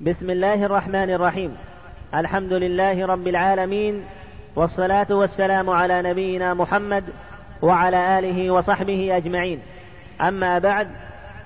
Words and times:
بسم 0.00 0.30
الله 0.30 0.64
الرحمن 0.64 1.10
الرحيم. 1.10 1.56
الحمد 2.14 2.52
لله 2.52 3.06
رب 3.06 3.26
العالمين 3.26 4.04
والصلاة 4.56 5.06
والسلام 5.10 5.70
على 5.70 6.02
نبينا 6.02 6.54
محمد 6.54 7.04
وعلى 7.62 8.18
آله 8.18 8.50
وصحبه 8.50 9.16
أجمعين. 9.16 9.60
أما 10.20 10.58
بعد 10.58 10.88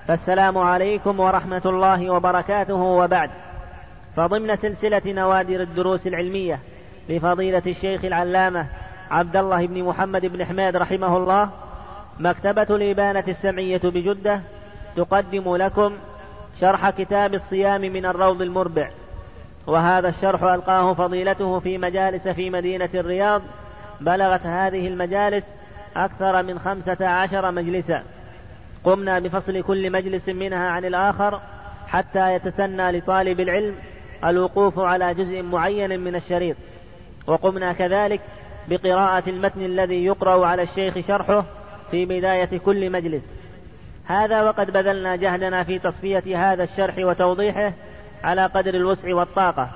فالسلام 0.07 0.57
عليكم 0.57 1.19
ورحمة 1.19 1.61
الله 1.65 2.09
وبركاته 2.09 2.75
وبعد. 2.75 3.29
فضمن 4.15 4.55
سلسلة 4.55 5.01
نوادر 5.05 5.61
الدروس 5.61 6.07
العلمية 6.07 6.59
لفضيلة 7.09 7.63
الشيخ 7.67 8.05
العلامة 8.05 8.65
عبد 9.11 9.35
الله 9.35 9.67
بن 9.67 9.83
محمد 9.83 10.25
بن 10.25 10.45
حماد 10.45 10.75
رحمه 10.75 11.17
الله 11.17 11.49
مكتبة 12.19 12.75
الإبانة 12.75 13.23
السمعية 13.27 13.81
بجدة 13.83 14.41
تقدم 14.95 15.55
لكم 15.55 15.93
شرح 16.61 16.89
كتاب 16.89 17.33
الصيام 17.33 17.81
من 17.81 18.05
الروض 18.05 18.41
المربع. 18.41 18.89
وهذا 19.67 20.09
الشرح 20.09 20.43
ألقاه 20.43 20.93
فضيلته 20.93 21.59
في 21.59 21.77
مجالس 21.77 22.27
في 22.27 22.49
مدينة 22.49 22.89
الرياض. 22.93 23.41
بلغت 24.01 24.45
هذه 24.45 24.87
المجالس 24.87 25.45
أكثر 25.95 26.43
من 26.43 26.59
خمسة 26.59 27.07
عشر 27.07 27.51
مجلسا. 27.51 28.03
قمنا 28.83 29.19
بفصل 29.19 29.61
كل 29.61 29.91
مجلس 29.91 30.29
منها 30.29 30.69
عن 30.69 30.85
الآخر 30.85 31.41
حتى 31.87 32.33
يتسنى 32.33 32.91
لطالب 32.91 33.39
العلم 33.39 33.75
الوقوف 34.25 34.79
على 34.79 35.13
جزء 35.13 35.41
معين 35.41 35.99
من 35.99 36.15
الشريط. 36.15 36.55
وقمنا 37.27 37.73
كذلك 37.73 38.21
بقراءة 38.67 39.29
المتن 39.29 39.65
الذي 39.65 40.05
يقرأ 40.05 40.45
على 40.45 40.61
الشيخ 40.61 41.07
شرحه 41.07 41.45
في 41.91 42.05
بداية 42.05 42.57
كل 42.57 42.89
مجلس. 42.89 43.23
هذا 44.05 44.41
وقد 44.41 44.71
بذلنا 44.71 45.15
جهدنا 45.15 45.63
في 45.63 45.79
تصفية 45.79 46.51
هذا 46.51 46.63
الشرح 46.63 46.97
وتوضيحه 46.97 47.73
على 48.23 48.45
قدر 48.45 48.73
الوسع 48.73 49.15
والطاقة. 49.15 49.69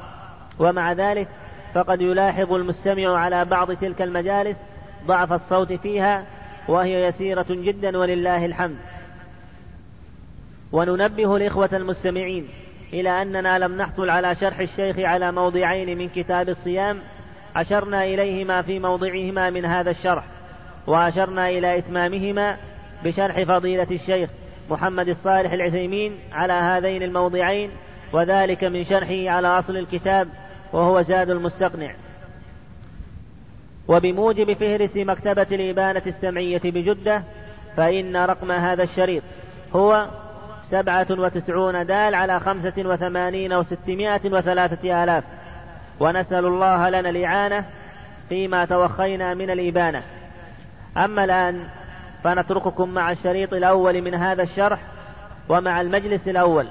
ومع 0.59 0.93
ذلك 0.93 1.27
فقد 1.73 2.01
يلاحظ 2.01 2.53
المستمع 2.53 3.19
على 3.19 3.45
بعض 3.45 3.71
تلك 3.71 4.01
المجالس 4.01 4.57
ضعف 5.05 5.33
الصوت 5.33 5.73
فيها 5.73 6.25
وهي 6.67 7.03
يسيرة 7.03 7.45
جدا 7.49 7.97
ولله 7.97 8.45
الحمد. 8.45 8.77
وننبه 10.71 11.35
الإخوة 11.35 11.69
المستمعين 11.73 12.47
إلى 12.93 13.21
أننا 13.21 13.59
لم 13.59 13.77
نحصل 13.77 14.09
على 14.09 14.35
شرح 14.35 14.59
الشيخ 14.59 14.99
على 14.99 15.31
موضعين 15.31 15.97
من 15.97 16.09
كتاب 16.09 16.49
الصيام 16.49 16.99
أشرنا 17.55 18.03
إليهما 18.03 18.61
في 18.61 18.79
موضعهما 18.79 19.49
من 19.49 19.65
هذا 19.65 19.91
الشرح 19.91 20.23
وأشرنا 20.87 21.49
إلى 21.49 21.77
إتمامهما 21.77 22.57
بشرح 23.03 23.43
فضيلة 23.43 23.87
الشيخ 23.91 24.29
محمد 24.69 25.07
الصالح 25.07 25.51
العثيمين 25.51 26.19
على 26.31 26.53
هذين 26.53 27.03
الموضعين 27.03 27.71
وذلك 28.13 28.63
من 28.63 28.83
شرحه 28.83 29.29
على 29.29 29.47
أصل 29.47 29.77
الكتاب 29.77 30.27
وهو 30.73 31.01
زاد 31.01 31.29
المستقنع. 31.29 31.95
وبموجب 33.87 34.53
فهرس 34.53 34.97
مكتبة 34.97 35.47
الإبانة 35.51 36.01
السمعية 36.07 36.61
بجدة 36.65 37.23
فإن 37.77 38.17
رقم 38.17 38.51
هذا 38.51 38.83
الشريط 38.83 39.23
هو 39.75 40.07
سبعة 40.69 41.07
وتسعون 41.09 41.85
دال 41.85 42.15
على 42.15 42.39
خمسة 42.39 42.73
وثمانين 42.77 43.53
وستمائة 43.53 44.21
وثلاثة 44.25 45.03
آلاف. 45.03 45.23
ونسأل 45.99 46.45
الله 46.45 46.89
لنا 46.89 47.09
الإعانة 47.09 47.65
فيما 48.29 48.65
توخينا 48.65 49.33
من 49.33 49.49
الإبانة. 49.49 50.03
أما 50.97 51.23
الآن 51.23 51.67
فنترككم 52.27 52.89
مع 52.89 53.11
الشريط 53.11 53.53
الأول 53.53 54.01
من 54.01 54.15
هذا 54.15 54.43
الشرح 54.43 54.79
ومع 55.49 55.81
المجلس 55.81 56.27
الأول. 56.27 56.67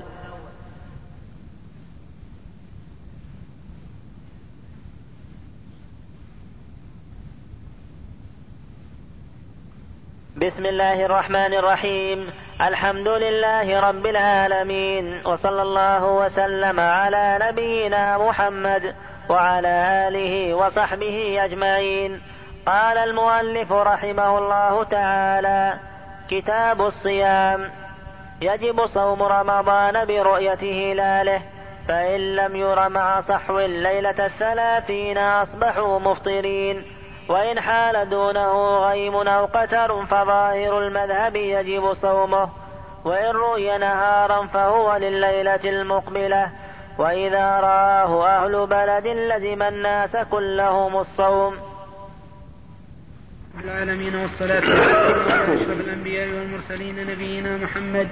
بسم 10.36 10.66
الله 10.66 11.06
الرحمن 11.06 11.54
الرحيم. 11.54 12.30
الحمد 12.60 13.08
لله 13.08 13.80
رب 13.80 14.06
العالمين 14.06 15.26
وصلى 15.26 15.62
الله 15.62 16.12
وسلم 16.12 16.80
على 16.80 17.38
نبينا 17.42 18.28
محمد 18.28 18.94
وعلى 19.30 20.08
آله 20.08 20.54
وصحبه 20.54 21.44
أجمعين. 21.44 22.20
قال 22.66 22.98
المؤلف 22.98 23.72
رحمه 23.72 24.38
الله 24.38 24.84
تعالى 24.84 25.74
كتاب 26.30 26.82
الصيام. 26.82 27.70
يجب 28.40 28.86
صوم 28.86 29.22
رمضان 29.22 30.04
برؤية 30.04 30.92
هلاله 30.92 31.42
فإن 31.88 32.36
لم 32.36 32.56
ير 32.56 32.88
مع 32.88 33.20
صحو 33.20 33.58
الليلة 33.58 34.26
الثلاثين 34.26 35.18
أصبحوا 35.18 35.98
مفطرين. 35.98 36.84
وإن 37.28 37.60
حال 37.60 38.08
دونه 38.08 38.78
غيم 38.78 39.14
أو 39.14 39.44
قتر 39.44 40.06
فظاهر 40.06 40.78
المذهب 40.78 41.36
يجب 41.36 41.92
صومه. 41.92 42.48
وإن 43.04 43.30
رؤي 43.30 43.78
نهارا 43.78 44.46
فهو 44.46 44.96
لليلة 44.96 45.64
المقبلة. 45.64 46.50
وإذا 46.98 47.60
رآه 47.60 48.26
أهل 48.26 48.66
بلد 48.66 49.06
لزم 49.06 49.62
الناس 49.62 50.16
كلهم 50.16 50.96
الصوم. 50.96 51.65
العالمين 53.64 54.14
والصلاة 54.14 54.56
والسلام 54.56 55.32
على 55.32 55.54
أشرف 55.54 55.80
الأنبياء 55.80 56.28
والمرسلين 56.28 57.06
نبينا 57.06 57.56
محمد 57.56 58.08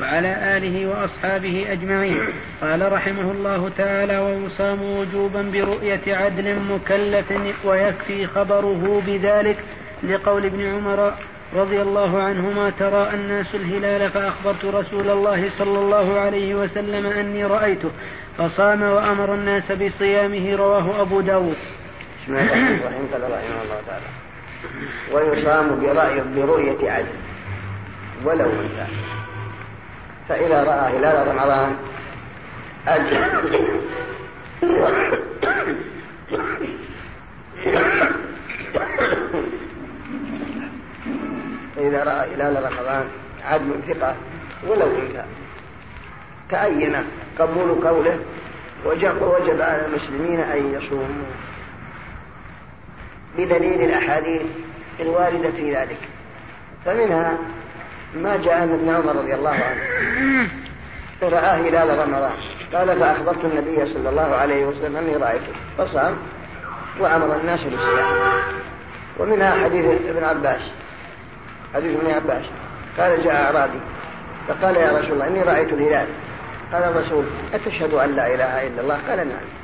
وعلى 0.00 0.56
آله 0.56 0.86
وأصحابه 0.86 1.66
أجمعين. 1.72 2.28
قال 2.60 2.92
رحمه 2.92 3.30
الله 3.30 3.68
تعالى 3.68 4.18
ويصام 4.18 4.82
وجوبا 4.82 5.42
برؤية 5.42 6.16
عدل 6.16 6.56
مكلف 6.60 7.32
ويكفي 7.64 8.26
خبره 8.26 9.02
بذلك 9.06 9.56
لقول 10.02 10.46
ابن 10.46 10.66
عمر 10.66 11.14
رضي 11.54 11.82
الله 11.82 12.22
عنهما 12.22 12.70
ترى 12.70 13.10
الناس 13.14 13.54
الهلال 13.54 14.10
فأخبرت 14.10 14.64
رسول 14.64 15.10
الله 15.10 15.50
صلى 15.58 15.78
الله 15.78 16.20
عليه 16.20 16.54
وسلم 16.54 17.06
أني 17.06 17.44
رأيته 17.44 17.90
فصام 18.38 18.82
وأمر 18.82 19.34
الناس 19.34 19.72
بصيامه 19.72 20.56
رواه 20.56 21.02
أبو 21.02 21.20
داود 21.20 21.56
بسم 22.22 22.36
الله 22.36 22.44
الرحمن 22.44 22.74
الرحيم. 22.74 23.08
قال 23.12 23.22
رحمه 23.22 23.62
الله 23.62 23.80
تعالى 23.86 24.29
ويصام 25.12 25.80
برأي 25.80 26.20
برؤية 26.36 26.90
عدل. 26.90 27.06
ولو 28.24 28.46
أنثى 28.46 28.86
فإذا 30.28 30.62
رأى 30.62 30.96
هلال 30.96 31.28
رمضان 31.28 31.76
أجل. 32.88 33.16
فإذا 41.76 42.04
رأى 42.04 42.34
هلال 42.34 42.72
رمضان 42.72 43.04
عدل 43.44 43.70
ثقة 43.88 44.16
ولو 44.68 44.86
أنثى 44.86 45.24
تأين 46.50 46.96
قبول 47.38 47.88
قوله؟ 47.88 48.18
وجب 48.84 49.60
على 49.60 49.86
المسلمين 49.86 50.40
أن 50.40 50.74
يصوموا. 50.74 51.30
بدليل 53.38 53.82
الأحاديث 53.82 54.42
الواردة 55.00 55.50
في 55.50 55.76
ذلك. 55.76 55.98
فمنها 56.84 57.38
ما 58.14 58.36
جاء 58.36 58.66
من 58.66 58.72
ابن 58.72 58.88
عمر 58.88 59.16
رضي 59.16 59.34
الله 59.34 59.50
عنه. 59.50 59.80
رأى 61.22 61.68
هلال 61.68 61.98
رمضان. 61.98 62.32
قال 62.74 62.98
فأخبرت 62.98 63.44
النبي 63.44 63.86
صلى 63.86 64.08
الله 64.08 64.36
عليه 64.36 64.64
وسلم 64.64 64.96
أني 64.96 65.16
رأيته 65.16 65.52
فصام 65.78 66.16
وأمر 67.00 67.36
الناس 67.36 67.64
بالصيام. 67.64 68.06
ومنها 69.18 69.64
حديث 69.64 69.84
ابن 70.08 70.24
عباس. 70.24 70.70
حديث 71.74 72.00
ابن 72.00 72.10
عباس. 72.10 72.44
قال 72.98 73.24
جاء 73.24 73.44
أعرابي. 73.44 73.80
فقال 74.48 74.76
يا 74.76 74.98
رسول 74.98 75.12
الله 75.12 75.26
إني 75.26 75.42
رأيت 75.42 75.68
الهلال. 75.68 76.08
قال 76.72 76.82
الرسول 76.82 77.24
أتشهد 77.54 77.94
أن 77.94 78.10
لا 78.10 78.34
إله 78.34 78.66
إلا 78.66 78.80
الله؟ 78.80 78.98
قال 79.08 79.28
نعم. 79.28 79.59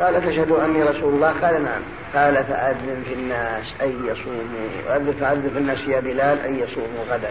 قال 0.00 0.26
تشهد 0.26 0.50
أني 0.50 0.82
رسول 0.82 1.14
الله؟ 1.14 1.28
قال 1.28 1.64
نعم. 1.64 1.82
قال 2.14 2.44
فأذن 2.44 3.02
في 3.04 3.14
الناس 3.14 3.74
أن 3.82 4.06
يصوموا 4.06 5.12
فأذن 5.20 5.50
في 5.52 5.58
الناس 5.58 5.88
يا 5.88 6.00
بلال 6.00 6.40
أن 6.40 6.58
يصوموا 6.58 7.04
غدا. 7.10 7.30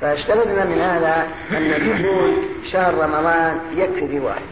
فاستفدنا 0.00 0.64
من 0.64 0.80
هذا 0.80 1.26
أن 1.50 1.70
دخول 1.70 2.44
شهر 2.72 2.94
رمضان 2.94 3.58
يكفي 3.76 4.20
واحد 4.20 4.42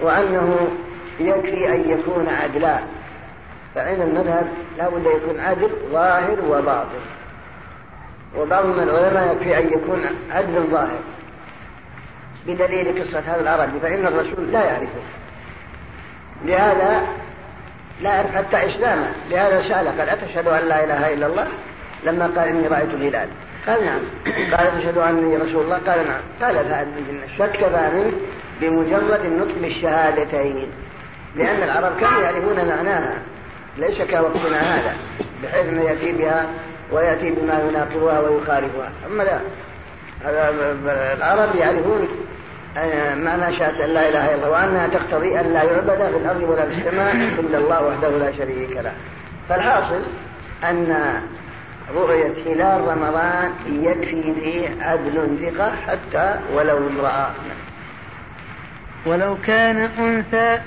وأنه 0.00 0.68
يكفي 1.20 1.74
أن 1.74 1.90
يكون 1.90 2.28
عدلا 2.28 2.78
فعند 3.74 4.00
المذهب 4.00 4.48
لا 4.78 4.88
بد 4.88 5.06
يكون 5.06 5.40
عدل 5.40 5.70
ظاهر 5.92 6.40
وباطن. 6.48 7.02
وبعض 8.36 8.66
من 8.66 8.82
العلماء 8.82 9.32
يكفي 9.32 9.58
أن 9.58 9.66
يكون 9.66 10.04
عدل 10.30 10.62
ظاهر. 10.70 11.00
بدليل 12.46 13.02
قصة 13.02 13.18
هذا 13.18 13.40
العربي 13.40 13.80
فإن 13.80 14.06
الرسول 14.06 14.52
لا 14.52 14.64
يعرفه. 14.64 15.21
لهذا 16.44 17.02
لا 18.00 18.14
يعرف 18.14 18.36
حتى 18.36 18.70
إسلامه 18.70 19.08
لهذا 19.30 19.62
سأل 19.62 19.88
قال 19.88 20.08
أتشهد 20.08 20.48
أن 20.48 20.68
لا 20.68 20.84
إله 20.84 21.12
إلا 21.12 21.26
الله؟ 21.26 21.46
لما 22.04 22.26
قال 22.26 22.48
إني 22.48 22.68
رأيت 22.68 22.90
الهلال 22.94 23.28
قال 23.66 23.84
نعم. 23.84 24.00
قال 24.56 24.80
تشهد 24.80 24.98
أني 24.98 25.36
رسول 25.36 25.64
الله؟ 25.64 25.76
قال 25.76 26.06
نعم. 26.06 26.20
قال 26.42 26.86
بالناس 27.08 27.30
فاكتفى 27.38 27.90
منه 27.94 28.12
بمجرد 28.60 29.24
النطق 29.24 29.54
بالشهادتين 29.62 30.68
لأن 31.36 31.62
العرب 31.62 32.00
كانوا 32.00 32.22
يعرفون 32.22 32.68
معناها. 32.68 33.18
ليس 33.78 34.02
كوقتنا 34.02 34.76
هذا. 34.76 34.96
بحيث 35.42 35.66
أنه 35.66 35.82
يأتي 35.82 36.12
بها 36.12 36.46
ويأتي 36.92 37.30
بما 37.30 37.60
يناقضها 37.68 38.20
ويخالفها. 38.20 38.92
أما 39.06 39.22
لا. 39.22 39.40
العرب 41.14 41.56
يعرفون 41.56 42.08
معنى 43.16 43.56
شهادة 43.56 43.84
أن 43.84 43.90
لا 43.90 44.08
إله 44.08 44.24
إلا 44.24 44.34
الله 44.34 44.50
وأنها 44.50 44.88
تقتضي 44.88 45.40
أن 45.40 45.52
لا 45.52 45.62
يعبد 45.62 45.96
في 45.96 46.16
الأرض 46.16 46.42
ولا 46.42 46.66
في 46.66 46.74
السماء 46.74 47.14
إلا 47.14 47.58
الله 47.58 47.86
وحده 47.86 48.08
لا 48.08 48.32
شريك 48.32 48.76
له. 48.76 48.92
فالحاصل 49.48 50.02
أن 50.64 51.20
رؤية 51.94 52.32
هلال 52.46 52.88
رمضان 52.88 53.50
يكفي 53.66 54.34
فيه 54.34 54.82
عدل 54.82 55.38
ثقة 55.40 55.72
حتى 55.86 56.40
ولو 56.54 56.78
امرأة. 56.78 57.30
ولو 59.06 59.36
كان 59.46 59.88
أنثى 59.98 60.60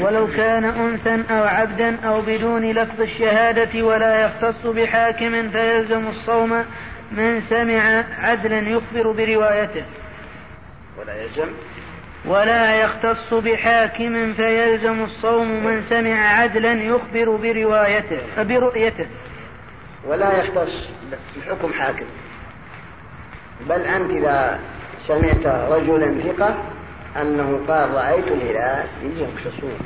ولو 0.00 0.26
كان 0.26 0.64
أنثى 0.64 1.22
أو 1.30 1.44
عبدا 1.44 1.96
أو 2.04 2.20
بدون 2.20 2.70
لفظ 2.70 3.00
الشهادة 3.00 3.82
ولا 3.82 4.20
يختص 4.20 4.66
بحاكم 4.66 5.50
فيلزم 5.50 6.08
الصوم 6.08 6.64
من 7.12 7.40
سمع 7.40 8.04
عدلا 8.22 8.58
يخبر 8.58 9.12
بروايته. 9.12 9.84
ولا 10.98 11.22
يلزم. 11.22 11.48
ولا 12.26 12.76
يختص 12.76 13.34
بحاكم 13.34 14.32
فيلزم 14.32 15.04
الصوم 15.04 15.64
من 15.64 15.80
سمع 15.80 16.40
عدلا 16.40 16.72
يخبر 16.72 17.36
بروايته 17.36 18.42
برؤيته. 18.42 19.06
ولا 20.06 20.38
يختص 20.38 20.88
بحكم 21.36 21.72
حاكم. 21.72 22.06
بل 23.68 23.80
أنت 23.80 24.10
إذا 24.10 24.60
سمعت 25.06 25.46
رجلا 25.46 26.32
ثقة 26.32 26.56
أنه 27.16 27.60
قال 27.68 27.90
رأيت 27.90 28.28
الهلال 28.28 28.86
يجب 29.02 29.28
تصوم 29.44 29.78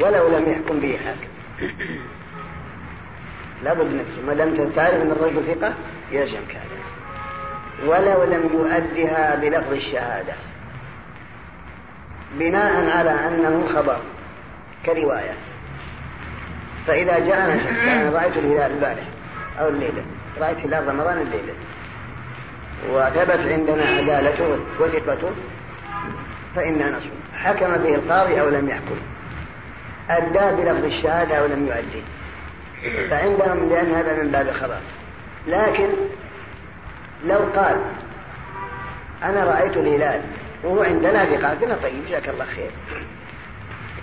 ولو 0.00 0.38
لم 0.38 0.50
يحكم 0.50 0.80
به 0.80 0.98
حاكم. 1.04 1.28
لابد 3.64 3.94
نفسه 3.94 4.22
ما 4.26 4.34
دام 4.34 4.70
تعرف 4.70 5.02
أن 5.02 5.10
الرجل 5.10 5.54
ثقة 5.54 5.74
يلزم 6.12 6.38
هذا 6.50 6.78
ولو 7.86 8.24
لم 8.24 8.50
يؤدها 8.52 9.36
بلفظ 9.36 9.72
الشهادة. 9.72 10.32
بناء 12.38 12.90
على 12.90 13.10
أنه 13.10 13.68
خبر 13.74 13.96
كرواية. 14.86 15.34
فإذا 16.86 17.18
جاءنا 17.18 17.58
شخص 17.58 17.82
أنا 17.82 18.10
رأيت 18.10 18.36
الهلال 18.36 18.72
البارح 18.72 19.04
أو 19.60 19.68
الليلة. 19.68 20.04
رأيت 20.40 20.58
هلال 20.58 20.88
رمضان 20.88 21.18
الليلة. 21.18 21.54
وثبت 22.90 23.52
عندنا 23.52 23.84
عدالته 23.84 24.58
وثقته. 24.80 25.30
فإنا 26.56 26.90
نصوم 26.90 27.20
حكم 27.34 27.76
به 27.76 27.94
القاضي 27.94 28.40
أو 28.40 28.48
لم 28.48 28.68
يحكم. 28.68 28.96
أدى 30.10 30.62
بلفظ 30.62 30.84
الشهادة 30.84 31.38
أو 31.38 31.46
لم 31.46 31.66
يؤدي. 31.66 32.02
فعندهم 33.10 33.68
لأن 33.68 33.94
هذا 33.94 34.22
من 34.22 34.30
باب 34.30 34.48
الخبر 34.48 34.78
لكن 35.46 35.88
لو 37.24 37.38
قال 37.38 37.76
أنا 39.22 39.44
رأيت 39.44 39.76
الهلال 39.76 40.22
وهو 40.64 40.82
عندنا 40.82 41.26
في 41.26 41.36
طيب 41.76 42.06
جزاك 42.08 42.28
الله 42.28 42.44
خير. 42.44 42.70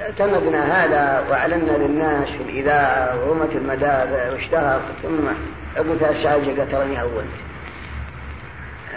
اعتمدنا 0.02 0.86
هذا 0.86 1.30
وأعلنا 1.30 1.72
للناس 1.72 2.30
في 2.30 2.44
الإذاعة 2.44 3.20
ورومة 3.20 3.52
المدافع 3.56 4.32
واشتهر 4.32 4.82
ثم 5.04 5.28
عقب 5.76 5.98
ثلاث 5.98 6.24
ساعات 6.24 6.42
قال 6.42 6.72
تراني 6.72 7.02
هونت 7.02 7.36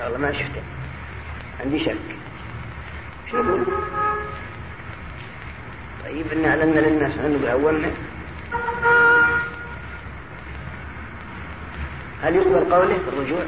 والله 0.04 0.18
ما 0.18 0.32
شفته. 0.32 0.62
عندي 1.60 1.84
شك. 1.84 1.96
شو 3.30 3.36
يقول؟ 3.36 3.66
طيب 6.04 6.26
إن 6.32 6.44
أعلنا 6.44 6.80
للناس 6.80 7.18
أنه 7.18 7.48
أولنا 7.48 7.90
هل 12.22 12.36
يقبل 12.36 12.74
قوله 12.74 12.94
في 12.94 13.08
الرجوع؟ 13.08 13.42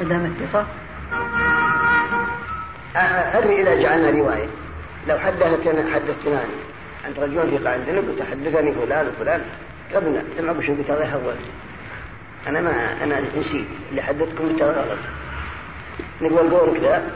ما 0.00 0.04
دام 0.04 0.24
الثقة 0.24 0.66
أري 3.38 3.62
إذا 3.62 3.74
جعلنا 3.82 4.10
رواية. 4.10 4.48
لو 5.08 5.18
حدثتنا 5.18 5.94
حدثتنا 5.94 6.44
أنت 7.08 7.18
رجل 7.18 7.58
ثقة 7.58 7.72
عندنا 7.72 7.98
قلت 7.98 8.22
حدثني 8.22 8.72
فلان 8.72 9.08
وفلان. 9.08 9.42
قبلنا 9.94 10.24
لما 10.38 10.52
قلت 10.52 10.70
قلت 10.70 10.90
الله 10.90 11.10
أول 11.14 11.34
أنا 12.46 12.60
ما 12.60 13.04
أنا 13.04 13.20
نسيت 13.20 13.66
اللي 13.90 14.02
حدثتكم 14.02 14.48
قلت 14.48 14.62
غلط 14.62 14.98
نقول 16.22 16.50
قولك 16.50 16.80
ذا. 16.80 17.10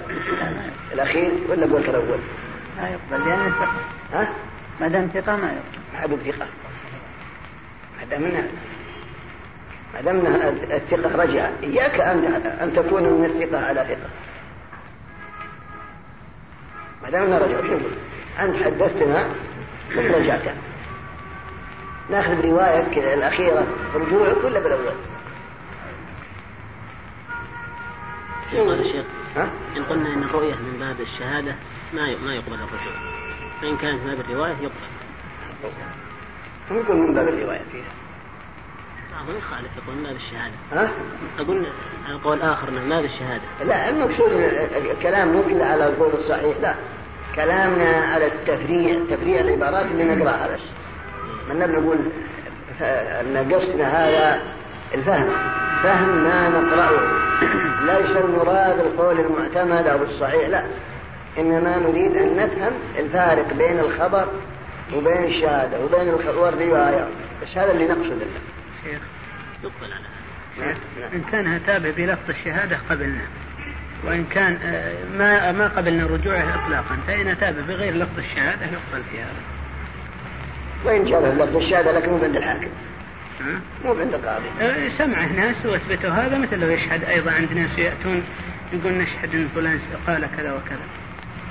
الأخير 0.93 1.33
ولا 1.49 1.67
قولك 1.67 1.89
الأول؟ 1.89 2.19
ما 2.79 2.89
يقبل. 2.89 3.29
لأن 3.29 3.47
الثقة. 3.47 3.73
ها؟ 4.13 4.29
ما 4.81 4.89
دام 4.89 5.11
ثقة 5.15 5.37
ما 5.37 5.47
يقبل. 5.47 5.79
ما 5.93 6.01
حدث 6.01 6.19
ثقة. 6.37 6.47
ما 7.99 8.05
دام 8.11 8.49
ما 9.95 10.01
دام 10.01 10.27
الثقة 10.73 11.17
رجع. 11.17 11.51
إياك 11.63 12.01
أن 12.01 12.25
أن 12.45 12.73
تكون 12.73 13.03
من 13.03 13.25
الثقة 13.25 13.67
على 13.67 13.85
ثقة. 13.85 14.11
ما 17.03 17.11
دام 17.11 17.33
رجع 17.33 17.61
شوف 17.61 17.83
أنت 18.41 18.57
حدثتنا 18.65 19.29
ثم 19.89 20.15
رجعت. 20.15 20.55
ناخذ 22.11 22.45
روايتك 22.45 22.99
الأخيرة 22.99 23.67
رجوعك 23.95 24.45
ولا 24.45 24.61
بالأول؟ 24.61 24.95
قال 28.53 28.81
الشيخ 28.81 29.07
إن 29.77 29.83
قلنا 29.83 30.15
أن 30.15 30.23
الرؤية 30.23 30.55
من 30.55 30.79
باب 30.79 31.01
الشهادة 31.01 31.55
ما 31.93 32.17
ما 32.17 32.35
يقبل 32.35 32.55
الرجوع. 32.55 32.95
فإن 33.61 33.77
كانت 33.77 34.03
من 34.03 34.15
باب 34.15 34.21
الرواية 34.21 34.53
يقبل. 34.53 34.89
يقول 36.71 36.97
من 36.97 37.15
باب 37.15 37.29
الرواية 37.29 37.63
فيها. 37.73 37.98
يخالف 39.39 39.69
يقول 39.77 39.97
ما 40.03 40.13
بالشهادة 40.13 40.55
ها؟ 40.73 40.91
أقول 41.39 41.67
قول 42.25 42.43
آخر 42.43 42.71
ما 42.71 43.01
بالشهادة 43.01 43.43
لا 43.65 43.89
المقصود 43.89 44.33
الكلام 44.91 45.29
مو 45.29 45.65
على 45.65 45.87
القول 45.87 46.13
الصحيح 46.15 46.57
لا. 46.61 46.75
كلامنا 47.37 47.97
على 48.13 48.27
التفريع 48.27 48.99
تفريع 49.11 49.41
العبارات 49.41 49.87
اللي 49.87 50.05
نقرأها 50.05 50.55
بس. 50.55 50.61
من 51.51 51.59
نقول 51.59 51.99
أن 52.81 53.53
قصدنا 53.55 53.87
هذا 53.89 54.43
الفهم. 54.95 55.29
فهم 55.83 56.25
ما 56.25 56.49
نقرأه. 56.49 57.01
ليس 57.87 58.17
المراد 58.17 58.79
القول 58.79 59.21
المعتمد 59.21 59.87
أو 59.87 60.03
الصحيح 60.03 60.49
لا. 60.49 60.65
إنما 61.39 61.79
نريد 61.79 62.17
أن 62.17 62.37
نفهم 62.37 62.73
الفارق 62.99 63.53
بين 63.53 63.79
الخبر 63.79 64.29
وبين 64.97 65.25
الشهادة 65.25 65.85
وبين 65.85 66.09
الرواية 66.49 67.09
بس 67.43 67.49
هذا 67.57 67.73
اللي 67.73 67.89
نقصده 67.89 68.27
شيخ 68.85 69.01
يقبل 69.65 69.93
على 69.93 70.05
هذا 70.59 71.15
إن 71.15 71.23
كان 71.33 71.61
تابع 71.67 71.91
بلفظ 71.91 72.31
الشهادة 72.31 72.79
قبلنا. 72.91 73.23
وإن 74.05 74.25
كان 74.25 74.59
آه، 74.63 75.05
ما 75.19 75.53
ما 75.53 75.69
قبلنا 75.69 76.07
رجوعه 76.07 76.65
إطلاقا. 76.65 76.97
فإن 77.07 77.39
تابع 77.39 77.61
بغير 77.61 77.95
لفظ 77.95 78.19
الشهادة 78.19 78.67
يقبل 78.67 79.05
في 79.11 79.19
هذا. 79.19 79.43
وإن 80.85 81.05
جاء 81.05 81.35
لفظ 81.35 81.57
الشهادة 81.57 81.93
لكن 81.93 82.11
مو 82.11 82.25
عند 82.25 82.37
الحاكم. 82.37 82.71
مو 83.85 83.95
عند 83.95 84.15
القاضي. 84.15 84.49
آه، 84.61 84.89
سمعه 84.89 85.27
ناس 85.27 85.67
وأثبتوا 85.67 86.11
هذا 86.11 86.39
مثل 86.39 86.59
لو 86.59 86.69
يشهد 86.69 87.05
أيضا 87.05 87.31
عند 87.31 87.53
ناس 87.53 87.79
يأتون 87.79 88.23
يقول 88.73 88.93
نشهد 88.93 89.35
أن 89.35 89.49
فلان 89.55 89.81
قال 90.07 90.29
كذا 90.37 90.53
وكذا. 90.53 90.87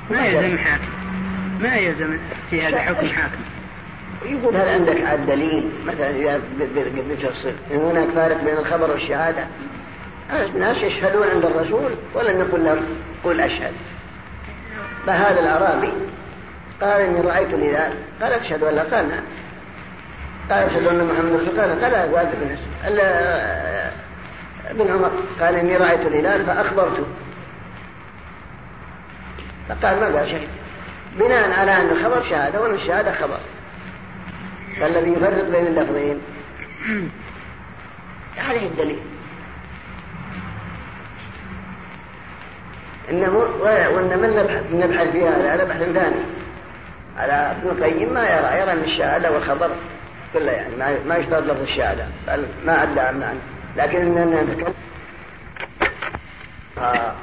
ما 0.10 0.26
يلزم 0.26 0.58
حاكم. 0.58 0.92
ما 1.60 1.76
يلزم 1.76 2.18
اجتهاد 2.54 2.76
حكم 2.76 3.08
حاكم. 3.08 3.42
يقول 4.26 4.56
هل 4.56 4.70
عندك 4.70 5.02
عاد 5.02 5.26
دليل 5.26 5.72
مثلا 5.86 6.10
إذا 6.10 6.42
بتفصل. 7.10 7.54
إن 7.72 7.78
هناك 7.78 8.10
فارق 8.10 8.44
بين 8.44 8.58
الخبر 8.58 8.92
والشهادة. 8.92 9.48
الناس 10.32 10.78
يشهدون 10.78 11.28
عند 11.28 11.46
الرسول 11.46 11.92
ولم 12.16 12.40
يقل 12.40 12.66
لهم 12.66 12.86
قل 13.24 13.42
أشهد. 13.42 13.74
فهذا 15.06 15.40
الأعرابي 15.40 15.94
قال 16.82 17.02
إني 17.02 17.22
رأيت 17.22 17.54
الهلال. 17.54 17.94
قال 18.22 18.34
أشهد 18.34 18.64
أن 18.64 18.76
لا. 18.76 18.84
قال 18.84 19.10
نعم. 19.10 19.24
قال 20.50 20.64
أشهد 20.64 20.88
أن 20.88 21.04
محمد 21.04 21.34
رسول 21.34 21.62
قال 21.62 21.82
قال 21.84 21.96
هذا 21.96 22.32
بن 22.34 22.58
ابن 24.66 24.92
عمر. 24.92 25.12
قال 25.42 25.56
إني 25.56 25.78
رأيت 25.78 26.02
الهلال 26.02 26.46
فأخبرته. 26.46 27.06
فقال 29.70 30.00
ما 30.00 30.20
قال 30.20 30.28
شهد 30.28 30.48
بناء 31.20 31.52
على 31.60 31.72
أن 31.72 31.90
الخبر 31.90 32.22
شهادة 32.22 32.62
وأن 32.62 32.74
الشهادة 32.74 33.12
خبر. 33.12 33.40
فالذي 34.80 35.12
يفرق 35.12 35.50
بين 35.50 35.68
اللفظين. 35.68 36.22
عليه 38.38 38.68
الدليل. 38.68 39.00
إنه 43.10 43.38
وإنما 43.62 44.28
نبحث 44.28 44.64
نبحث 44.74 45.12
في 45.12 45.28
هذا 45.28 45.64
بحث 45.64 45.84
ثاني. 45.84 46.22
على 47.18 47.34
ابن 47.34 47.70
القيم 47.70 48.14
ما 48.14 48.24
يرى 48.24 48.60
يرى 48.60 48.72
أن 48.72 48.84
الشهادة 48.84 49.32
والخبر 49.32 49.72
كله 50.34 50.52
يعني 50.52 50.76
ما 50.76 50.98
ما 51.06 51.16
يشترط 51.16 51.44
لفظ 51.44 51.62
الشهادة 51.62 52.06
بل 52.28 52.46
ما 52.66 52.84
أدى 52.84 53.00
عن 53.00 53.40
لكن 53.78 54.02
إننا 54.02 54.44
نتكلم 54.44 54.74
آه. 56.78 57.14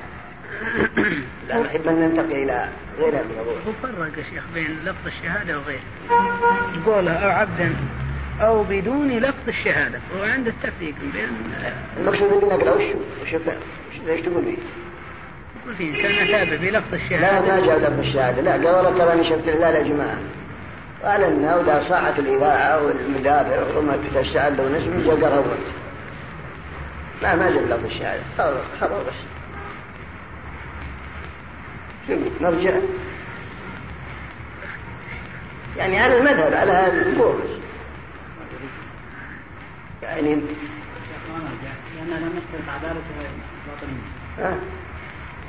لا 1.49 1.61
نحب 1.61 1.88
أن 1.88 1.94
ننتقل 1.94 2.32
إلى 2.32 2.68
غير 2.99 3.14
هذا 3.14 3.25
الموضوع 3.30 3.52
هو 3.52 3.73
فرق 3.82 4.18
يا 4.18 4.23
شيخ 4.23 4.44
بين 4.54 4.78
لفظ 4.84 5.06
الشهادة 5.06 5.58
وغيره. 5.58 5.82
قولها 6.87 7.18
أو 7.25 7.30
عبدا 7.30 7.75
أو 8.40 8.64
بدون 8.64 9.18
لفظ 9.18 9.49
الشهادة. 9.49 10.00
وعند 10.20 10.46
التفريق 10.46 10.94
بين 11.12 11.28
المقصود 11.96 12.44
أنك 12.44 12.62
لو 12.62 12.76
وش 12.76 12.82
وش 13.23 13.34
ليش 14.06 14.20
تقول 14.20 14.44
فيه؟ 14.44 14.56
يقول 15.62 15.76
في 15.76 15.90
إنسان 15.90 16.34
أتى 16.34 16.56
بلفظ 16.56 16.94
لا 16.94 17.04
الشهادة 17.04 17.56
ما 17.56 17.66
جاء 17.66 17.78
لفظ 17.78 17.99
الشهادة. 17.99 18.42
لا 18.42 18.52
قال 18.52 18.66
والله 18.66 18.99
تراني 18.99 19.25
شفت 19.25 19.49
الهلال 19.49 19.75
يا 19.75 19.82
جماعة. 19.82 20.18
أعلنا 21.04 21.56
ودا 21.56 21.88
صاحت 21.88 22.18
الإذاعة 22.18 22.87
والمدافع 22.87 23.78
وما 23.78 23.96
له 24.56 24.78
نسبة 24.78 25.04
جاء 25.04 25.20
قال 25.23 25.32
أول 25.32 25.44
لا 27.23 27.34
ما 27.34 27.50
جاء 27.50 27.62
لفظ 27.62 27.84
الشهادة. 27.84 28.23
خبر 28.38 28.61
خبر 28.80 29.02
بس. 29.02 29.34
شوف 32.08 32.42
نرجع. 32.42 32.75
يعني 35.76 36.00
على 36.00 36.18
المذهب 36.18 36.54
على 36.54 36.73
هذا 36.73 37.06
القول 37.06 37.40
يعني 40.02 40.34
لأنه 41.96 42.16
لم 42.16 42.32
يشترط 42.37 42.68
عدالته 42.75 43.00
باطنية. 43.66 44.02
ها؟ 44.38 44.56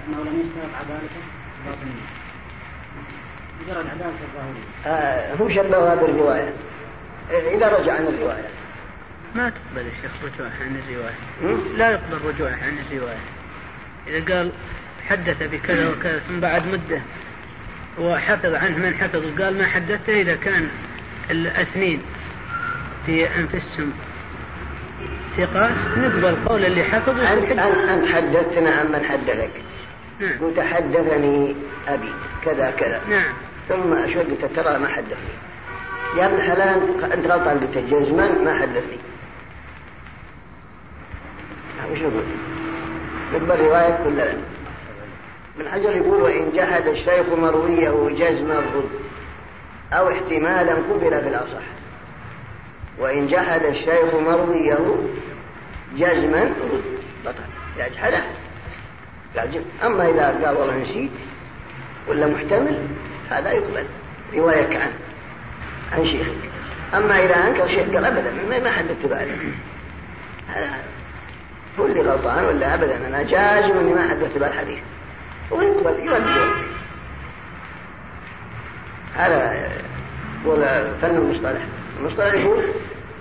لأنه 0.08 0.24
لم 0.24 0.40
يشترط 0.40 0.76
عدالته 0.76 1.22
باطنية. 1.66 2.06
مجرد 3.62 3.86
عدالته 3.90 4.24
الظاهرية. 4.28 4.64
آه 4.86 5.36
هو 5.36 5.50
شبهها 5.50 5.96
بالرواية 5.96 6.54
إذا 7.30 7.78
رجع 7.78 7.94
عن 7.94 8.08
الرواية. 8.08 8.50
ما 9.36 9.50
تقبل 9.50 9.88
الشيخ 9.88 10.12
رجوع 10.24 10.48
عن 10.62 10.82
الرواية؟ 10.88 11.16
لا 11.78 11.92
يقبل 11.92 12.28
رجوع 12.28 12.52
عن 12.52 12.78
الرواية. 12.92 13.20
إذا 14.08 14.36
قال 14.36 14.52
حدث 15.10 15.44
بكذا 15.44 15.90
وكذا 15.90 16.20
ثم 16.20 16.40
بعد 16.40 16.68
مدة 16.68 17.02
وحفظ 18.00 18.54
عنه 18.54 18.78
من 18.78 18.94
حفظ 18.94 19.24
وقال 19.26 19.58
ما 19.58 19.66
حدثته 19.66 20.22
إذا 20.22 20.36
كان 20.36 20.68
الأثنين 21.32 22.02
في 23.06 23.28
أنفسهم. 23.28 23.94
ثقات. 25.38 25.72
نقبل 25.98 26.36
قول 26.46 26.66
اللي 26.66 26.84
حفظ 26.84 27.20
أنت, 27.20 27.60
حدثتنا 28.14 28.72
عن 28.72 28.92
من 28.92 29.06
حدثك. 29.06 29.52
نعم. 30.20 30.40
قلت 30.42 30.60
حدثني 30.60 31.56
أبي 31.88 32.14
كذا 32.46 32.72
كذا. 32.72 33.02
نعم. 33.10 33.34
ثم 33.70 33.94
قلت 34.20 34.46
ترى 34.56 34.80
ما 34.80 34.88
حدثني 34.88 35.36
يا 36.18 36.26
ابن 36.26 36.36
الحلال 36.36 37.04
أنت 37.14 37.28
غلطان 37.28 37.60
قلت 37.60 37.78
جزما 37.78 38.32
ما 38.32 38.60
حدثني 38.62 39.00
وش 41.92 42.00
نقول؟ 42.00 42.24
نقبل 43.34 43.60
رواية 43.60 44.04
كل 44.04 44.18
لا؟ 44.18 44.34
ابن 45.60 45.70
حجر 45.70 45.96
يقول 45.96 46.22
وإن 46.22 46.52
جحد 46.56 46.88
الشيخ 46.88 47.26
مرويه 47.38 48.10
جزما 48.16 48.60
رد 48.60 48.90
أو 49.94 50.10
احتمالا 50.12 50.74
قبل 50.74 51.10
بالأصح. 51.10 51.64
وإن 53.00 53.28
جحد 53.28 53.64
الشيخ 53.64 54.16
مرويه 54.16 54.78
جزما 55.96 56.44
رد 56.44 56.84
بطل. 57.26 57.44
يجحده 57.78 58.24
لازم 59.36 59.62
أما 59.86 60.10
إذا 60.10 60.26
قال 60.46 60.58
والله 60.58 60.76
نسيت 60.78 61.12
ولا 62.08 62.28
محتمل 62.28 62.88
هذا 63.30 63.52
يقبل. 63.52 63.86
رواية 64.34 64.78
عنه 64.80 64.94
عن 65.94 66.06
شيخك 66.06 66.36
أما 66.94 67.26
إذا 67.26 67.36
أنكر 67.36 67.68
شيخ 67.68 67.86
قال 67.96 68.06
أبدا 68.06 68.60
ما- 68.60 68.72
حدثت 68.72 69.06
بعده 69.06 69.36
هذا. 70.48 70.84
هو 71.80 71.86
اللي 71.86 72.02
غلطان 72.02 72.46
ولا 72.46 72.74
أبدا؟ 72.74 73.08
أنا 73.08 73.24
جازم 73.24 73.78
إني 73.78 73.94
ما 73.94 74.10
حدثت 74.10 74.38
بالحديث 74.38 74.80
ويقبل 75.52 76.08
يرد 76.08 76.24
هذا 79.16 79.72
هو 80.46 80.56
فن 81.02 81.16
المصطلح. 81.16 81.62
المصطلح 82.00 82.34
يقول 82.34 82.64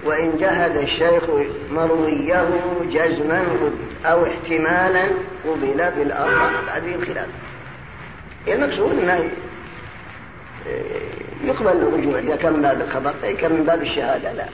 وإن 0.05 0.37
جهد 0.39 0.77
الشيخ 0.77 1.25
مرويه 1.71 2.49
جزما 2.91 3.45
أو 4.05 4.27
احتمالا 4.27 5.09
قبل 5.45 5.91
بالأصح 5.97 6.75
هذه 6.75 6.95
الخلاف. 6.95 7.29
المقصود 8.49 8.99
أنه 8.99 9.31
يقبل 11.45 11.69
الرجوع 11.69 12.19
إذا 12.19 12.37
كان 12.37 12.53
من 12.53 12.63
باب 12.63 12.81
الخبر 12.81 13.15
كان 13.33 13.53
من 13.53 13.65
باب 13.65 13.83
الشهادة 13.83 14.33
لا. 14.33 14.47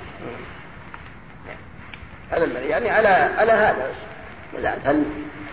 هذا. 2.30 2.60
يعني 2.60 2.90
على 2.90 3.08
على 3.08 3.52
هذا. 3.52 3.90
هل 4.84 5.04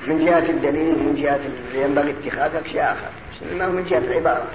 من 0.08 0.26
جهة 0.26 0.50
الدليل 0.50 0.96
من 1.04 1.16
جهة 1.16 1.40
ينبغي 1.84 2.12
اتخاذه 2.12 2.64
شيء 2.72 2.82
آخر. 2.84 3.10
بس 3.32 3.54
ما 3.54 3.66
هو 3.66 3.72
من 3.72 3.86
جهة 3.86 3.98
العبارة. 3.98 4.48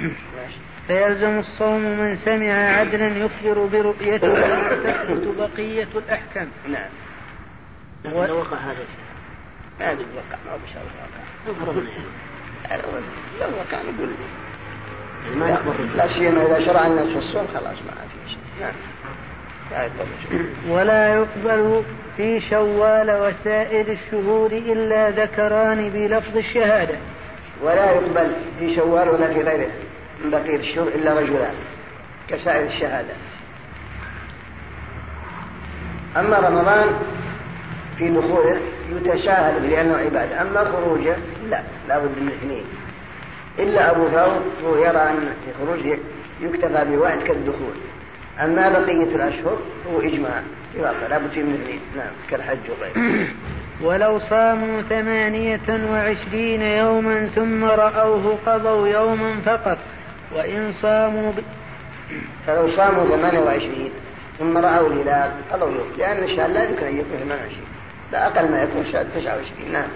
ماشي 0.00 0.56
فيلزم 0.86 1.38
الصوم 1.38 1.80
من 1.80 2.16
سمع 2.16 2.52
عدلا 2.78 3.06
يخبر 3.08 3.66
برؤيته 3.66 4.32
وتثبت 4.32 5.34
بقية 5.38 5.88
الأحكام. 5.96 6.48
نعم. 6.68 6.90
و- 8.14 8.24
لو 8.24 8.38
وقع 8.38 8.56
هذا 8.56 8.84
ما 9.80 9.90
يتوقع 9.90 10.38
ما 10.46 10.52
هو 10.52 10.58
بشر 10.58 10.80
الواقع 10.80 11.64
فرضنا 11.64 11.90
يعني. 11.90 12.82
لو 13.40 13.48
وقع 13.58 13.82
نقول 13.82 14.08
يعني 15.24 15.36
ما. 15.36 15.74
لا 15.94 16.08
سيما 16.08 16.46
إذا 16.46 16.66
شرع 16.66 16.86
الناس 16.86 17.08
في 17.08 17.18
الصوم 17.18 17.46
خلاص 17.54 17.64
ما 17.86 17.92
في 18.24 18.30
شيء. 18.30 18.38
نعم. 18.60 18.72
ولا 20.74 21.14
يقبل 21.14 21.82
في 22.16 22.40
شوال 22.50 23.10
وسائر 23.10 23.86
الشهور 23.92 24.52
إلا 24.52 25.10
ذكران 25.10 25.90
بلفظ 25.90 26.36
الشهادة. 26.36 26.98
ولا 27.62 27.90
يقبل 27.90 28.32
في 28.58 28.76
شوال 28.76 29.08
ولا 29.08 29.26
في 29.26 29.40
غيره 29.40 29.70
من 30.24 30.30
بقية 30.30 30.56
الشهور 30.56 30.88
إلا 30.88 31.14
رجلان 31.14 31.54
كسائر 32.28 32.66
الشهادة. 32.66 33.14
أما 36.16 36.38
رمضان 36.38 36.86
في 37.98 38.10
دخوله 38.10 38.60
يتساهل 38.90 39.70
لأنه 39.70 39.96
عبادة. 39.96 40.42
أما 40.42 40.64
خروجه 40.64 41.16
لا 41.48 41.62
لا 41.88 41.98
بد 41.98 42.18
من 42.20 42.28
اثنين. 42.28 42.64
إلا 43.58 43.90
أبو 43.90 44.08
ثور 44.60 44.78
يرى 44.78 44.98
أن 44.98 45.34
في 45.44 45.52
خروجه 45.58 45.98
يكتفى 46.40 46.84
بواحد 46.84 47.18
كالدخول. 47.18 47.74
أما 48.42 48.68
بقية 48.68 49.16
الأشهر 49.16 49.58
هو 49.92 50.00
إجماع. 50.00 50.42
واقع 50.78 51.06
لا 51.06 51.18
بد 51.18 51.38
من 51.38 51.54
اثنين 51.54 51.80
نعم 51.96 52.12
كالحج 52.30 52.58
وغيره. 52.70 53.28
ولو 53.86 54.18
صاموا 54.18 54.82
ثمانية 54.82 55.86
وعشرين 55.90 56.62
يوما 56.62 57.26
ثم 57.26 57.64
رأوه 57.64 58.38
قضوا 58.46 58.88
يوما 58.88 59.40
فقط 59.40 59.78
وإن 60.32 60.72
صاموا 60.72 61.32
ب... 61.32 61.34
فلو 62.46 62.68
صاموا 62.68 63.04
28 63.04 63.90
ثم 64.38 64.58
رأوا 64.58 64.88
الهلال 64.88 65.30
قضوا 65.52 65.70
يوم. 65.70 65.92
لأن 65.98 66.22
الشهر 66.22 66.48
لا 66.48 66.64
يمكن 66.64 66.86
أن 66.86 66.98
يكون 66.98 67.18
28 67.18 67.56
لا 68.12 68.26
أقل 68.26 68.50
ما 68.50 68.62
يكون 68.62 68.84
شهر 68.92 69.04
29 69.04 69.72
نعم. 69.72 69.88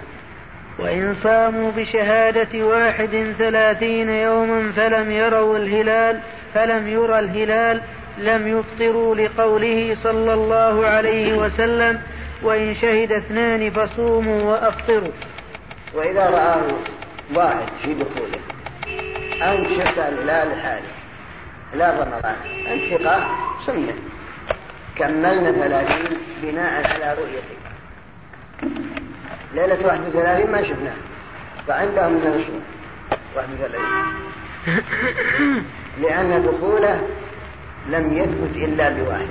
وإن 0.78 1.14
صاموا 1.14 1.70
بشهادة 1.70 2.66
واحد 2.66 3.34
ثلاثين 3.38 4.08
يوما 4.08 4.72
فلم 4.72 5.10
يروا 5.10 5.58
الهلال 5.58 6.20
فلم 6.54 6.88
يرى 6.88 7.18
الهلال 7.18 7.82
لم 8.18 8.58
يفطروا 8.58 9.14
لقوله 9.14 9.96
صلى 10.02 10.34
الله 10.34 10.86
عليه 10.86 11.34
وسلم 11.34 12.00
وإن 12.42 12.74
شهد 12.74 13.12
اثنان 13.12 13.70
فصوموا 13.70 14.42
وأفطروا. 14.42 15.12
وإذا 15.94 16.30
رآه 16.30 16.62
واحد 17.34 17.68
في 17.82 17.94
دخوله 17.94 18.40
أنت 19.42 19.68
شفت 19.68 19.98
الهلال 19.98 20.52
الحالي 20.52 20.88
هلال 21.74 21.94
رمضان 22.00 22.36
أنت 22.72 23.02
ثقة 23.02 23.28
سنة 23.66 23.94
كملنا 24.96 25.52
ثلاثين 25.52 26.18
بناء 26.42 26.92
على 26.92 27.14
رؤيتك 27.18 27.58
ليلة 29.54 29.86
واحد 29.86 30.00
وثلاثين 30.08 30.50
ما 30.50 30.62
شفناه. 30.62 30.96
فعندهم 31.66 32.12
من 32.12 32.44
واحد 33.36 33.48
وثلاثين. 33.52 34.14
لأن 36.00 36.42
دخوله 36.42 37.00
لم 37.88 38.12
يثبت 38.12 38.56
إلا 38.56 38.90
بواحد. 38.90 39.28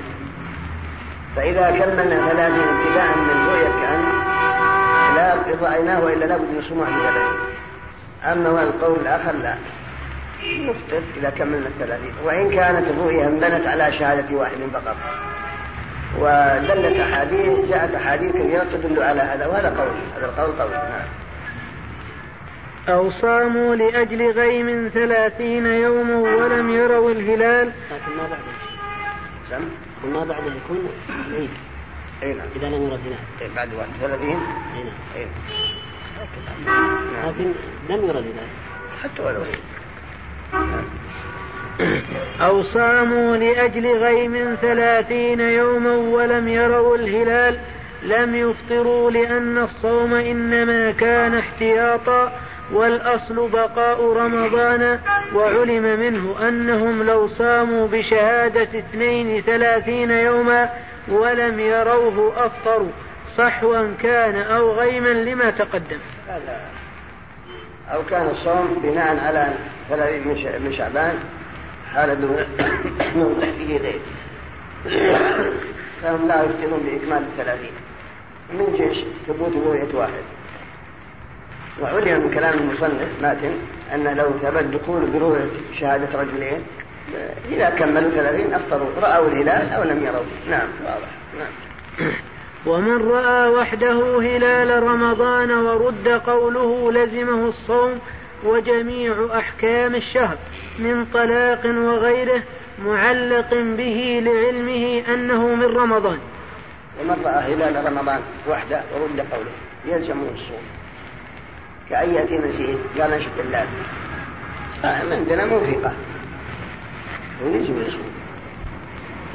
فإذا 1.36 1.72
كملنا 1.72 2.30
ثلاثين 2.30 2.64
ابتداء 2.64 3.18
من 3.18 3.48
رؤية 3.50 3.68
كأن 3.68 4.04
لا 5.16 5.36
رأيناه 5.62 6.04
وإلا 6.04 6.26
لابد 6.26 6.58
نصوم 6.60 6.80
واحد 6.80 6.94
وثلاثين 6.94 7.40
أما 8.26 8.64
القول 8.64 9.00
الآخر 9.00 9.32
لا. 9.32 9.56
نفطر 10.44 11.02
إذا 11.18 11.30
كملنا 11.30 11.68
الثلاثين. 11.68 12.14
وإن 12.24 12.52
كانت 12.52 12.88
الرؤية 12.88 13.28
انبنت 13.28 13.68
على 13.68 13.92
شهادة 13.92 14.38
واحد 14.38 14.58
فقط. 14.74 14.96
ودلت 16.20 17.00
أحاديث 17.00 17.70
جاءت 17.70 17.96
أحاديث 17.96 18.32
كثيرة 18.32 18.64
تدل 18.64 19.04
على 19.04 19.22
هذا 19.22 19.48
وهذا 19.48 19.70
قول 19.70 19.90
هذا 20.18 20.26
القول 20.26 20.52
قول 20.62 20.72
نعم. 20.72 21.27
أو 22.88 23.12
صاموا 23.12 23.76
لأجل 23.76 24.32
غيم 24.32 24.90
ثلاثين 24.94 25.66
يوما 25.66 26.16
ولم 26.16 26.70
يروا 26.70 27.12
الهلال. 27.12 27.68
لكن 27.68 28.18
ما 28.18 28.28
بعده 28.28 28.54
سم 29.50 29.70
وما 30.04 30.26
بعده 30.26 30.46
يكون 30.46 30.90
عيد. 31.34 31.50
أي 32.24 32.34
نعم. 32.34 32.48
إذا 32.56 32.68
لم 32.68 32.84
يرى 32.84 32.96
الهلال. 32.96 33.18
إيه 33.42 33.48
بعد 33.56 33.74
واحد. 33.74 33.90
وثلاثين 34.00 34.40
أي 34.76 34.84
نعم. 34.84 34.94
أي 35.16 35.28
لكن 37.28 37.52
لم 37.90 38.06
يرد 38.06 38.24
ذلك 38.24 38.50
حتى 39.04 39.22
ولو 39.22 39.42
أو 42.42 42.64
صاموا 42.64 43.38
لأجل 43.38 43.88
غيم 43.88 44.56
ثلاثين 44.62 45.40
يوما 45.40 45.96
ولم 45.96 46.48
يروا 46.48 46.96
الهلال. 46.98 47.60
لم 48.04 48.36
يفطروا 48.36 49.12
لأن 49.12 49.58
الصوم 49.58 50.14
إنما 50.14 50.92
كان 50.92 51.38
احتياطا. 51.38 52.47
والأصل 52.72 53.50
بقاء 53.50 54.14
رمضان 54.14 55.00
وعلم 55.36 56.00
منه 56.00 56.48
أنهم 56.48 57.04
لو 57.04 57.28
صاموا 57.28 57.88
بشهادة 57.88 58.80
اثنين 58.80 59.42
ثلاثين 59.42 60.12
يوما 60.12 60.70
ولم 61.08 61.60
يروه 61.60 62.46
أفطروا 62.46 62.92
صحوا 63.38 63.94
كان 64.02 64.36
أو 64.36 64.72
غيما 64.72 65.10
لما 65.10 65.50
تقدم. 65.50 66.00
أو 67.94 68.04
كان 68.10 68.28
الصوم 68.28 68.80
بناء 68.84 69.20
على 69.20 69.54
ثلاثين 69.90 70.28
من 70.64 70.74
شعبان 70.78 71.20
حال 71.94 72.28
موضع 73.16 73.46
فيه 73.58 73.78
غير. 73.86 74.00
فهم 76.02 76.28
لا 76.28 76.44
يفتنون 76.44 76.80
بإكمال 76.80 77.24
الثلاثين. 77.24 77.72
من 78.54 78.76
جيش؟ 78.78 79.04
ثبوت 79.28 79.54
رؤية 79.66 79.96
واحد. 79.96 80.37
وعلم 81.82 82.24
من 82.24 82.32
كلام 82.34 82.54
المصنف 82.54 83.08
ماتن 83.22 83.54
أن 83.94 84.18
لو 84.18 84.30
ثبت 84.42 84.64
دخول 84.64 85.06
برؤية 85.06 85.50
شهادة 85.80 86.20
رجلين 86.20 86.62
إذا 87.50 87.70
كملوا 87.70 88.10
ثلاثين 88.10 88.54
أفطروا 88.54 88.88
رأوا 89.02 89.28
الهلال 89.28 89.70
أو 89.70 89.84
لم 89.84 90.04
يروا. 90.04 90.24
نعم 90.50 90.68
واضح. 90.86 91.10
نعم. 91.40 92.12
ومن 92.66 93.10
رأى 93.12 93.50
وحده 93.50 94.20
هلال 94.20 94.84
رمضان 94.84 95.52
ورد 95.52 96.08
قوله 96.08 96.92
لزمه 96.92 97.50
الصوم 97.50 98.00
وجميع 98.44 99.28
أحكام 99.38 99.96
الشهر 99.96 100.38
من 100.80 101.06
طلاق 101.06 101.66
وغيره 101.66 102.44
معلق 102.86 103.54
به 103.54 104.22
لعلمه 104.24 105.04
أنه 105.14 105.56
من 105.56 105.78
رمضان. 105.78 106.20
ومن 107.02 107.22
رأى 107.26 107.54
هلال 107.54 107.86
رمضان 107.86 108.22
وحده 108.50 108.82
ورد 109.02 109.20
قوله 109.32 109.52
يلزمه 109.86 110.30
الصوم. 110.34 110.64
كأن 111.90 112.10
يأتي 112.10 112.38
مسيح 112.38 112.76
قال 113.00 113.12
نشف 113.12 113.30
بالله 113.38 113.66
صائم 114.82 115.14
عندنا 115.14 115.46
موثقة 115.46 115.92
ويجب 117.44 117.78
يصوم 117.88 118.12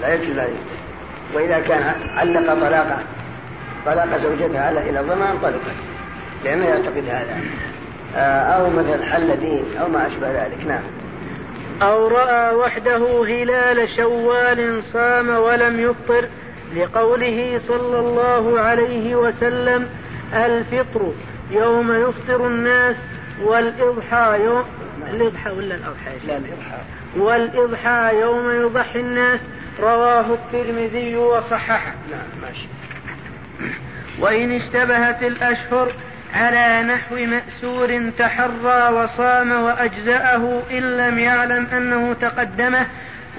لا 0.01 0.15
يجوز 0.15 0.31
لا 0.31 0.45
يجوز 0.45 0.83
وإذا 1.35 1.61
كان 1.61 1.95
علق 2.19 2.55
طلاقه 2.55 2.99
طلاق 3.87 4.17
زوجته 4.17 4.61
على 4.61 4.91
إلى 4.91 5.01
الضمان 5.01 5.39
طلقت. 5.39 5.77
لأنه 6.45 6.67
يعتقد 6.67 7.05
هذا. 7.09 7.41
آه، 8.17 8.41
أو 8.41 8.71
مثل 8.71 9.05
حل 9.05 9.37
دين 9.37 9.65
أو 9.81 9.89
ما 9.89 10.07
أشبه 10.07 10.45
ذلك. 10.45 10.67
نعم. 10.67 10.83
أو 11.83 12.09
رأى 12.09 12.55
وحده 12.55 13.25
هلال 13.25 13.89
شوال 13.97 14.83
صام 14.85 15.29
ولم 15.29 15.81
يفطر 15.81 16.29
لقوله 16.77 17.61
صلى 17.69 17.99
الله 17.99 18.61
عليه 18.61 19.17
وسلم 19.17 19.89
الفطر. 20.35 21.13
يوم 21.53 21.93
يفطر 22.09 22.47
الناس 22.47 22.97
والإضحى 23.43 24.41
يوم 24.45 24.65
الإضحى 25.11 25.51
ولا 25.51 25.75
الأضحى؟ 25.75 26.27
لا 26.27 26.37
الإضحى. 26.37 26.79
والإضحى 27.17 28.21
يوم 28.21 28.51
يضحي 28.51 29.01
الناس 29.01 29.41
رواه 29.81 30.35
الترمذي 30.35 31.17
وصححه. 31.17 31.95
نعم 32.11 32.43
ماشي. 32.43 32.67
وإن 34.19 34.53
اشتبهت 34.53 35.23
الأشهر 35.23 35.93
على 36.35 36.83
نحو 36.83 37.17
مأسور 37.17 38.11
تحرى 38.19 38.93
وصام 38.93 39.53
وأجزأه 39.53 40.63
إن 40.71 40.97
لم 40.97 41.19
يعلم 41.19 41.67
أنه 41.67 42.13
تقدمه 42.13 42.87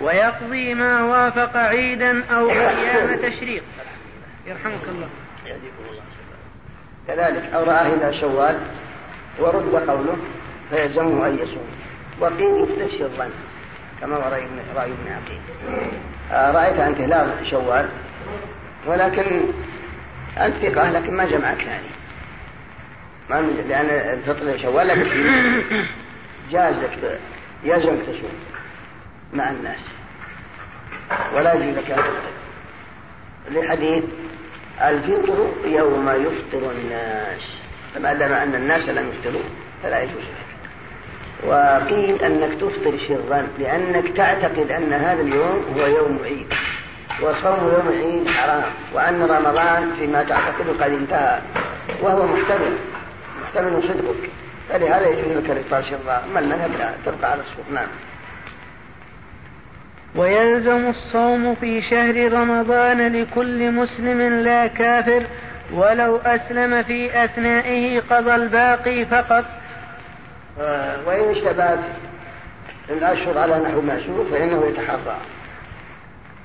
ويقضي 0.02 0.74
ما 0.74 1.04
وافق 1.04 1.58
عيدا 1.58 2.24
أو 2.26 2.50
أيام 2.50 3.16
تشريق. 3.16 3.64
يرحمك 4.48 4.88
الله. 4.90 5.08
كذلك 7.08 7.54
أو 7.54 7.64
رآه 7.64 7.88
إلى 7.88 8.20
شوال 8.22 8.60
ورد 9.40 9.90
قوله 9.90 10.18
فيلزمه 10.70 11.28
أن 11.28 11.40
يصوم 11.40 11.68
وقيل 12.20 12.64
يفتشي 12.64 13.04
الظن 13.04 13.30
كما 14.02 14.16
هو 14.16 14.22
رأي 14.76 14.92
ابن 14.92 15.12
عقيل. 15.12 15.40
آه 16.32 16.52
رأيت 16.52 16.80
أنت 16.80 17.02
هلال 17.02 17.48
شوال 17.50 17.90
ولكن 18.86 19.42
أنت 20.38 20.56
ثقة 20.56 20.92
لكن 20.92 21.14
ما 21.18 21.26
جمعك 21.26 21.58
ثاني 21.58 21.94
ما 23.30 23.42
لأن 23.42 23.86
الفطر 23.86 24.58
شوال 24.58 24.88
لك 24.88 24.98
جاز 26.52 26.76
لك 26.76 27.20
يلزمك 27.64 28.02
تصوم 28.02 28.34
مع 29.34 29.50
الناس. 29.50 29.80
ولا 31.36 31.54
يجوز 31.54 31.78
لك 31.78 31.92
أن 31.92 32.04
لحديث 33.52 34.04
الفطر 34.90 35.48
يوم 35.66 36.10
يفطر 36.10 36.72
الناس. 36.72 37.42
فما 37.96 38.14
دام 38.14 38.34
أن 38.34 38.56
الناس 38.56 38.90
لم 38.90 39.10
يفطروا 39.10 39.42
فلا 39.84 40.02
يجوز 40.02 40.16
لك 40.16 40.54
وقيل 41.48 42.24
أنك 42.24 42.62
تفطر 42.62 42.98
شرا 42.98 43.48
لأنك 43.60 44.18
تعتقد 44.18 44.72
أن 44.72 44.94
هذا 44.94 45.22
اليوم 45.22 45.66
هو 45.78 45.86
يوم 45.86 46.20
عيد. 46.24 46.54
وصوم 47.22 47.74
يوم 47.74 47.88
العيد 47.88 48.28
حرام. 48.28 48.64
وأن 48.94 49.24
رمضان 49.24 49.92
فيما 50.00 50.24
تعتقد 50.24 50.68
قد 50.82 50.92
انتهى. 50.92 51.42
وهو 52.02 52.28
محتمل. 52.28 52.78
محتمل 53.42 53.84
صدقك. 53.84 54.30
فلهذا 54.70 55.08
يجوز 55.08 55.38
لك 55.38 55.50
الإفطار 55.50 55.84
شرا. 55.84 56.24
أما 56.30 56.40
المذهب 56.40 56.72
لا 56.80 56.94
تبقى 57.06 57.32
على 57.32 57.42
الصوت 57.42 57.66
نعم. 57.74 57.88
ويلزم 60.16 60.90
الصوم 60.90 61.56
في 61.56 61.82
شهر 61.82 62.34
رمضان 62.34 63.08
لكل 63.08 63.72
مسلم 63.72 64.22
لا 64.22 64.68
كافر 64.68 65.24
ولو 65.74 66.18
أسلم 66.18 66.84
في 66.84 67.24
أثنائه 67.24 68.00
قضى 68.00 68.36
الباقي 68.36 69.06
فقط. 69.06 69.46
وإن 71.06 71.30
اشتبهت 71.30 71.80
الأشهر 72.90 73.38
على 73.38 73.60
نحو 73.60 73.82
مأسور 73.82 74.26
فإنه 74.32 74.66
يتحرى. 74.66 75.18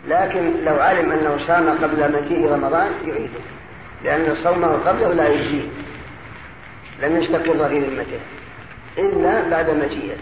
لكن 0.09 0.65
لو 0.65 0.81
علم 0.81 1.13
أنه 1.13 1.47
صام 1.47 1.71
قبل 1.71 2.23
مجيء 2.23 2.53
رمضان 2.53 2.93
يعيده 3.07 3.41
لأن 4.05 4.37
صومه 4.37 4.69
قبله 4.69 5.13
لا 5.13 5.29
يجزيه. 5.29 5.69
لم 7.03 7.17
يستقر 7.17 7.69
في 7.69 7.81
ذمته 7.81 8.21
إلا 8.99 9.49
بعد 9.49 9.71
مجيئه 9.71 10.17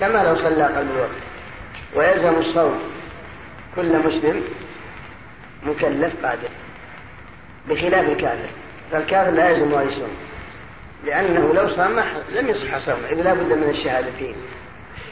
كما 0.00 0.18
لو 0.18 0.36
صلى 0.36 0.64
قبل 0.64 0.86
الوقت 0.96 1.33
ويلزم 1.94 2.34
الصوم 2.34 2.78
كل 3.76 3.98
مسلم 3.98 4.42
مكلف 5.66 6.12
بعده 6.22 6.48
بخلاف 7.68 8.08
الكافر. 8.08 8.48
فالكافر 8.92 9.30
لا 9.30 9.50
يلزم 9.50 9.74
أن 9.74 9.88
يصوم 9.88 10.16
لأنه 11.04 11.54
لو 11.54 11.68
صام 11.76 12.00
لم 12.32 12.48
يصح 12.48 12.78
صومه 12.78 13.08
إذ 13.10 13.22
لا 13.22 13.34
بد 13.34 13.52
من 13.52 13.70
الشهادتين. 13.70 14.34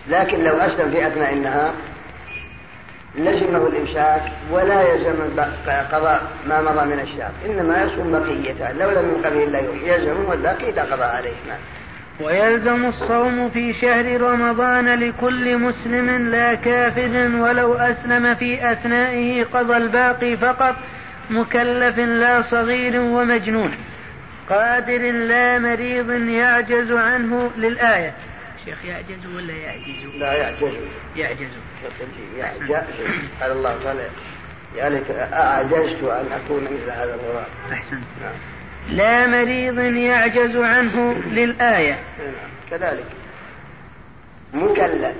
لكن 0.08 0.44
لو 0.44 0.56
أسلم 0.56 0.90
في 0.90 1.06
أثناء 1.06 1.32
النهار 1.32 1.74
لزمه 3.14 3.66
الإمساك 3.66 4.22
ولا 4.50 4.92
يلزم 4.92 5.14
قضاء 5.92 6.22
ما 6.46 6.60
مضى 6.60 6.86
من 6.86 7.00
الشهر. 7.00 7.30
إنما 7.46 7.82
يصوم 7.82 8.12
بقيته 8.12 8.72
لو 8.72 8.90
لم 8.90 9.22
إلا 9.24 9.58
يوم 9.58 9.80
يلزمه 9.84 10.30
والباقي 10.30 10.68
إذا 10.68 10.82
قضى 10.82 11.04
عليه. 11.04 11.32
ويلزم 12.22 12.86
الصوم 12.86 13.50
في 13.50 13.72
شهر 13.72 14.20
رمضان 14.20 14.94
لكل 14.94 15.58
مسلم 15.58 16.28
لا 16.30 16.54
كافر 16.54 17.36
ولو 17.36 17.74
أسلم 17.74 18.34
في 18.34 18.72
أثنائه 18.72 19.44
قضى 19.44 19.76
الباقي 19.76 20.36
فقط 20.36 20.76
مكلف 21.30 21.98
لا 21.98 22.42
صغير 22.42 23.00
ومجنون. 23.00 23.74
قادر 24.50 25.10
لا 25.10 25.58
مريض 25.58 26.10
يعجز 26.10 26.92
عنه 26.92 27.50
للآية. 27.56 28.14
شيخ 28.64 28.84
يعجز 28.84 29.26
ولا 29.36 29.52
يعجز؟ 29.52 30.16
لا 30.18 30.32
يعجز. 30.32 30.72
يعجز. 31.16 31.50
يعجز. 32.38 32.80
قال 33.40 33.52
الله 33.52 33.84
تعالى 33.84 34.08
يا 34.76 34.88
ليت 34.88 35.10
أعجزت 35.32 36.02
أن 36.02 36.32
أكون 36.32 36.64
مثل 36.64 36.90
هذا 36.90 37.14
الغراب. 37.14 37.46
أحسنت. 37.72 38.04
نعم. 38.22 38.51
لا 38.88 39.26
مريض 39.26 39.78
يعجز 39.78 40.56
عنه 40.56 41.12
للآية. 41.12 41.92
نعم. 41.92 42.50
كذلك. 42.70 43.06
مكلف. 44.54 45.14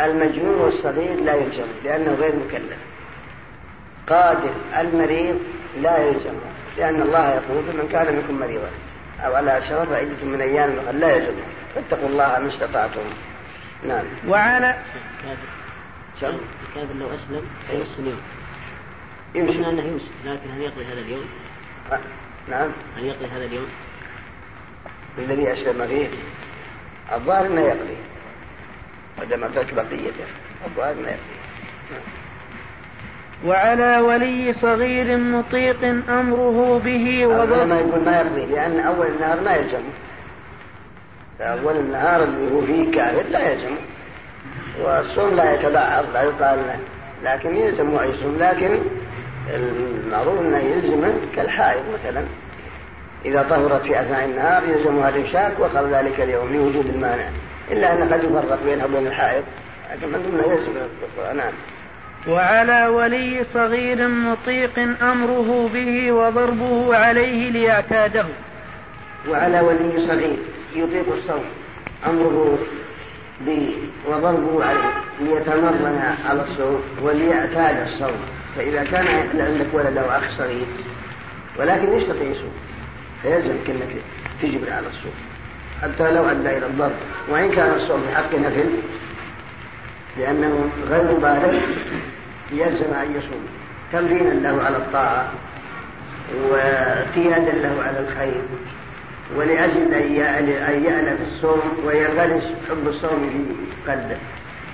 المجنون 0.00 0.54
والصغير 0.54 1.20
لا 1.20 1.34
يلزم 1.34 1.66
لأنه 1.84 2.14
غير 2.14 2.36
مكلف. 2.36 2.78
قادر. 4.08 4.54
المريض 4.78 5.40
لا 5.82 5.98
يلزم 5.98 6.34
لأن 6.78 7.02
الله 7.02 7.28
يقول 7.28 7.64
من 7.64 7.88
كان 7.92 8.16
منكم 8.16 8.40
مريضا 8.40 8.70
أو 9.20 9.34
على 9.34 9.62
شر 9.68 9.86
فعدة 9.86 10.24
من 10.24 10.40
أيام 10.40 10.70
لا 10.92 11.16
يلزم. 11.16 11.34
فاتقوا 11.74 12.08
الله 12.08 12.38
ما 12.38 12.48
استطعتم. 12.48 13.00
نعم. 13.88 14.04
وعلى 14.28 14.76
كافر 16.20 16.38
كافر 16.74 16.94
لو 16.94 17.06
أسلم 17.06 17.42
فينصف 17.70 17.98
اليوم 17.98 18.20
يمشي. 19.34 19.70
أنه 19.70 19.82
يمسك 19.82 20.10
لكن 20.24 20.50
هل 20.50 20.62
يقضي 20.62 20.84
هذا 20.84 21.00
اليوم؟ 21.00 21.24
نعم. 22.50 22.70
هل 22.96 23.04
يقضي 23.04 23.26
هذا 23.26 23.44
اليوم؟ 23.44 23.68
الذي 25.18 25.52
أسلم 25.52 25.86
فيه. 25.86 26.08
الظاهر 27.12 27.46
أنه 27.46 27.60
يقضي. 27.60 27.96
ودم 29.20 29.46
ترك 29.48 29.74
بقيته. 29.74 30.24
الظاهر 30.66 30.92
أنه 30.92 31.08
يقضي. 31.08 31.36
وعلى 33.44 34.00
ولي 34.00 34.52
صغير 34.52 35.16
مطيق 35.16 35.84
أمره 36.08 36.78
به 36.84 37.26
وضع 37.26 37.64
ما 37.64 37.78
يقول 37.78 38.04
ما 38.04 38.16
يقضي. 38.16 38.46
لأن 38.46 38.80
أول 38.80 39.06
النهار 39.06 39.40
ما 39.40 39.54
يلزمه 39.54 39.92
أول 41.40 41.76
النهار 41.76 42.24
اللي 42.24 42.54
هو 42.54 42.60
فيه 42.66 42.90
كافر 42.90 43.28
لا 43.28 43.52
يلزمه 43.52 43.78
والصوم 44.82 45.34
لا 45.34 45.54
يتبعض 45.54 46.04
لا 46.14 46.22
يقال 46.22 46.58
له 46.58 46.78
لكن 47.22 47.56
يلزمه 47.56 48.04
أن 48.04 48.10
يصوم 48.10 48.36
لكن 48.38 48.78
المعروف 49.54 50.40
أنه 50.40 50.58
يلزمه 50.58 51.12
كالحائض 51.36 51.82
مثلا. 51.94 52.24
إذا 53.24 53.42
طهرت 53.42 53.82
في 53.82 54.00
أثناء 54.00 54.24
النهار 54.24 54.62
يلزمها 54.64 55.08
الإمساك 55.08 55.52
وقبل 55.58 55.94
ذلك 55.94 56.20
اليوم 56.20 56.52
لوجود 56.52 56.86
المانع. 56.86 57.28
إلا 57.70 57.92
أن 57.92 58.12
قد 58.12 58.24
يفرق 58.24 58.58
بينها 58.64 58.84
وبين 58.84 59.06
الحائض 59.06 59.44
لكن 59.92 60.12
من 60.12 60.18
ضمن 60.18 60.52
يلزم 60.52 60.72
نعم. 61.36 61.52
وعلى 62.28 62.86
ولي 62.86 63.44
صغير 63.54 64.08
مطيق 64.08 64.78
أمره 65.02 65.70
به 65.74 66.12
وضربه 66.12 66.96
عليه 66.96 67.50
ليعتاده. 67.50 68.24
وعلى 69.28 69.60
ولي 69.60 70.06
صغير 70.06 70.38
يطيق 70.74 71.12
الصوم 71.12 71.44
أمره 72.06 72.58
به 73.40 73.76
وضربه 74.08 74.64
عليه 74.64 74.90
ليتمرن 75.20 76.14
على 76.28 76.42
الصوم 76.42 76.82
وليعتاد 77.02 77.80
الصوم. 77.82 78.20
فإذا 78.56 78.84
كان 78.84 79.06
عندك 79.40 79.66
ولد 79.72 79.96
أو 79.96 80.10
أخ 80.10 80.38
صغير 80.38 80.66
ولكن 81.58 81.98
يستطيع 81.98 82.22
يصوم 82.22 82.52
فيلزمك 83.22 83.70
أنك 83.70 83.96
تجبر 84.42 84.72
على 84.72 84.86
الصوم 84.86 85.14
حتى 85.82 86.12
لو 86.12 86.24
أدى 86.24 86.58
إلى 86.58 86.66
الضرب. 86.66 86.92
وإن 87.28 87.50
كان 87.50 87.70
الصوم 87.70 88.02
بحق 88.10 88.34
نفل 88.34 88.70
لأنه 90.18 90.70
غير 90.88 91.12
بالغ 91.12 91.60
يلزم 92.52 92.94
أن 92.94 93.14
يصوم. 93.18 93.46
تمرينا 93.92 94.30
له 94.30 94.62
على 94.62 94.76
الطاعة 94.76 95.32
واعتيادا 96.50 97.52
له 97.52 97.82
على 97.82 98.00
الخير 98.00 98.42
ولأجل 99.36 99.94
أن 99.94 100.84
يألف 100.84 101.20
الصوم 101.28 101.60
ويغرس 101.84 102.44
حب 102.70 102.88
الصوم 102.88 103.30
في 103.30 103.90
قلبه. 103.90 104.16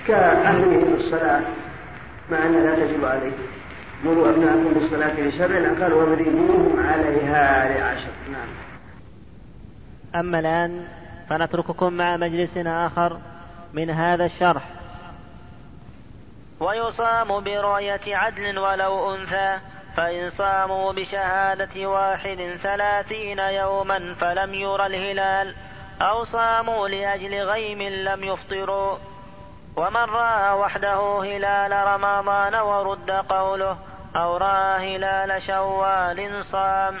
كأهله 0.07 0.85
بالصلاة 0.95 1.41
مع 2.31 2.37
أن 2.37 2.53
لا 2.53 2.75
تجب 2.75 3.05
عليه. 3.05 3.31
مروا 4.03 4.29
أبناءكم 4.29 4.73
بالصلاة 4.73 5.19
لسبع 5.19 5.83
قال 5.83 5.93
واضربوهم 5.93 6.87
عليها 6.87 7.77
لعشر. 7.77 8.11
نعم. 8.31 8.47
أما 10.15 10.39
الآن 10.39 10.87
فنترككم 11.29 11.93
مع 11.93 12.17
مجلس 12.17 12.57
آخر 12.57 13.19
من 13.73 13.89
هذا 13.89 14.25
الشرح. 14.25 14.63
ويصام 16.59 17.43
برؤية 17.43 18.01
عدل 18.07 18.59
ولو 18.59 19.15
أنثى 19.15 19.57
فإن 19.97 20.29
صاموا 20.29 20.91
بشهادة 20.91 21.89
واحد 21.89 22.57
ثلاثين 22.63 23.39
يوما 23.39 24.13
فلم 24.13 24.53
ير 24.53 24.85
الهلال 24.85 25.55
أو 26.01 26.23
صاموا 26.23 26.87
لأجل 26.87 27.35
غيم 27.35 27.81
لم 27.81 28.23
يفطروا. 28.23 28.97
ومن 29.77 29.95
رأى 29.95 30.53
وحده 30.59 31.21
هلال 31.21 31.71
رمضان 31.71 32.55
ورد 32.55 33.11
قوله 33.11 33.77
أو 34.15 34.37
رأى 34.37 34.95
هلال 34.95 35.41
شوال 35.41 36.45
صام. 36.45 36.97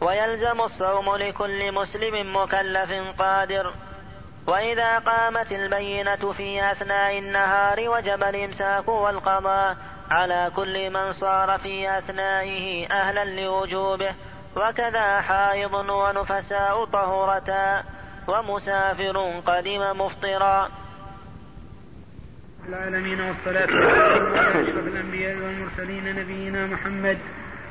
ويلزم 0.00 0.60
الصوم 0.60 1.16
لكل 1.16 1.72
مسلم 1.72 2.36
مكلف 2.36 3.20
قادر. 3.22 3.72
وإذا 4.46 4.98
قامت 4.98 5.52
البينة 5.52 6.32
في 6.32 6.72
أثناء 6.72 7.18
النهار 7.18 7.88
وجب 7.88 8.24
الإمساك 8.24 8.88
والقضاء 8.88 9.76
على 10.10 10.50
كل 10.56 10.90
من 10.90 11.12
صار 11.12 11.58
في 11.58 11.98
أثنائه 11.98 12.86
أهلا 12.92 13.24
لوجوبه. 13.24 14.14
وكذا 14.56 15.20
حائض 15.20 15.74
ونفساء 15.74 16.84
طهورتا. 16.84 17.82
ومسافر 18.28 19.40
قدم 19.46 20.00
مفطرا. 20.00 20.68
العالمين 22.68 23.20
والصلاة 23.20 23.66
والسلام 23.66 24.32
على 24.32 24.62
أشرف 24.62 24.86
الأنبياء 24.86 25.36
والمرسلين 25.36 26.16
نبينا 26.16 26.66
محمد 26.66 27.18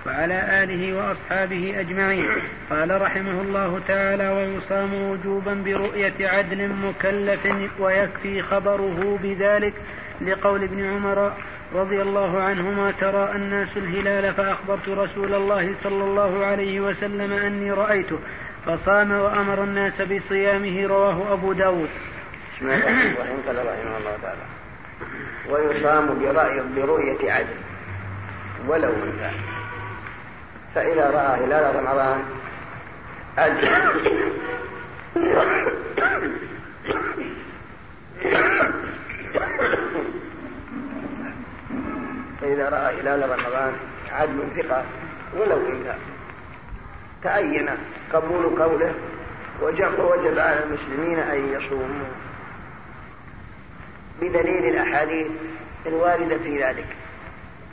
وعلى 0.05 0.63
آله 0.63 0.97
وأصحابه 0.97 1.79
أجمعين. 1.79 2.29
قال 2.69 3.01
رحمه 3.01 3.41
الله 3.41 3.81
تعالى 3.87 4.29
ويصام 4.29 4.93
وجوبا 4.93 5.53
برؤية 5.65 6.13
عدل 6.27 6.69
مكلف 6.69 7.47
ويكفي 7.79 8.41
خبره 8.41 9.19
بذلك. 9.23 9.73
لقول 10.21 10.63
ابن 10.63 10.85
عمر 10.85 11.31
رضي 11.73 12.01
الله 12.01 12.41
عنهما 12.41 12.91
ترى 12.91 13.31
الناس 13.35 13.77
الهلال 13.77 14.33
فأخبرت 14.33 14.89
رسول 14.89 15.33
الله 15.33 15.75
صلى 15.83 16.03
الله 16.03 16.45
عليه 16.45 16.79
وسلم 16.79 17.33
أني 17.33 17.71
رأيته 17.71 18.19
فصام 18.65 19.11
وأمر 19.11 19.63
الناس 19.63 20.01
بصيامه 20.01 20.87
رواه 20.87 21.33
أبو 21.33 21.53
داود. 21.53 21.89
بسم 22.55 22.65
الله 22.65 22.77
الرحمن 22.77 23.11
الرحيم. 23.11 23.41
رحمه 23.47 23.97
الله 23.97 24.17
تعالى 24.21 24.56
ويصام 25.49 26.19
برأي 26.19 26.63
برؤية 26.75 27.31
عدل. 27.31 27.55
ولو 28.67 28.91
من 28.91 29.31
فإذا 30.75 31.09
رأى 31.09 31.45
هلال 31.45 31.75
رمضان 31.75 32.23
عدل. 33.37 33.69
فإذا 42.41 42.69
رأى 42.69 43.01
هلال 43.01 43.29
رمضان 43.29 43.73
عدل 44.11 44.39
ثقة 44.55 44.83
ولو 45.39 45.57
إن 45.57 45.93
تعين 47.23 47.69
قبول 48.13 48.63
قوله 48.63 48.93
ووجب 49.61 50.39
على 50.39 50.63
المسلمين 50.63 51.19
أن 51.19 51.53
يصوموا. 51.53 52.26
بدليل 54.21 54.65
الأحاديث 54.65 55.27
الواردة 55.85 56.37
في 56.37 56.63
ذلك. 56.63 56.85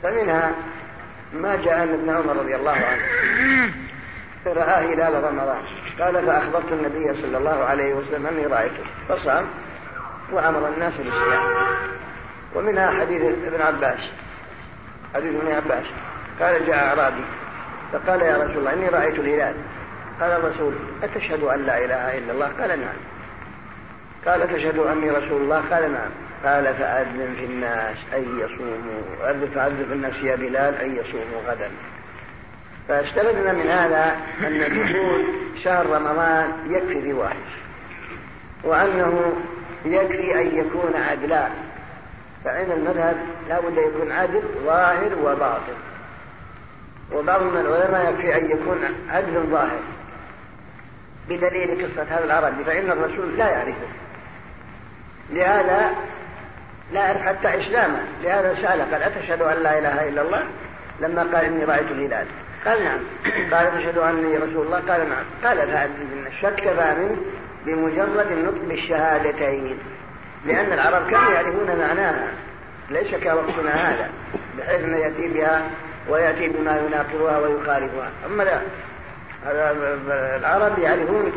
فمنها 0.03 0.51
ما 1.33 1.55
جاء 1.55 1.79
عن 1.79 1.89
ابن 1.89 2.09
عمر 2.09 2.37
رضي 2.37 2.55
الله 2.55 2.71
عنه. 2.71 3.01
رأى 4.45 4.93
هلال 4.93 5.23
رمضان. 5.23 5.61
قال 5.99 6.25
فأخبرت 6.25 6.71
النبي 6.71 7.21
صلى 7.21 7.37
الله 7.37 7.63
عليه 7.63 7.93
وسلم 7.93 8.27
أني 8.27 8.45
رأيته. 8.45 8.83
فصام 9.09 9.45
وأمر 10.31 10.67
الناس 10.67 10.93
بالصيام. 10.97 11.43
ومنها 12.55 12.91
حديث 12.99 13.21
ابن 13.21 13.61
عباس. 13.61 14.11
حديث 15.15 15.35
ابن 15.35 15.51
عباس. 15.51 15.85
قال 16.39 16.65
جاء 16.65 16.87
أعرابي. 16.87 17.23
فقال 17.93 18.21
يا 18.21 18.37
رسول 18.37 18.57
الله 18.57 18.73
إني 18.73 18.89
رأيت 18.89 19.19
الهلال. 19.19 19.55
قال 20.21 20.31
الرسول 20.31 20.73
أتشهد 21.03 21.43
أن 21.43 21.65
لا 21.65 21.85
إله 21.85 22.17
إلا 22.17 22.31
الله؟ 22.33 22.47
قال 22.59 22.69
نعم. 22.79 22.97
قال 24.25 24.53
تشهد 24.53 24.79
أني 24.79 25.09
رسول 25.09 25.41
الله؟ 25.41 25.63
قال 25.71 25.93
نعم. 25.93 26.09
قال 26.45 26.75
فأذن 26.75 27.35
في 27.39 27.45
الناس 27.45 27.97
أن 28.13 28.39
يصوموا 28.39 29.29
أذن 29.29 29.49
فأذن 29.55 29.85
في 29.87 29.93
الناس 29.93 30.15
يا 30.23 30.35
بلال 30.35 30.75
أن 30.75 30.95
يصوموا 30.95 31.41
غدا. 31.47 31.69
فاستفدنا 32.87 33.53
من 33.53 33.67
هذا 33.67 34.15
أن 34.47 34.59
دخول 34.59 35.25
شهر 35.63 35.85
رمضان 35.85 36.51
يكفي 36.69 37.01
في 37.01 37.13
واحد 37.13 37.35
وأنه 38.63 39.33
يكفي 39.85 40.41
أن 40.41 40.57
يكون 40.57 40.93
عدلا 41.09 41.47
فعند 42.43 42.71
المذهب 42.71 43.17
لا 43.49 43.59
بد 43.59 43.77
يكون 43.77 44.11
عدل 44.11 44.41
ظاهر 44.65 45.11
وباطن. 45.23 45.77
وبعض 47.13 47.41
من 47.41 47.57
العلماء 47.57 48.13
يكفي 48.13 48.37
أن 48.37 48.51
يكون 48.51 48.77
عدل 49.09 49.43
ظاهر. 49.51 49.79
بدليل 51.29 51.85
قصة 51.85 52.03
هذا 52.09 52.25
العربي 52.25 52.63
فإن 52.63 52.91
الرسول 52.91 53.37
لا 53.37 53.49
يعرفه. 53.49 53.87
لهذا 55.33 55.91
لا 56.93 57.13
حتى 57.13 57.47
إسلامه. 57.47 57.99
لهذا 58.23 58.55
سأل 58.55 58.81
قال 58.91 59.03
أتشهد 59.03 59.41
أن 59.41 59.63
لا 59.63 59.79
إله 59.79 60.09
إلا 60.09 60.21
الله؟ 60.21 60.43
لما 60.99 61.21
قال 61.21 61.45
إني 61.45 61.63
رأيت 61.63 61.91
الهلال. 61.91 62.25
قال 62.65 62.83
نعم. 62.83 62.99
قال 63.51 63.77
تشهد 63.77 63.97
أني 63.97 64.37
رسول 64.37 64.65
الله؟ 64.65 64.79
قال 64.79 65.09
نعم. 65.09 65.23
قال 65.43 65.59
الشك 66.27 66.69
فامن 66.69 67.17
بمجرد 67.65 68.31
النطق 68.31 68.61
بالشهادتين. 68.69 69.79
لأن 70.45 70.73
العرب 70.73 71.11
كانوا 71.11 71.31
يعرفون 71.31 71.79
معناها. 71.79 72.27
ليس 72.89 73.15
كوقتنا 73.15 73.89
هذا. 73.89 74.09
بحيث 74.57 74.83
أنه 74.83 74.97
يأتي 74.97 75.27
بها 75.33 75.61
ويأتي 76.09 76.47
بما 76.47 76.81
يناقضها 76.87 77.37
ويخالفها. 77.37 78.09
أما 78.25 78.43
لا 78.43 78.61
العرب 80.37 80.79
يعرفون 80.79 81.31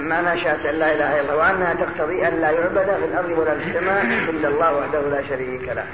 معنى 0.00 0.40
شهادة 0.40 0.70
أن 0.70 0.74
لا 0.74 0.92
إله 0.92 1.20
إلا 1.20 1.32
الله 1.32 1.36
وأنها 1.36 1.74
تقتضي 1.74 2.28
أن 2.28 2.40
لا 2.40 2.50
يعبد 2.50 2.96
في 3.00 3.04
الأرض 3.04 3.38
ولا 3.38 3.58
في 3.58 3.70
السماء 3.70 4.04
إلا 4.04 4.48
الله 4.48 4.78
وحده 4.78 5.00
لا 5.00 5.28
شريك 5.28 5.68
له. 5.68 5.84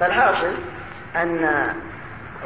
فالحاصل 0.00 0.52
أن 1.16 1.68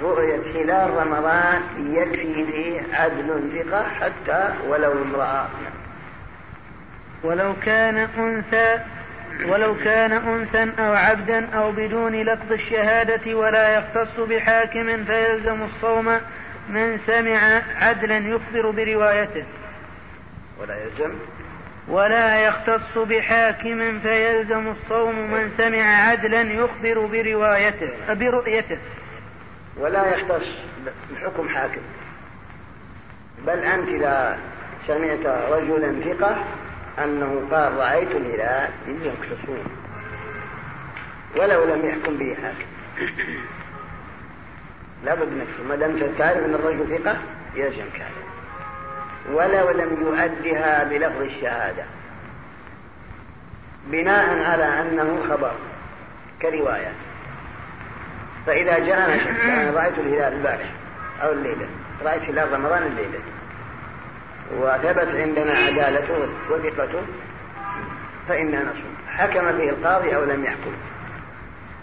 رؤية 0.03 0.63
هلال 0.63 0.91
رمضان 0.97 1.61
يكفي 1.79 2.47
فيه 2.47 2.81
عدل 2.93 3.41
ثقة 3.55 3.83
حتى 3.83 4.55
ولو 4.69 4.93
امرأة. 4.93 5.47
ولو 7.25 7.53
كان 7.65 8.09
أنثى 8.19 8.79
ولو 9.49 9.77
كان 9.85 10.13
أنثى 10.13 10.73
أو 10.79 10.93
عبدا 10.93 11.49
أو 11.55 11.73
بدون 11.73 12.23
لفظ 12.23 12.53
الشهادة 12.53 13.35
ولا 13.35 13.79
يختص 13.79 14.21
بحاكم 14.21 15.05
فيلزم 15.05 15.63
الصوم 15.63 16.21
من 16.69 16.99
سمع 17.07 17.63
عدلا 17.81 18.19
يخبر 18.19 18.71
بروايته. 18.71 19.45
ولا 20.61 20.85
يلزم. 20.85 21.15
ولا 21.89 22.39
يختص 22.41 22.99
بحاكم 22.99 23.99
فيلزم 24.01 24.69
الصوم 24.69 25.31
من 25.31 25.53
سمع 25.57 26.09
عدلا 26.09 26.41
يخبر 26.41 27.07
بروايته 27.07 28.15
برؤيته. 28.15 28.79
ولا 29.77 30.17
يختص 30.17 30.47
بحكم 31.13 31.49
حاكم. 31.49 31.81
بل 33.47 33.59
أنت 33.59 33.89
إذا 33.89 34.39
سمعت 34.87 35.27
رجلا 35.51 36.15
ثقة 36.15 36.45
أنه 37.05 37.49
قال 37.51 37.73
رأيت 37.77 38.11
الهلال 38.11 38.71
يكتفون 38.89 39.65
ولو 41.37 41.65
لم 41.65 41.87
يحكم 41.87 42.17
به 42.17 42.37
حاكم. 42.43 42.67
لابد 45.05 45.33
نكفر 45.33 45.63
ما 45.69 45.77
دام 45.77 46.13
تعرف 46.19 46.45
أن 46.45 46.55
الرجل 46.55 46.99
ثقة 46.99 47.17
يلزم 47.57 47.85
كافر 47.99 48.26
ولو 49.33 49.71
لم 49.71 49.97
يؤدها 50.01 50.85
بلفظ 50.85 51.21
الشهادة. 51.23 51.85
بناء 53.87 54.43
على 54.43 54.65
أنه 54.65 55.27
خبر 55.31 55.53
كرواية. 56.43 56.93
فإذا 58.47 58.79
جاءنا 58.79 59.15
أنا 59.15 59.81
رأيت 59.81 59.99
الهلال 59.99 60.33
البارح 60.33 60.73
أو 61.23 61.33
الليلة 61.33 61.67
رأيت 62.05 62.23
هلال 62.23 62.53
رمضان 62.53 62.83
الليلة. 62.83 63.19
وثبت 64.59 65.09
عندنا 65.15 65.53
عدالته 65.53 66.29
وثقته 66.51 67.03
فإنا 68.29 68.63
نصوم 68.63 68.97
حكم 69.09 69.53
به 69.53 69.69
القاضي 69.71 70.17
أو 70.17 70.25
لم 70.25 70.45
يحكم. 70.45 70.73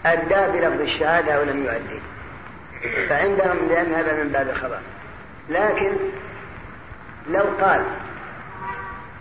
أدى 0.06 0.58
بلفظ 0.58 0.80
الشهادة 0.80 1.32
أو 1.32 1.42
لم 1.42 1.64
يؤدي. 1.64 2.00
فعندهم 3.08 3.68
لأن 3.68 3.94
هذا 3.94 4.22
من 4.22 4.28
باب 4.28 4.48
الخبر. 4.48 4.78
لكن 5.48 5.92
لو 7.30 7.44
قال 7.60 7.84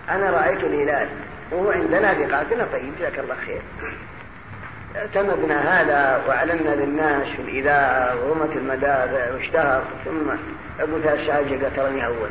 أنا 0.10 0.30
رأيت 0.30 0.64
الهلال 0.64 1.10
وهو 1.52 1.72
عندنا 1.72 2.14
بقاتنا 2.14 2.68
طيب 2.72 2.96
جزاك 3.00 3.20
الله 3.20 3.36
خير. 3.46 3.62
اعتمدنا 4.96 5.82
هذا 5.82 6.24
وأعلنا 6.28 6.76
للناس 6.76 7.28
في 7.28 7.42
الإذاعة 7.42 8.16
وغمة 8.16 8.54
المدافع 8.56 9.34
واشتهر 9.34 9.84
ثم 10.06 10.30
أبو 10.80 11.00
ثلاث 11.00 11.28
ساعات 11.28 11.46
قال 11.46 11.70
تراني 11.76 12.06
أول. 12.06 12.30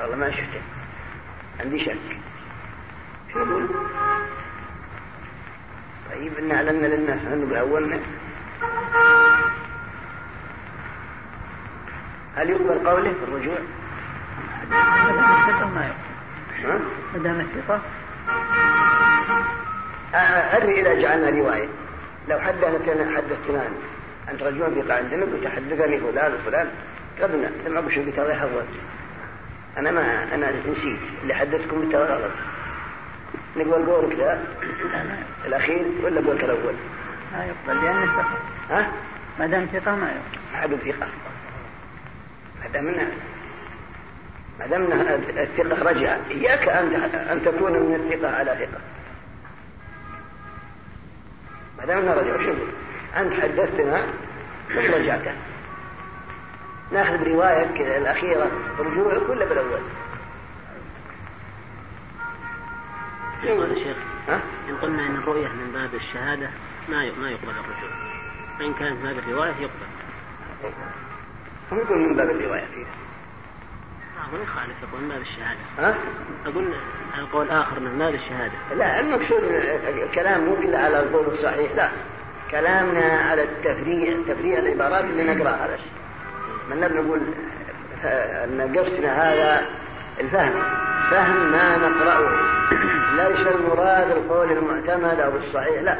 والله 0.00 0.16
ما 0.16 0.30
شفته. 0.30 0.60
عندي 1.60 1.84
شك. 1.84 2.16
شو 3.32 3.38
يقول؟ 3.38 3.68
طيب 6.10 6.38
إن 6.38 6.52
أعلنا 6.52 6.86
للناس 6.86 7.20
أنه 7.32 7.46
بأولنا 7.46 7.98
هل 12.36 12.50
يقبل 12.50 12.88
قوله 12.88 13.12
في 13.12 13.24
الرجوع؟ 13.28 13.58
ما 17.14 17.18
دام 17.22 17.40
الثقة 17.40 17.80
أدري 20.56 20.80
إذا 20.80 20.94
جعلنا 21.00 21.30
رواية. 21.30 21.68
لو 22.28 22.40
حدثتنا 22.40 23.16
حدثتنا 23.16 23.68
أنت 24.30 24.42
رجل 24.42 24.82
ثقة 24.82 24.94
عندنا 24.96 25.24
قلت 25.24 25.46
حدثني 25.46 26.00
فلان 26.00 26.32
وفلان. 26.34 26.68
قبلنا 27.22 27.50
لما 27.66 27.80
قلت 27.80 27.98
قلت 27.98 28.18
الله 28.18 28.32
يحفظك 28.32 28.66
أنا 29.78 29.90
ما 29.90 30.34
أنا 30.34 30.50
نسيت. 30.50 30.98
اللي 31.22 31.34
حدثتكم 31.34 31.80
بالتوى 31.80 32.04
غلط. 32.04 32.32
نقول 33.56 33.86
قولك 33.86 34.16
ذا 34.18 34.44
الأخير 35.46 35.86
ولا 36.02 36.20
قولك 36.20 36.44
الأول؟ 36.44 36.74
ما 37.32 37.44
يقبل 37.44 37.84
لأنه 37.84 38.06
ثقة 38.06 38.38
ها؟ 38.70 38.90
ما 39.38 39.46
دام 39.46 39.66
ثقة 39.72 39.96
ما 39.96 40.06
يقبل. 40.06 40.54
أحد 40.54 40.74
ثقة. 40.74 41.08
ما 42.62 42.68
دام 42.72 42.86
ما 44.60 44.66
دام 44.66 44.82
الثقة 45.38 45.82
رجع. 45.82 46.16
إياك 46.30 46.68
أن 46.68 46.94
أن 47.14 47.44
تكون 47.44 47.72
من 47.72 47.94
الثقة 47.94 48.36
على 48.36 48.50
ثقة. 48.50 48.80
ما 51.78 51.86
دام 51.86 52.08
رجع 52.08 52.44
شوف 52.44 52.56
أنت 53.16 53.32
حدثتنا 53.32 54.06
رجعت 54.70 55.34
ناخذ 56.92 57.24
بروايتك 57.24 57.80
الأخيرة 57.80 58.50
رجوعك 58.78 59.28
ولا 59.28 59.44
بالأول؟ 59.44 59.80
يقول 63.42 63.70
يا 63.70 63.84
شيخ 63.84 63.96
ها؟ 64.28 64.40
إن 64.68 64.76
قلنا 64.76 65.06
أن 65.06 65.16
الرؤية 65.16 65.48
من 65.48 65.72
باب 65.72 65.94
الشهادة 65.94 66.50
ما 66.88 67.10
ما 67.20 67.30
يقبل 67.30 67.50
الرجوع. 67.50 67.90
فإن 68.58 68.74
كانت 68.74 69.02
باب 69.02 69.18
الرواية 69.18 69.52
يقبل. 69.60 69.86
هم 71.72 71.78
يقول 71.78 71.98
من 71.98 72.16
باب 72.16 72.30
الرواية 72.30 72.64
فيها. 72.74 73.05
ما 74.32 74.42
يخالف 74.42 74.74
يقول 74.82 75.02
من 75.02 75.08
باب 75.08 75.20
الشهادة. 75.20 75.58
ها؟ 75.78 75.94
أقول 76.46 76.74
على 77.14 77.26
قول 77.32 77.50
آخر 77.50 77.80
من 77.80 77.98
باب 77.98 78.14
الشهادة. 78.14 78.52
لا 78.74 79.00
المقصود 79.00 79.42
الكلام 80.02 80.44
مو 80.44 80.76
على 80.76 81.00
القول 81.00 81.34
الصحيح 81.34 81.72
لا. 81.76 81.88
كلامنا 82.50 83.20
على 83.30 83.42
التفريع 83.42 84.16
تفريع 84.28 84.58
العبارات 84.58 85.04
اللي 85.04 85.34
نقرأها 85.34 85.66
بس 85.66 85.80
من 86.70 86.80
نقول 86.80 87.20
أن 88.04 88.76
قصدنا 88.78 89.32
هذا 89.32 89.66
الفهم. 90.20 90.52
فهم 91.10 91.52
ما 91.52 91.76
نقرأه. 91.76 92.56
ليس 93.16 93.46
المراد 93.46 94.10
القول 94.10 94.52
المعتمد 94.52 95.20
أو 95.20 95.36
الصحيح 95.36 95.82
لا. 95.82 95.96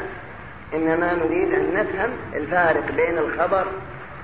إنما 0.73 1.13
نريد 1.13 1.53
أن 1.53 1.73
نفهم 1.73 2.09
الفارق 2.33 2.91
بين 2.91 3.17
الخبر 3.17 3.65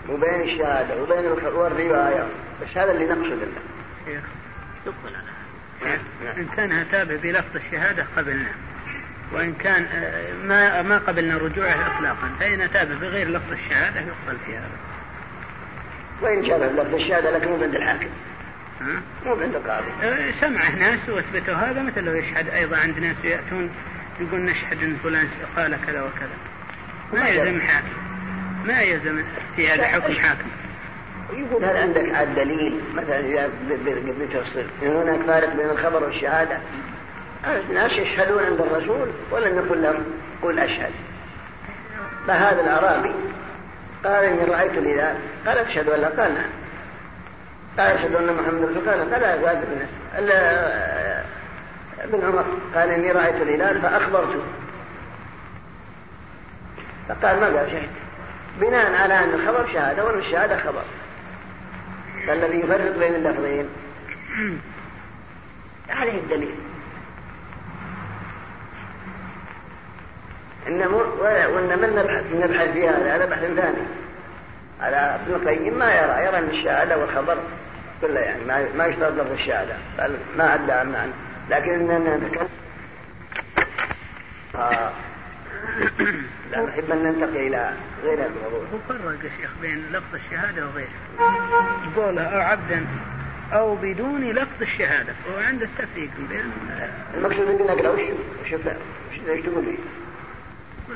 وبين 0.10 0.41
الشهادة 0.41 1.01
وبين 1.03 1.25
والرواية. 1.56 2.27
بس 2.62 2.77
هذا 2.77 2.91
اللي 2.91 3.06
نقصد. 3.06 3.47
شيخ 4.05 4.23
يقبل 4.85 5.15
على 5.15 5.25
هذا 5.81 6.01
نعم. 6.25 6.35
إن 6.37 6.47
كان 6.55 6.71
أتى 6.71 7.05
بلفظ 7.05 7.55
الشهادة 7.55 8.05
قبلنا. 8.17 8.49
وإن 9.31 9.53
كان 9.53 9.87
آه، 9.93 10.33
ما 10.45 10.81
ما 10.81 10.97
قبلنا 10.97 11.37
رجوعه 11.37 11.95
إطلاقا. 11.95 12.29
فإن 12.39 12.61
أتى 12.61 12.85
بغير 12.85 13.29
لفظ 13.29 13.51
الشهادة 13.51 13.99
يقبل 13.99 14.37
في 14.45 14.57
هذا 14.57 14.77
وإن 16.21 16.47
كان 16.47 16.59
لفظ 16.59 16.95
الشهادة 16.95 17.37
لكن 17.37 17.47
مو 17.47 17.63
عند 17.63 17.75
الحاكم. 17.75 18.09
مو 19.25 19.33
عند 19.33 19.55
القاضي. 19.55 19.87
آه، 20.03 20.31
سمعه 20.31 20.75
ناس 20.75 21.09
وأثبتوا 21.09 21.55
هذا 21.55 21.81
مثل 21.81 22.03
لو 22.03 22.13
يشهد 22.13 22.49
أيضا 22.49 22.77
عند 22.77 22.99
ناس 22.99 23.17
يأتون 23.23 23.69
يقول 24.19 24.41
نشهد 24.41 24.83
أن 24.83 24.97
فلان 25.03 25.27
قال 25.55 25.77
كذا 25.85 26.01
وكذا. 26.01 26.37
ما 27.13 27.29
يلزم. 27.29 27.61
حاكم. 27.61 27.87
ما 28.65 28.81
يلزم 28.81 29.23
في 29.55 29.69
هذا 29.69 29.87
حكم 29.87 30.13
حاكم. 30.13 30.49
هل 31.63 31.77
عندك 31.77 32.15
عاد 32.15 32.36
دليل؟ 32.36 32.81
مثلا 32.93 33.49
بتفصل 34.19 34.65
هناك 34.81 35.21
فارق 35.21 35.55
بين 35.55 35.69
الخبر 35.69 36.03
والشهادة. 36.03 36.57
الناس 37.69 37.91
يشهدون 37.91 38.43
عند 38.43 38.62
الرسول 38.62 39.07
ولم 39.31 39.57
يقل 39.57 39.83
لهم 39.83 40.03
قل 40.41 40.59
أشهد. 40.59 40.91
فهذا 42.27 42.62
الأعرابي 42.62 43.15
قال 44.03 44.23
إني 44.23 44.43
رأيت 44.43 44.71
الهلال. 44.71 45.15
قال 45.47 45.57
أشهد 45.57 45.89
ولا 45.89 46.07
قال 46.07 46.33
نعم. 46.33 46.49
قال 47.77 47.97
أشهد 47.97 48.15
أن 48.15 48.33
محمد 48.33 48.63
رسول 48.63 48.89
قال 48.89 49.13
قال 49.13 49.21
لا 50.25 51.23
ابن 52.03 52.25
عمر 52.25 52.45
قال 52.75 52.89
إني 52.89 53.12
رأيت 53.12 53.36
الهلال 53.36 53.81
فأخبرته. 53.81 54.43
فقال 57.09 57.39
ما 57.39 57.45
قال 57.45 57.71
شهد 57.71 57.89
بناء 58.62 58.93
على 58.95 59.19
أن 59.19 59.33
الخبر 59.33 59.73
شهادة 59.73 60.05
وأن 60.05 60.19
الشهادة 60.19 60.57
خبر. 60.57 60.83
فالذي 62.27 62.59
يفرق 62.59 62.97
بين 62.97 63.15
اللفظين. 63.15 63.69
عليه 65.89 66.19
الدليل. 66.19 66.55
إنما 70.67 70.97
وإنما 71.47 71.88
نبحث 71.88 72.23
نبحث 72.33 72.71
في 72.71 72.89
هذا 72.89 73.15
هذا 73.15 73.25
بحث 73.25 73.41
ثاني. 73.41 73.88
على 74.81 74.95
ابن 74.95 75.33
القيم 75.33 75.79
ما 75.79 75.93
يرى 75.93 76.25
يرى 76.25 76.38
أن 76.38 76.49
الشهادة 76.49 76.97
والخبر 76.97 77.38
كله 78.01 78.19
يعني 78.19 78.43
ما 78.45 78.67
ما 78.77 78.86
يشترط 78.86 79.13
لفظ 79.13 79.31
الشهادة. 79.31 79.75
بل 79.97 80.17
ما 80.38 80.53
أدى 80.53 80.71
عن 80.71 81.12
لكن 81.49 81.91
إننا 81.91 82.17
نتكلم 82.17 82.47
آه. 84.55 84.91
لا 86.52 86.65
نحب 86.65 86.91
أن 86.91 87.04
ننتقل 87.04 87.38
إلى 87.38 87.73
غير 88.04 88.19
الموضوع. 88.26 88.67
وفرق 88.73 89.23
يا 89.23 89.30
شيخ 89.41 89.52
بين 89.62 89.84
لفظ 89.91 90.15
الشهادة 90.15 90.67
وغيره. 90.67 90.89
قوله 91.95 92.21
أو 92.21 92.39
عبدا 92.41 92.86
أو 93.54 93.76
بدون 93.76 94.30
لفظ 94.30 94.62
الشهادة 94.62 95.13
هو 95.32 95.39
عند 95.39 95.62
التفريق 95.62 96.10
بين 96.30 96.52
المقصود 97.13 97.49
أني 97.49 97.63
نقرأ 97.63 97.89
وش 97.89 98.02
وش 98.02 98.54
إيش 99.30 99.45
تقول 99.45 99.65
لي؟ 99.65 99.78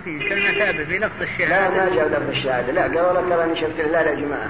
في 0.04 0.30
كان 0.30 0.56
تابع 0.56 0.84
بلفظ 0.84 1.22
الشهادة. 1.22 1.70
لا 1.70 1.86
ما 1.86 1.96
جاء 1.96 2.08
لفظ 2.08 2.30
الشهادة. 2.30 2.72
لا 2.72 2.82
قال 2.82 3.00
والله 3.00 3.36
ترى 3.36 3.44
اني 3.44 3.56
شفت 3.56 3.80
الهلال 3.80 4.08
يا 4.08 4.26
جماعة. 4.26 4.50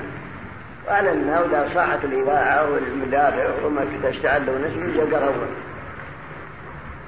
وأعلنا 0.88 1.40
وإذا 1.40 1.70
صاحت 1.74 2.04
الإذاعة 2.04 2.72
والمدافع 2.72 3.66
وما 3.66 3.86
تشتعل 4.04 4.50
ونسمع 4.50 4.96
جاء 4.96 5.06
قال 5.06 5.24
أول. 5.24 5.48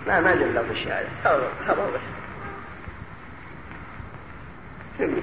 ما 0.07 0.19
ما 0.19 0.35
دل 0.35 0.55
لفظ 0.55 0.71
الشهادة. 0.71 1.07
خبر 1.67 1.89
بس 1.95 2.18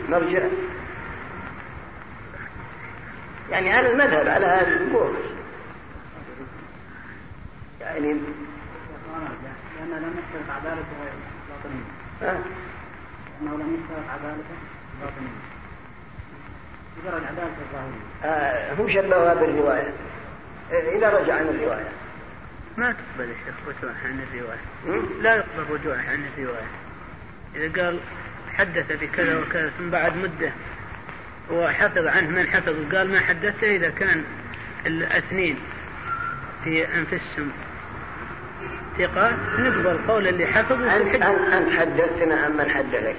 مرجع 0.08 0.42
يعني 3.50 3.72
على 3.72 3.92
المذهب 3.92 4.28
على 4.28 4.46
هذا 4.46 4.76
القول 4.76 5.14
يعني 7.80 8.06
لأن 9.78 10.02
لم 10.02 10.14
يشترط 10.18 10.50
عدالته 10.56 10.96
باطنية 11.48 12.44
أنه 13.40 13.54
لم 13.54 13.74
يشترط 13.74 14.10
عدالته 14.10 14.56
باطنية 15.00 15.46
مجرد 17.02 17.24
عدالته 17.24 17.62
الظاهرية 17.62 18.74
هم 18.78 18.88
شبهوها 18.90 19.34
بالرواية 19.34 19.92
إذا 20.70 21.08
رجع 21.08 21.34
عن 21.34 21.48
الرواية. 21.48 21.88
ما 22.76 22.92
تقبل 22.92 23.30
الشيخ 23.30 23.54
رجوعه 23.68 23.94
عن 24.04 24.20
الرواية. 24.20 24.60
لا 25.22 25.34
يقبل 25.34 25.70
رجوعه 25.70 26.10
عن 26.10 26.24
الرواية. 26.36 26.66
إذا 27.54 27.82
قال 27.82 28.00
حدث 28.58 28.92
بكذا 29.02 29.38
وكذا 29.38 29.70
ثم 29.78 29.90
بعد 29.90 30.16
مدة 30.16 30.52
وحفظ 31.50 32.06
عنه 32.06 32.30
من 32.30 32.46
حفظ 32.46 32.74
وقال 32.86 33.12
ما 33.12 33.20
حدثته 33.20 33.76
إذا 33.76 33.90
كان 33.90 34.24
الاثنين 34.86 35.56
في 36.64 36.86
أنفسهم. 36.94 37.52
ثقة؟ 38.98 39.36
نقبل 39.58 39.98
قول 40.08 40.28
اللي 40.28 40.46
حفظ 40.46 40.82
أنت, 40.82 41.14
أنت 41.52 41.78
حدثتنا 41.78 42.46
أم 42.46 42.56
من 42.56 42.70
حدثك؟ 42.70 43.16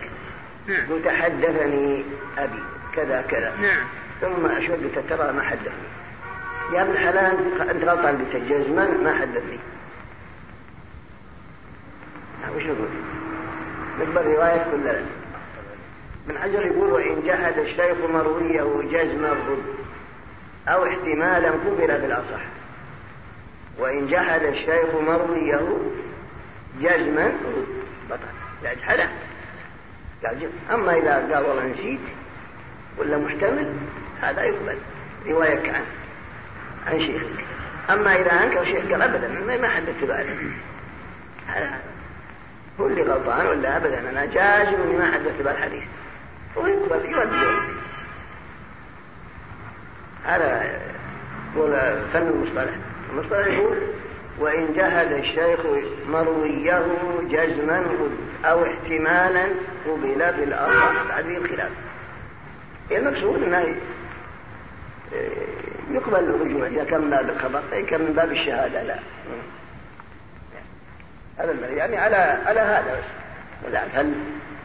نعم. 0.67 0.87
قلت 0.89 1.07
حدثني 1.07 2.03
أبي 2.37 2.63
كذا 2.95 3.21
كذا. 3.21 3.53
نعم. 3.61 3.83
ثم 4.21 4.47
قلت 4.47 4.99
ترى 5.09 5.31
ما 5.31 5.43
حدثني. 5.43 5.87
يا 6.73 6.81
ابن 6.81 6.91
الحلال 6.91 7.37
أنت 7.69 7.83
غلطان 7.83 8.17
قلت 8.17 8.43
جزما 8.49 8.87
ما 9.03 9.13
حدثني. 9.13 9.59
وش 12.55 12.63
نقول؟ 12.63 12.87
نقبل 13.99 14.21
رواية 14.21 14.65
كلها 14.71 15.01
من 16.27 16.37
حجر 16.37 16.65
يقول 16.65 16.91
وإن 16.91 17.21
جحد 17.25 17.57
الشيخ 17.57 17.97
مرويه 18.09 18.89
جزما 18.91 19.29
رد 19.29 19.63
أو 20.67 20.85
احتمالا 20.85 21.49
قبل 21.49 21.87
بالأصح. 21.87 22.41
وإن 23.79 24.07
جحد 24.07 24.43
الشيخ 24.43 24.95
مرويه 25.07 25.67
جزما 26.81 27.25
رد. 27.25 27.67
بطل. 28.09 28.19
لا 28.63 28.73
جحده 28.73 29.09
قال 30.23 30.49
أما 30.71 30.97
إذا 30.97 31.13
قال 31.13 31.45
والله 31.45 31.65
نسيت 31.65 31.99
ولا 32.97 33.17
محتمل 33.17 33.73
هذا 34.21 34.43
يقبل. 34.43 34.77
رواية 35.27 35.71
عنه 35.71 35.85
عن 36.87 36.99
شيخك. 36.99 37.45
أما 37.89 38.15
إذا 38.15 38.31
أنكر 38.31 38.65
شيخ 38.65 38.91
قال 38.91 39.01
أبدا. 39.01 39.27
ما 39.57 39.69
حدثت 39.69 40.03
بعده 40.03 40.35
هذا. 41.47 41.79
هو 42.79 42.87
اللي 42.87 43.01
غلطان 43.01 43.47
ولا 43.47 43.77
أبدا؟ 43.77 44.09
أنا 44.09 44.25
جازم 44.25 44.97
ما 44.99 45.11
حدثت 45.11 45.41
بالحديث 45.41 45.83
ويقبل 46.63 47.05
يرد 47.05 47.29
هذا 50.23 50.79
هو 51.57 51.67
فن 52.13 52.27
المصطلح. 52.27 52.75
المصطلح 53.13 53.47
يقول 53.47 53.77
وإن 54.39 54.73
جهد 54.73 55.11
الشيخ 55.11 55.59
مرويه 56.09 56.85
جزما 57.29 57.85
أو 58.45 58.65
احتمالا 58.65 59.45
قبل 59.85 60.31
بالأصح 60.37 61.17
هذه 61.17 61.37
الخلاف 61.37 61.71
المقصود 62.91 63.43
أنه 63.43 63.75
يقبل 65.91 66.19
الرجوع 66.19 66.67
إذا 66.67 66.83
كان 66.83 67.01
من 67.01 67.09
باب 67.09 67.29
الخبر 67.29 67.61
إذا 67.71 67.85
كان 67.85 68.01
من 68.01 68.13
باب 68.13 68.31
الشهادة 68.31 68.83
لا. 68.83 68.99
هذا 71.37 71.67
يعني 71.69 71.97
على 71.97 72.15
على 72.45 72.59
هذا. 72.59 73.01
بس 73.67 73.73
هل 73.93 74.13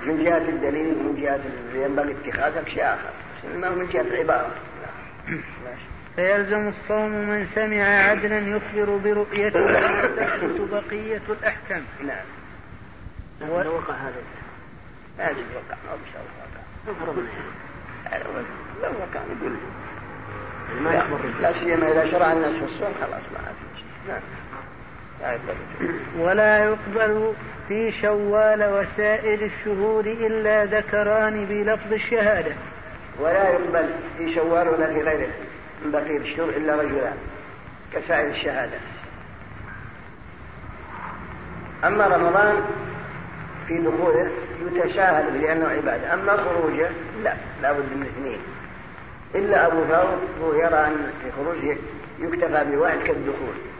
من 0.07 0.25
جهة 0.25 0.49
الدليل 0.49 0.95
من 0.95 1.21
جهة 1.23 1.41
ينبغي 1.85 2.13
اتخاذك 2.13 2.69
شيء 2.69 2.85
آخر 2.85 3.11
ما 3.57 3.71
من 3.71 3.87
جهة 3.87 4.01
العبارة. 4.01 4.51
فيلزم 6.17 6.69
الصوم 6.69 7.11
من 7.11 7.47
سمع 7.55 7.83
عدلا 8.11 8.39
يخبر 8.39 8.97
برؤيته 8.97 9.61
وتثبت 9.61 10.61
بقية 10.71 11.23
الأحكام. 11.29 11.83
نعم. 12.07 12.27
لو 13.41 13.75
وقع 13.75 13.95
هذا. 13.95 14.23
هذا 15.19 15.37
وقع 15.55 15.77
مش 15.95 16.09
وقع. 16.87 17.13
لو 18.83 18.91
وقع 18.91 19.21
يقول 19.41 19.57
ما 20.81 20.95
يخبر. 20.95 21.19
لا 21.41 21.53
سيما 21.53 21.93
إذا 21.93 22.11
شرع 22.11 22.33
الناس 22.33 22.53
في 22.53 22.65
الصوم 22.65 22.95
خلاص 23.01 23.23
ما 23.33 23.39
في 23.39 23.79
شيء. 23.79 23.87
نعم. 24.09 24.21
ولا 26.19 26.65
يقبل 26.65 27.33
في 27.69 27.93
شوال 28.03 28.65
وسائر 28.65 29.43
الشهور 29.43 30.05
إلا 30.05 30.65
ذكران 30.65 31.45
بلفظ 31.45 31.93
الشهادة. 31.93 32.53
ولا 33.21 33.49
يقبل 33.49 33.89
في 34.19 34.35
شوال 34.35 34.69
ولا 34.69 34.87
في 34.87 35.01
غيره 35.01 35.31
من 35.85 35.91
بقية 35.91 36.17
الشهور 36.17 36.49
إلا 36.49 36.75
رجلان 36.75 37.17
كسائر 37.93 38.31
الشهادة. 38.31 38.79
أما 41.85 42.07
رمضان 42.07 42.65
في 43.69 43.79
دخوله 43.79 44.31
يتشاهد 44.73 45.37
لأنه 45.37 45.69
عبادة. 45.69 46.15
أما 46.15 46.37
خروجه 46.37 46.89
لا 47.25 47.35
لا 47.63 47.73
بد 47.73 47.97
من 47.97 48.03
اثنين. 48.03 48.39
إلا 49.35 49.67
أبو 49.67 49.85
ثور 49.85 50.19
هو 50.43 50.55
يرى 50.55 50.87
أن 50.87 51.13
في 51.23 51.31
خروجه 51.37 51.77
يكتفى 52.19 52.65
بواحد 52.65 52.99
كالدخول. 52.99 53.72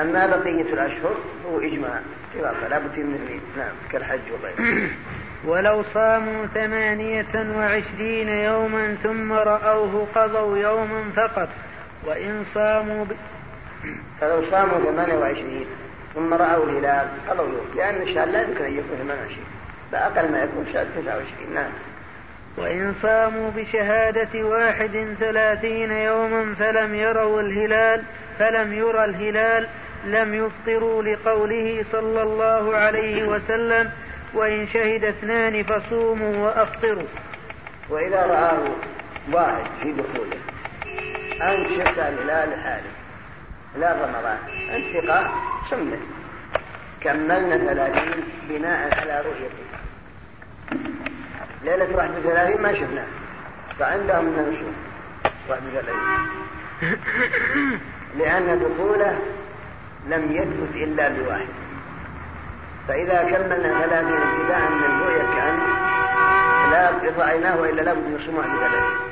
أما 0.00 0.26
بقية 0.26 0.72
الأشهر 0.72 1.16
هو 1.46 1.58
إجماع. 1.58 2.00
خلافة 2.34 2.68
لا 2.68 2.78
بد 2.78 2.98
من 2.98 3.40
نعم 3.56 3.74
كالحج 3.92 4.20
وغيره. 4.32 4.90
ولو 5.48 5.82
صاموا 5.94 6.46
ثمانية 6.46 7.56
وعشرين 7.56 8.28
يوما 8.28 8.96
ثم 9.02 9.32
رأوه 9.32 10.06
قضوا 10.14 10.58
يوما 10.58 11.04
فقط 11.16 11.48
وإن 12.06 12.44
صاموا 12.54 13.04
ب... 13.04 13.08
فلو 14.20 14.50
صاموا 14.50 14.78
ثمانية 14.78 15.14
وعشرين 15.14 15.66
ثم 16.14 16.34
رأوا 16.34 16.64
الهلال 16.64 17.08
قضوا 17.28 17.46
يوم. 17.46 17.66
لأن 17.76 18.02
الشهر 18.02 18.26
لا 18.26 18.42
يمكن 18.42 18.64
أن 18.64 18.72
يكون 18.72 18.96
ثمانية 18.98 19.22
وعشرين. 19.22 19.46
بأقل 19.92 20.32
ما 20.32 20.42
يكون 20.42 20.66
شهر 20.72 20.84
تسعة 20.84 21.16
وعشرين. 21.16 21.54
نعم. 21.54 21.70
وإن 22.58 22.94
صاموا 23.02 23.50
بشهادة 23.56 24.44
واحد 24.44 25.14
ثلاثين 25.20 25.92
يوما 25.92 26.54
فلم 26.54 26.94
يروا 26.94 27.40
الهلال 27.40 28.02
فلم 28.38 28.72
يرى 28.72 29.04
الهلال 29.04 29.66
لم 30.04 30.34
يفطروا 30.34 31.02
لقوله 31.02 31.84
صلى 31.92 32.22
الله 32.22 32.76
عليه 32.76 33.24
وسلم 33.24 33.90
وإن 34.34 34.66
شهد 34.68 35.04
اثنان 35.04 35.62
فصوموا 35.62 36.36
وأفطروا. 36.36 37.08
وإذا 37.90 38.26
رآه 38.26 38.58
واحد 39.32 39.66
في 39.82 39.92
دخوله 39.92 40.38
أنت 41.42 41.68
شفت 41.68 41.98
الهلال 41.98 42.60
حالي 42.60 42.90
لا 43.78 43.92
رمضان 43.92 44.38
ثقة؟ 44.92 45.30
سمه 45.70 45.98
كملنا 47.00 47.58
ثلاثين 47.58 48.24
بناء 48.48 49.00
على 49.00 49.20
رؤيته. 49.20 49.68
ليلة 51.64 51.96
واحد 51.96 52.10
وثلاثين 52.10 52.62
ما 52.62 52.74
شفناه 52.74 53.06
فعندهم 53.78 54.24
من 54.24 54.74
واحد 55.48 55.62
وثلاثين. 55.66 56.28
لأن 58.18 58.58
دخوله 58.58 59.18
لم 60.08 60.32
يثبت 60.32 60.76
إلا 60.76 61.08
بواحد. 61.08 61.48
فإذا 62.88 63.22
كملنا 63.22 63.86
ثلاثين 63.86 64.16
ابتداء 64.16 64.60
من 64.70 64.84
الرؤية 64.84 65.22
كأن 65.36 65.58
لا 66.70 66.90
رأيناه 67.18 67.60
وإلا 67.60 67.82
لابد 67.82 67.98
من 67.98 68.20
سموع 68.26 68.44
بثلاثين 68.46 69.08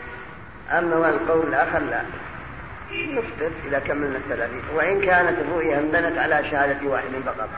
أما 0.71 1.09
القول 1.09 1.49
الآخر 1.49 1.79
لا. 1.79 2.03
نفطر 2.93 3.51
إذا 3.69 3.79
كملنا 3.79 4.19
الثلاثين. 4.19 4.63
وإن 4.75 5.01
كانت 5.01 5.39
الرؤيا 5.39 5.79
انبنت 5.79 6.19
على 6.19 6.51
شهادة 6.51 6.89
واحد 6.89 7.09
فقط. 7.27 7.49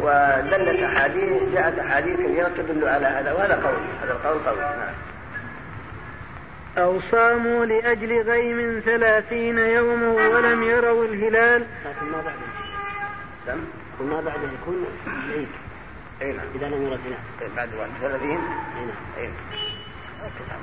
ودلت 0.00 0.82
أحاديث 0.82 1.42
جاءت 1.54 1.78
أحاديث 1.78 2.20
كثيرة 2.20 2.50
تدل 2.56 2.88
على 2.88 3.06
هذا 3.06 3.32
وهذا 3.32 3.54
قول. 3.54 3.74
هذا 4.02 4.12
القول 4.12 4.38
قول. 4.38 4.58
نعم. 4.58 5.13
أو 6.78 7.00
صاموا 7.00 7.66
لأجل 7.66 8.22
غيم 8.22 8.82
ثلاثين 8.84 9.58
يوما 9.58 10.08
ولم 10.08 10.62
يروا 10.62 11.04
الهلال. 11.04 11.66
لكن 11.86 12.06
ما 12.06 12.22
بعد 12.24 12.34
سم 13.46 13.64
وما 14.00 14.20
بعد 14.20 14.40
يكون 14.62 14.86
عيد. 15.32 15.48
اي 16.22 16.32
نعم. 16.32 16.46
إذا 16.54 16.66
لم 16.66 16.86
يرى 16.86 16.94
الهلال. 16.94 17.18
إيه، 17.42 17.48
بعد 17.56 17.68
واحد 17.78 17.90
ثلاثين؟ 18.00 18.38
اي 18.78 18.86
نعم. 18.86 18.96
اي 19.18 19.30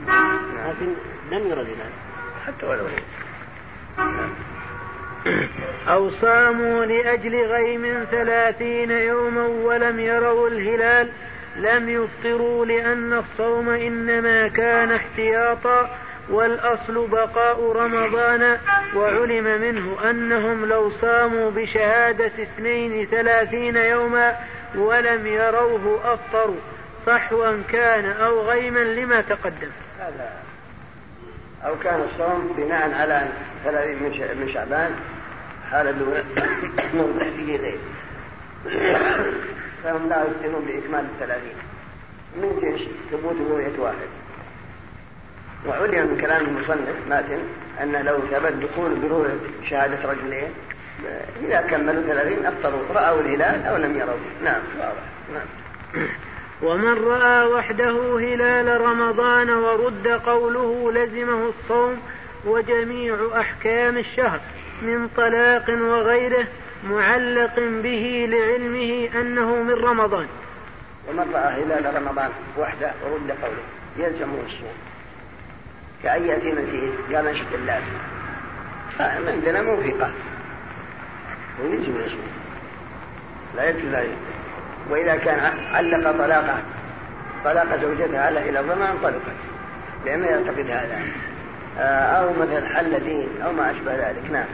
نعم 0.08 0.38
لكن 0.70 0.94
لم 1.32 1.52
يرى 1.52 1.62
الهلال. 1.62 1.92
حتى 2.48 2.66
ولو 2.66 2.86
نعم. 3.98 4.30
أو 5.88 6.12
صاموا 6.12 6.86
لأجل 6.86 7.36
غيم 7.36 8.06
ثلاثين 8.12 8.92
يوما 8.92 9.46
ولم 9.48 10.00
يروا 10.00 10.50
الهلال. 10.50 11.10
لم 11.56 11.90
يفطروا 11.90 12.66
لأن 12.66 13.14
الصوم 13.14 13.70
إنما 13.70 14.48
كان 14.48 14.92
احتياطا 14.92 15.90
والأصل 16.30 17.08
بقاء 17.08 17.72
رمضان 17.72 18.58
وعلم 18.96 19.62
منه 19.62 20.10
أنهم 20.10 20.66
لو 20.66 20.92
صاموا 20.92 21.52
بشهادة 21.52 22.32
اثنين 22.40 23.06
ثلاثين 23.06 23.76
يوما 23.76 24.36
ولم 24.76 25.28
يروه 25.28 26.14
أفطروا 26.14 26.60
صحوا 27.06 27.62
كان 27.72 28.06
أو 28.06 28.42
غيما 28.42 28.80
لما 28.80 29.22
تقدم. 29.22 29.72
هذا. 30.00 30.32
أو 31.66 31.76
كان 31.84 32.02
الصوم 32.14 32.54
بناء 32.58 32.94
على 32.94 33.28
ثلاثين 33.64 34.04
من 34.40 34.52
شعبان 34.54 34.96
حال 35.72 36.00
دون 36.00 36.24
فيه 37.36 37.78
فهم 39.84 40.10
لا 40.10 40.24
يفتنون 40.24 40.66
بإكمال 40.66 41.06
الثلاثين 41.14 41.56
من 42.36 42.60
جنس؟ 42.62 42.88
ثبوت 43.12 43.36
رؤية 43.52 43.80
واحد. 43.80 44.10
وعلم 45.68 46.08
من 46.08 46.18
كلام 46.22 46.46
المصنف 46.46 47.08
ماتن 47.10 47.40
أن 47.82 48.06
لو 48.06 48.20
ثبت 48.20 48.54
دخول 48.54 48.96
برؤية 48.96 49.70
شهادة 49.70 50.12
رجلين 50.12 50.50
إذا 51.44 51.62
كملوا 51.62 52.02
ثلاثين 52.02 52.46
أفطروا 52.46 52.82
رأوا 52.94 53.22
الهلال 53.22 53.66
أو 53.66 53.78
لم 53.78 53.98
يروا. 53.98 54.16
نعم 54.44 54.62
واضح. 54.80 55.04
نعم. 55.34 55.48
ومن 56.62 56.94
رأى 56.94 57.46
وحده 57.46 58.20
هلال 58.20 58.82
رمضان 58.82 59.50
ورد 59.50 60.08
قوله 60.08 60.92
لزمه 60.92 61.50
الصوم 61.50 62.02
وجميع 62.46 63.16
أحكام 63.40 63.98
الشهر 63.98 64.40
من 64.82 65.10
طلاق 65.18 65.70
وغيره 65.70 66.48
معلق 66.84 67.56
به 67.56 68.28
لعلمه 68.30 69.10
أنه 69.22 69.56
من 69.56 69.74
رمضان. 69.74 70.28
ومن 71.10 71.32
رأى 71.34 71.64
هلال 71.64 71.96
رمضان 71.96 72.30
وحده 72.58 72.92
ورد 73.12 73.32
قوله 73.44 73.64
يلزمه 73.98 74.38
الصوم 74.46 74.78
كأن 76.04 76.28
يأتي 76.28 76.52
فيه 76.52 77.16
قال 77.16 77.26
نشهد 77.26 77.54
الله. 77.54 77.82
فعندنا 78.98 79.62
موثقة 79.62 80.12
ويلزم 81.62 81.96
الصوم 82.06 82.32
لا 83.56 83.64
يكفي 83.64 83.90
لا 83.90 84.04
وإذا 84.90 85.16
كان 85.16 85.40
علق 85.74 86.12
طلاقة 86.12 86.58
طلاق 87.44 87.82
زوجته 87.82 88.20
على 88.20 88.50
إلى 88.50 88.60
ضمان 88.60 88.98
طلقت 89.04 89.38
لأنه 90.06 90.28
يعتقد 90.28 90.70
هذا. 90.70 91.02
آه، 91.80 91.84
أو 91.84 92.34
مثلا 92.34 92.78
حل 92.78 93.00
دين 93.00 93.42
أو 93.46 93.52
ما 93.52 93.72
أشبه 93.72 93.96
ذلك. 93.96 94.32
نعم. 94.32 94.46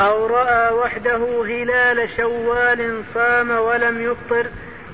أو 0.00 0.26
رأى 0.26 0.74
وحده 0.74 1.44
هلال 1.44 2.08
شوال 2.16 3.02
صام 3.14 3.50
ولم 3.50 4.02
يفطر 4.02 4.46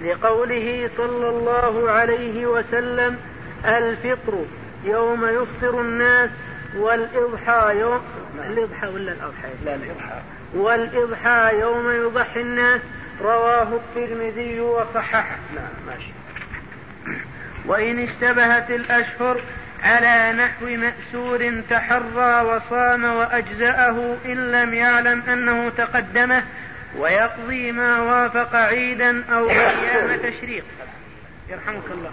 لقوله 0.05 0.91
صلى 0.97 1.29
الله 1.29 1.91
عليه 1.91 2.47
وسلم 2.47 3.19
الفطر 3.65 4.45
يوم 4.85 5.25
يفطر 5.25 5.81
الناس 5.81 6.31
والإضحى 6.77 7.79
يوم 7.79 8.01
الإضحى 8.47 8.87
ولا 8.87 9.13
الأضحى؟ 9.13 9.49
لا 9.65 9.75
الإضحى. 9.75 10.21
والإضحى 10.55 11.61
يوم 11.61 11.91
يضحي 11.91 12.41
الناس. 12.41 12.81
رواه 13.21 13.69
الترمذي 13.77 14.61
وصححه. 14.61 15.37
نعم 15.55 15.87
ماشي. 15.87 16.13
وإن 17.67 18.09
اشتبهت 18.09 18.71
الأشهر 18.71 19.41
على 19.83 20.33
نحو 20.33 20.67
مأسور 20.67 21.63
تحرى 21.71 22.43
وصام 22.43 23.05
وأجزأه 23.05 24.17
إن 24.25 24.53
لم 24.53 24.75
يعلم 24.75 25.23
أنه 25.29 25.69
تقدمه 25.69 26.43
ويقضي 26.97 27.73
ما 27.73 28.01
وافق 28.01 28.57
عيدا 28.57 29.25
أو 29.33 29.51
أيام 29.51 30.17
تشريق. 30.17 30.65
يرحمك 31.49 31.85
الله. 31.91 32.11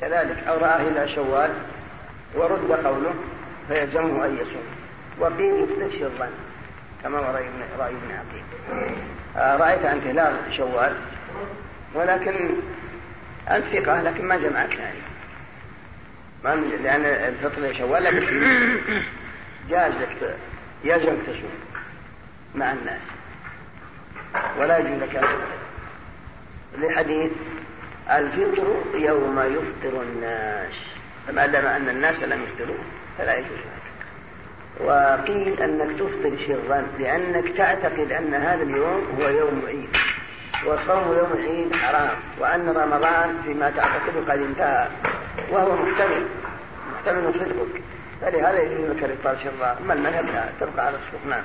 كذلك 0.00 0.44
أو 0.48 0.58
رآه 0.58 0.80
إلى 0.80 1.14
شوال 1.14 1.50
ورد 2.34 2.72
قوله 2.72 3.14
فيلزمه 3.68 4.24
أن 4.24 4.38
يصوم. 4.40 4.66
وقيل 5.18 5.54
يفتش 5.62 6.02
الظن 6.02 6.30
كما 7.02 7.18
رأي 7.18 7.48
ابن 7.48 7.62
رأي 7.78 7.90
ابن 7.90 8.14
عقيل. 8.14 8.44
آه 9.36 9.56
رأيت 9.56 9.84
أنت 9.84 10.06
هلال 10.06 10.36
شوال 10.56 10.92
ولكن 11.94 12.50
أنت 13.50 13.64
ثقة 13.64 14.02
لكن 14.02 14.24
ما 14.24 14.36
جمعك 14.36 14.74
يعني 14.74 14.98
ما 16.44 16.54
لأن 16.54 17.04
الفطر 17.04 17.78
شوال 17.78 18.04
لك 18.04 18.32
جاز 19.70 19.92
لك 19.92 20.36
يلزمك 20.84 21.22
تصوم 21.26 21.50
مع 22.54 22.72
الناس. 22.72 23.00
ولا 24.58 24.78
يجوز 24.78 25.00
لك 25.00 25.24
لحديث 26.78 27.32
الفطر 28.10 28.76
يوم 28.94 29.38
يفطر 29.38 30.02
الناس. 30.02 30.72
فما 31.26 31.46
دام 31.46 31.66
أن 31.66 31.88
الناس 31.88 32.16
لم 32.18 32.42
يفطروا 32.42 32.76
فلا 33.18 33.34
يجوز 33.34 33.50
لك. 33.50 33.88
وقيل 34.80 35.62
أنك 35.62 35.98
تفطر 35.98 36.36
شرا 36.46 36.86
لأنك 36.98 37.56
تعتقد 37.56 38.12
أن 38.12 38.34
هذا 38.34 38.62
اليوم 38.62 39.18
هو 39.20 39.28
يوم 39.28 39.62
عيد. 39.66 39.96
وصوم 40.66 41.16
يوم 41.18 41.32
العيد 41.32 41.76
حرام. 41.76 42.16
وأن 42.38 42.68
رمضان 42.68 43.42
فيما 43.44 43.70
تعتقد 43.70 44.30
قد 44.30 44.38
انتهى. 44.38 44.88
وهو 45.50 45.76
محتمل 45.76 46.26
محتمل 46.92 47.34
صدقك 47.34 47.82
فلهذا 48.20 48.62
يجوز 48.62 48.90
لك 48.90 49.04
الإفطار 49.04 49.36
شرا 49.44 49.76
أما 49.80 49.94
المذهب 49.94 50.26
لا 50.26 50.44
تبقى 50.60 50.86
على 50.86 50.96
الصوم 50.96 51.30
نعم. 51.30 51.42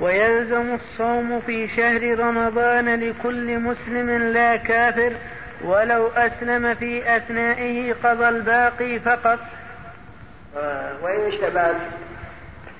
ويلزم 0.00 0.74
الصوم 0.74 1.40
في 1.40 1.68
شهر 1.76 2.18
رمضان 2.18 3.00
لكل 3.00 3.58
مسلم 3.58 4.10
لا 4.10 4.56
كافر 4.56 5.12
ولو 5.64 6.08
أسلم 6.08 6.74
في 6.74 7.16
أثنائه 7.16 7.94
قضى 8.04 8.28
الباقي 8.28 9.00
فقط. 9.00 9.38
وإن 11.02 11.32
اشتبهت 11.32 11.76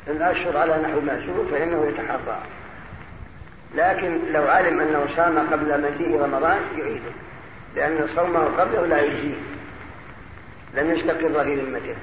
الأشهر 0.06 0.56
على 0.56 0.82
نحو 0.82 0.98
المأسور 0.98 1.46
فإنه 1.50 1.86
يتحرى. 1.86 2.38
لكن 3.74 4.18
لو 4.32 4.48
علم 4.48 4.80
أنه 4.80 5.06
صام 5.16 5.38
قبل 5.38 5.82
مجيء 5.82 6.20
رمضان 6.20 6.58
يعيده. 6.78 7.12
لأن 7.76 8.08
صومه 8.16 8.40
قبله 8.40 8.86
لا 8.86 9.02
يجزيه 9.02 9.34
لم 10.74 10.94
يستقر 10.94 11.44
في 11.44 11.54
ذمته 11.54 11.96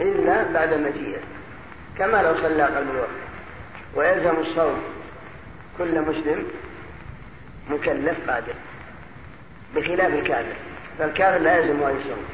إلا 0.00 0.52
بعد 0.52 0.74
مجيئه. 0.74 1.20
كما 1.98 2.22
لو 2.22 2.36
صلى 2.36 2.62
قبل 2.62 2.90
الوقت. 2.90 3.20
ويلزم 3.94 4.40
الصوم 4.40 4.82
كل 5.78 6.00
مسلم 6.00 6.46
مكلف 7.70 8.30
قادر. 8.30 8.54
بخلاف 9.76 10.14
الكافر. 10.14 10.56
فالكافر 10.98 11.38
لا 11.38 11.56
يلزم 11.56 11.82
أن 11.82 12.00
يصوم. 12.00 12.24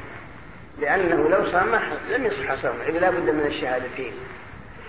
لأنه 0.80 1.28
لو 1.28 1.52
صام 1.52 1.74
لم 2.10 2.26
يصح 2.26 2.54
صومه. 2.62 2.82
إذ 2.88 2.98
لا 2.98 3.10
بد 3.10 3.30
من 3.30 3.46
الشهادتين. 3.46 4.12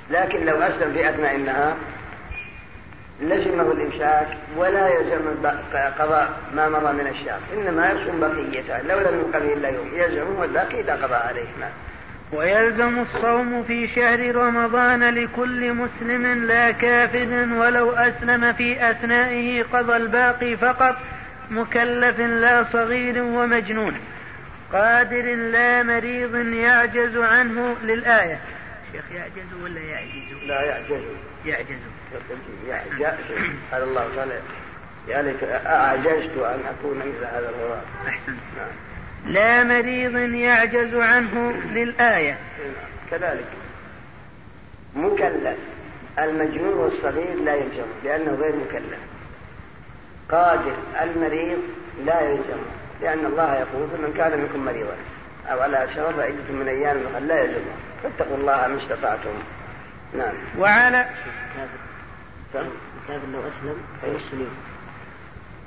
لكن 0.10 0.46
لو 0.46 0.56
أسلم 0.56 0.94
في 0.94 1.10
أثناء 1.10 1.36
النهار 1.36 1.78
لزمه 3.22 3.72
الإمساك 3.72 4.28
ولا 4.58 4.88
يلزم 4.88 5.48
قضاء 6.00 6.30
ما 6.56 6.70
مضى 6.70 6.94
من 6.94 7.08
الشهر 7.08 7.40
إنما 7.54 7.92
يصوم 7.92 8.20
بقيته 8.20 8.82
لو 8.82 9.00
لم 9.00 9.20
يبق 9.20 9.36
إلا 9.36 9.70
يوم 9.70 9.90
يلزمه 9.94 10.40
والباقي 10.40 10.80
إذا 10.80 10.94
قضى 10.94 11.16
عليه 11.16 11.48
نعم 11.60 11.72
ويلزم 12.34 13.00
الصوم 13.00 13.64
في 13.64 13.88
شهر 13.88 14.36
رمضان 14.36 15.04
لكل 15.04 15.74
مسلم 15.74 16.46
لا 16.48 16.72
كافر 16.72 17.48
ولو 17.60 17.92
أسلم 17.92 18.54
في 18.54 18.92
أثنائه 18.92 19.64
قضى 19.64 19.96
الباقي 19.96 20.58
فقط 20.58 20.96
مكلف 21.52 22.20
لا 22.20 22.64
صغير 22.64 23.24
ومجنون. 23.24 23.98
قادر 24.74 25.36
لا 25.36 25.84
مريض 25.84 26.36
يعجز 26.36 27.18
عنه 27.18 27.76
للآية. 27.84 28.40
شيخ 28.92 29.04
يعجز 29.16 29.64
ولا 29.64 29.80
يعجز؟ 29.80 30.48
لا 30.48 30.62
يعجز. 30.62 31.04
يعجز. 31.46 31.80
قال 33.72 33.84
الله 33.84 34.08
تعالى 34.16 34.40
يا 35.08 35.22
ليت 35.22 35.44
أعجزت 35.66 36.38
أن 36.38 36.60
أكون 36.70 36.98
مثل 36.98 37.26
هذا 37.26 37.50
الغراب 37.50 37.84
أحسنت 38.08 38.38
نعم. 38.58 38.88
لا 39.26 39.64
مريض 39.64 40.16
يعجز 40.34 40.96
عنه 40.96 41.52
للآية. 41.52 42.38
كذلك. 43.12 43.46
مكلف. 44.96 45.58
المجنون 46.20 46.74
والصغير 46.74 47.36
لا 47.46 47.56
يلزم 47.56 47.88
لأنه 48.04 48.32
غير 48.32 48.56
مكلف. 48.56 49.00
قادر. 50.32 50.76
المريض 51.02 51.60
لا 52.06 52.22
يلزم 52.22 52.62
لأن 53.02 53.26
الله 53.26 53.54
يقول 53.54 53.88
فمن 53.90 54.14
كان 54.18 54.40
منكم 54.40 54.66
مريضا 54.66 54.96
أو 55.52 55.60
على 55.60 55.88
شر 55.96 56.14
فعدة 56.14 56.54
من 56.54 56.68
أيام 56.68 57.28
لا 57.28 57.42
يلزم 57.42 57.62
فاتقوا 58.04 58.38
الله 58.38 58.68
ما 58.68 58.84
استطعتم. 58.84 59.34
نعم. 60.18 60.34
وعلى 60.58 61.06
الكافر 62.56 63.28
لو 63.34 63.40
أسلم 63.40 63.78
فيمس 64.02 64.34
اليوم 64.34 64.56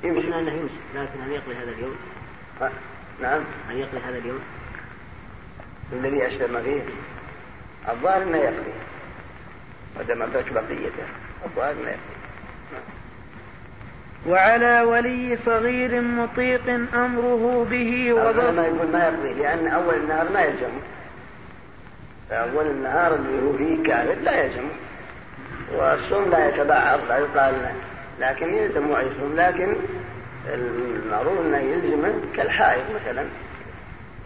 يمشي. 0.05 0.29
أنه 0.29 0.53
يمسك 0.53 0.73
لكن 0.95 1.23
هل 1.23 1.33
يقضي 1.33 1.55
هذا 1.55 1.71
اليوم؟ 1.71 1.97
نعم. 3.23 3.43
هل 3.69 3.77
يقضي 3.77 3.99
هذا 3.99 4.19
اليوم؟ 4.19 4.41
الذي 5.93 6.27
أسلم 6.27 6.63
فيه 6.63 6.83
الظاهر 7.93 8.23
أنه 8.23 8.37
يقضي. 8.37 8.73
ودم 10.01 10.23
أدرك 10.23 10.53
بقيته. 10.53 11.07
الظاهر 11.47 11.73
أنه 11.73 11.89
يقضي. 11.89 12.21
وعلى 14.27 14.81
ولي 14.81 15.39
صغير 15.47 16.01
مطيق 16.01 16.71
أمره 16.95 17.67
به 17.71 18.13
وضرب 18.13 18.55
ما 18.55 18.67
يقول 18.67 18.89
ما 18.93 19.05
يقضي 19.05 19.35
لأن 19.35 19.67
أول 19.69 19.95
النهار 19.95 20.33
ما 20.33 20.41
يلزمه. 20.41 20.81
أول 22.31 22.67
النهار 22.67 23.15
اللي 23.15 23.43
هو 23.43 23.53
فيه 23.57 23.83
كافر 23.83 24.21
لا 24.21 24.45
يلزمه. 24.45 24.71
والصوم 25.75 26.31
لا 26.31 26.49
يتبعض 26.49 26.99
لا 27.09 27.19
يقال 27.19 27.55
لكن 28.21 28.55
يلزم 28.55 28.91
يصوم 28.91 29.35
لكن 29.37 29.77
المعروف 30.55 31.41
أنه 31.41 31.59
يلزمه 31.59 32.15
كالحائض 32.37 32.83
مثلا. 32.95 33.25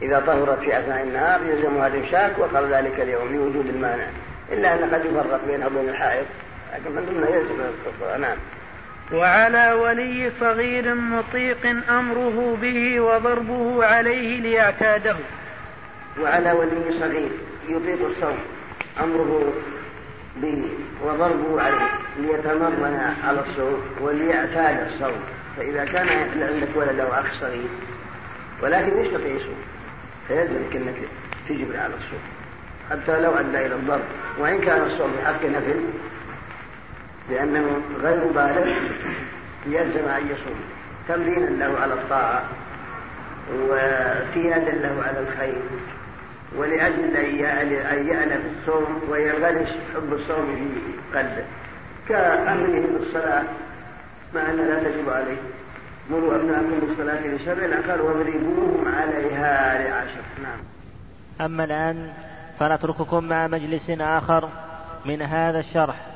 إذا 0.02 0.22
طهرت 0.26 0.58
في 0.58 0.78
أثناء 0.78 1.02
النهار 1.02 1.40
يلزمها 1.46 1.86
الإمساك 1.86 2.38
وقبل 2.38 2.74
ذلك 2.74 3.00
اليوم 3.00 3.36
لوجود 3.36 3.66
المانع. 3.66 4.06
إلا 4.52 4.74
أن 4.74 4.94
قد 4.94 5.04
يفرق 5.04 5.40
بينها 5.46 5.66
وبين 5.66 5.88
الحائض 5.88 6.26
لكن 6.74 6.90
من 6.90 7.06
ضمنها 7.06 7.36
يلزم 7.36 8.20
نعم. 8.20 8.36
وعلى 9.12 9.72
ولي 9.72 10.30
صغير 10.40 10.94
مطيق 10.94 11.66
أمره 11.90 12.58
به 12.62 13.00
وضربه 13.00 13.84
عليه 13.84 14.40
ليعتاده. 14.40 15.16
وعلى 16.20 16.52
ولي 16.52 16.98
صغير 17.00 17.30
يطيق 17.68 18.06
الصوم 18.06 18.38
أمره 19.00 19.52
به 20.36 20.68
وضربه 21.04 21.62
عليه 21.62 21.88
ليتمرن 22.18 23.14
على 23.24 23.40
الصوم 23.40 23.82
وليعتاد 24.00 24.92
الصوم 24.92 25.20
فإذا 25.56 25.84
كان 25.84 26.08
عندك 26.08 26.68
ولد 26.74 27.00
أو 27.00 27.12
أخ 27.12 27.40
صغير 27.40 27.68
ولكن 28.62 29.04
يستطيع 29.04 29.34
يصوم 29.34 29.56
فيلزمك 30.28 30.76
أنك 30.76 30.96
تجبر 31.48 31.76
على 31.76 31.94
الصوم. 31.94 32.22
حتى 32.90 33.20
لو 33.20 33.30
أدى 33.30 33.66
إلى 33.66 33.74
الضرب. 33.74 34.04
وإن 34.38 34.60
كان 34.60 34.82
الصوم 34.82 35.12
بحق 35.12 35.44
نفل 35.44 35.80
لأنه 37.30 37.80
غير 38.02 38.24
بالغ 38.24 38.66
يلزم 39.66 40.08
أن 40.08 40.26
يصوم. 40.26 40.60
تمرينا 41.08 41.64
له 41.64 41.80
على 41.80 41.94
الطاعة 41.94 42.44
وتيادا 43.52 44.70
له 44.70 45.02
على 45.06 45.20
الخير. 45.20 45.62
ولأجل 46.56 47.16
أن 47.16 48.06
يألف 48.08 48.42
الصوم 48.60 49.00
ويغلس 49.10 49.68
حب 49.94 50.12
الصوم 50.12 50.56
في 50.56 51.18
قلبه. 51.18 51.44
كأمره 52.08 52.98
بالصلاة 52.98 53.44
مع 54.34 54.50
أن 54.50 54.56
لا 54.56 54.82
تجب 54.82 55.10
عليه. 55.10 55.36
مروا 56.10 56.34
أبناءكم 56.34 56.80
بالصلاة 56.80 57.26
لسبع 57.26 57.90
قال 57.90 58.00
واضربوهم 58.00 58.94
عليها 58.94 59.78
لعشر. 59.88 60.22
نعم. 60.42 60.58
أما 61.40 61.64
الآن 61.64 62.12
فنترككم 62.60 63.24
مع 63.24 63.46
مجلس 63.46 63.90
آخر 63.90 64.48
من 65.04 65.22
هذا 65.22 65.58
الشرح. 65.58 66.13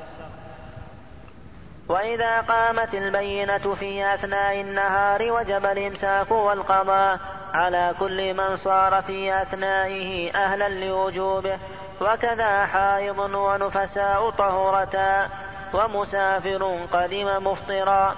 وإذا 1.88 2.40
قامت 2.40 2.94
البينة 2.94 3.74
في 3.74 4.14
أثناء 4.14 4.60
النهار 4.60 5.32
وجب 5.32 5.66
الإمساك 5.66 6.30
والقضاء 6.30 7.18
على 7.54 7.94
كل 8.00 8.34
من 8.34 8.56
صار 8.56 9.02
في 9.02 9.42
أثنائه 9.42 10.34
أهلا 10.34 10.68
لوجوبه 10.68 11.58
وكذا 12.00 12.66
حائض 12.66 13.18
ونفساء 13.18 14.30
طهورتا 14.30 15.28
ومسافر 15.74 16.86
قدم 16.92 17.46
مفطرا. 17.46 18.14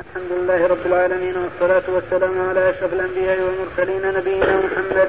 الحمد 0.00 0.32
لله 0.32 0.66
رب 0.66 0.86
العالمين 0.86 1.36
والصلاة 1.36 1.82
والسلام 1.88 2.48
على 2.48 2.70
أشرف 2.70 2.92
الأنبياء 2.92 3.40
والمرسلين 3.40 4.14
نبينا 4.18 4.56
محمد 4.56 5.08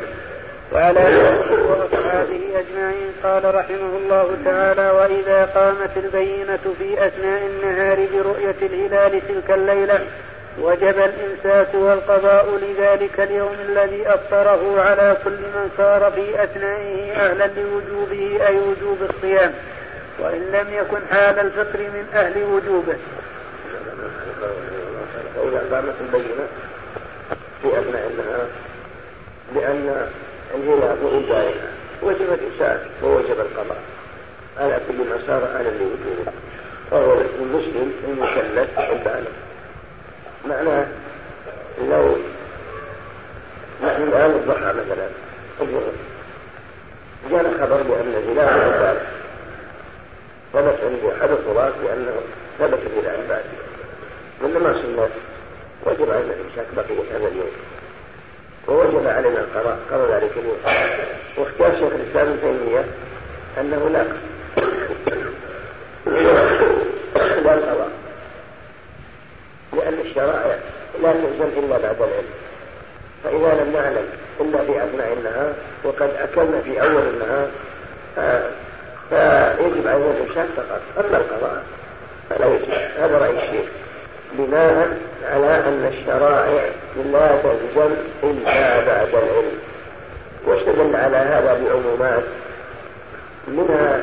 وعلى 0.74 1.00
آله 1.00 2.60
أجمعين. 2.60 3.12
قال 3.24 3.56
رحمه 3.56 3.98
الله 3.98 4.38
تعالى 4.46 4.90
وإذا 4.90 5.46
قامت 5.46 5.98
البينة 5.98 6.60
في 6.80 7.08
أثناء 7.08 7.42
النهار 7.46 8.08
برؤية 8.14 8.56
الهلال 8.62 9.22
تلك 9.28 9.52
الليلة 9.52 10.00
وجب 10.62 10.96
الإمساك 11.00 11.74
والقضاء 11.74 12.60
لذلك 12.62 13.20
اليوم 13.20 13.56
الذي 13.70 14.08
أفطره 14.08 14.82
على 14.82 15.18
كل 15.24 15.32
من 15.32 15.70
صار 15.78 16.12
في 16.12 16.44
أثنائه 16.44 17.12
أهلا 17.12 17.48
لوجوبه 17.48 18.48
أي 18.48 18.58
وجوب 18.58 18.98
الصيام 19.10 19.54
وإن 20.20 20.52
لم 20.52 20.74
يكن 20.74 21.00
حال 21.12 21.40
الفطر 21.40 21.80
من 21.80 22.08
أهل 22.14 22.44
وجوبه. 22.44 22.98
وإذا 25.38 25.76
قامت 25.76 25.96
البينة 26.02 26.48
في 27.62 27.68
أثناء 27.80 28.12
النهار 28.12 28.48
لأن 29.56 30.08
الهلال 30.56 31.04
وإن 31.04 31.52
وجب 32.02 32.34
الإمساك 32.34 32.82
ووجب 33.04 33.40
القضاء. 33.40 33.82
على 34.58 34.80
كل 34.88 34.94
من 34.94 35.24
صار 35.28 35.44
أهلا 35.44 35.70
لوجوبه 35.70 36.32
وهو 36.92 37.22
المسلم 37.42 37.94
المكلف 38.08 38.80
البالغ 38.80 39.30
معناه 40.46 40.88
لو 41.90 42.16
نحن 43.84 44.04
الآن 44.04 44.32
الضحى 44.32 44.74
مثلا 44.74 45.08
الظهر 45.62 45.92
جاءنا 47.32 47.66
خبر 47.66 47.82
بأن 47.84 48.14
الهلال 48.14 48.40
البارح 48.40 49.02
ثبت 50.54 50.80
عندي 50.84 51.22
أحد 51.22 51.30
الطلاب 51.30 51.74
بأنه 51.84 52.16
ثبت 52.60 52.80
الهلال 52.88 53.20
البارح 53.22 53.46
من 54.42 54.54
ما 54.64 54.74
صلى 54.74 55.10
وجب 55.86 56.12
علينا 56.12 56.34
الإمساك 56.34 56.68
بقية 56.76 57.18
هذا 57.18 57.28
اليوم. 57.28 57.52
ووجب 58.68 59.08
علينا 59.08 59.40
القضاء 59.40 59.80
قضى 59.92 60.14
ذلك 60.14 60.32
اليوم 60.38 60.58
واختار 61.38 61.72
شيخ 61.72 61.94
الإسلام 61.94 62.28
ابن 62.28 62.40
تيمية 62.42 62.86
أنه 63.60 63.90
لا. 63.90 64.04
لا 67.44 67.54
القضاء 67.54 67.90
لأن 69.74 69.94
الشرائع 70.06 70.60
لا 71.04 71.14
تنزل 71.14 71.50
إلا 71.58 71.78
بعد 71.78 71.96
العلم. 72.02 72.30
فإذا 73.24 73.64
لم 73.64 73.74
نعلم 73.74 74.08
إلا 74.40 74.58
في 74.66 74.84
أثناء 74.84 75.14
النهار 75.14 75.54
وقد 75.84 76.10
أكلنا 76.20 76.62
في 76.62 76.82
أول 76.82 77.04
النهار 77.08 77.48
فيجب 79.10 79.88
علينا 79.88 80.12
الإمساك 80.12 80.48
فقط. 80.58 80.82
أما 80.98 81.18
القضاء 81.18 81.64
فلا 82.30 82.46
يجب. 82.46 82.72
هذا 83.00 83.18
رأي 83.18 83.32
الشيخ. 83.32 83.70
بناء 84.34 84.98
على 85.24 85.56
أن 85.56 85.94
الشرائع 85.94 86.70
لا 87.12 87.42
تنزل 87.42 87.96
إلا 88.24 88.86
بعد 88.86 89.10
العلم. 89.10 89.60
واستدل 90.46 90.96
على 90.96 91.18
هذا 91.18 91.54
بعمومات 91.54 92.24
منها 93.48 94.02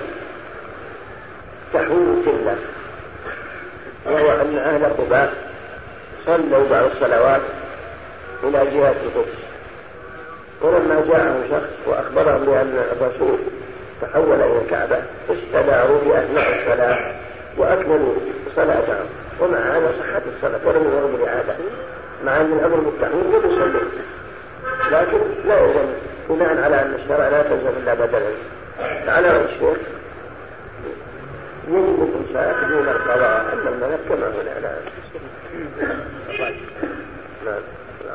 تحويل 1.75 2.09
القبلة 2.09 2.57
وهو 4.07 4.41
أن 4.41 4.59
أهل 4.59 4.85
قباء 4.85 5.35
صلوا 6.27 6.69
بعض 6.71 6.85
الصلوات 6.85 7.41
إلى 8.43 8.59
جهة 8.59 8.95
القدس. 9.05 9.39
ولما 10.61 11.05
جاءهم 11.09 11.45
شخص 11.51 11.71
وأخبرهم 11.87 12.45
بأن 12.45 12.85
الرسول 12.93 13.39
تحول 14.03 14.43
إلى 14.43 14.59
الكعبة 14.59 14.99
استداروا 15.31 16.01
بأثناء 16.05 16.61
الصلاة 16.61 17.15
وأكملوا 17.59 18.15
صلاتهم. 18.57 19.07
ومع 19.41 19.59
هذا 19.59 19.93
صحت 20.01 20.23
الصلاة 20.37 20.61
ولم 20.65 20.85
يروا 20.85 21.11
بالإعادة 21.13 21.55
مع 22.25 22.37
أن 22.37 22.53
الأمر 22.53 22.77
بالتحويل 22.77 23.25
لم 23.25 23.51
يصلوا 23.51 23.81
لكن 24.91 25.19
لا 25.49 25.61
يلزم 25.61 25.87
بناء 26.29 26.65
على 26.65 26.83
أن 26.83 26.95
الشرع 26.95 27.29
لا 27.29 27.43
تلزم 27.43 27.69
إلا 27.83 27.95
بدلا. 27.95 28.31
على 29.09 29.29
رأي 29.29 29.45
الشيخ 29.45 29.79
يجب 31.69 32.03
الإمساك 32.03 32.65
دون 32.69 32.89
القضاء 32.89 33.53
أما 33.53 33.69
الملك 33.69 33.99
كما 34.09 34.27
هو 34.27 34.41
الإعلان 34.41 34.81
نعم. 37.45 37.63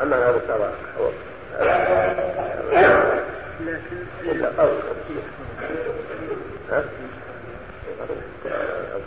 أما 0.01 0.15
هذا 0.15 0.29
القضاء 0.37 0.73
إلا 4.31 4.51
قول. 4.57 4.69
ها؟ 6.71 6.83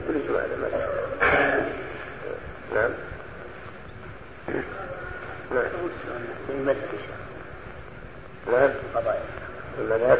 كل 0.08 0.14
جمعة 0.28 1.01
نعم. 2.74 2.90
نعم. 5.54 5.64
نعم. 8.52 8.70
المذهب 9.78 10.18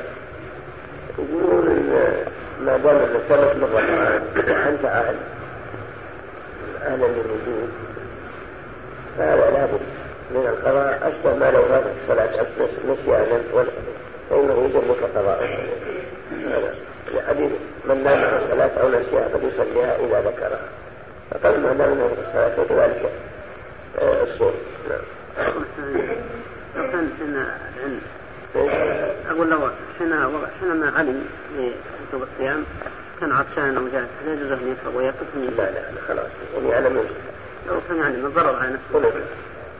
يقولون 1.18 1.68
إن 1.68 2.26
ما 2.60 2.76
دام 2.76 2.96
من 2.96 3.24
رمضان 3.30 4.22
وانت 4.36 4.84
أهل 4.84 5.16
أهلا 6.82 7.06
للوجود 7.06 7.72
فهذا 9.18 9.50
لابد 9.50 9.80
من 10.30 10.46
القضاء 10.46 11.08
أشبه 11.08 11.34
ما 11.34 11.50
لو 11.50 11.62
فاتت 11.62 11.86
الصلاة 12.02 12.46
نسيانا 12.88 13.42
فإنه 14.30 14.64
يجب 14.64 14.90
لك 14.90 15.16
قضاء 15.16 15.68
لحديث 17.14 17.50
من 17.84 18.04
نام 18.04 18.24
عن 18.24 18.42
الصلاة 18.42 18.70
أو 18.82 18.88
نسيها 18.88 19.28
فليصليها 19.28 19.96
إذا 19.96 20.20
ذكرها. 20.20 20.68
فقال 21.30 21.60
ما 21.60 21.72
دام 21.72 21.92
انه 21.92 22.06
الصلاه 22.06 22.56
فكذلك 22.56 23.12
الصوم. 23.98 24.54
نعم. 24.88 25.00
أقول 29.30 29.50
لو 29.50 29.70
حين 29.98 30.14
حينما 30.60 30.92
علم 30.98 31.24
بوجوب 31.56 32.28
الصيام 32.32 32.64
كان 33.20 33.32
عطشان 33.32 33.76
أو 33.76 33.88
جالس 33.88 34.08
لا 34.26 34.32
يجوز 34.32 34.52
أن 34.52 34.76
يشرب 34.80 34.94
ويقف 34.94 35.26
لا 35.56 35.70
لا 35.70 35.82
خلاص. 36.08 36.26
يعني 36.54 36.68
يعلم 36.68 37.06
لو 37.68 37.80
كان 37.88 37.96
يعني 37.96 38.16
من 38.16 38.32
ضرر 38.34 38.56
على 38.56 38.70
نفسه. 38.72 39.12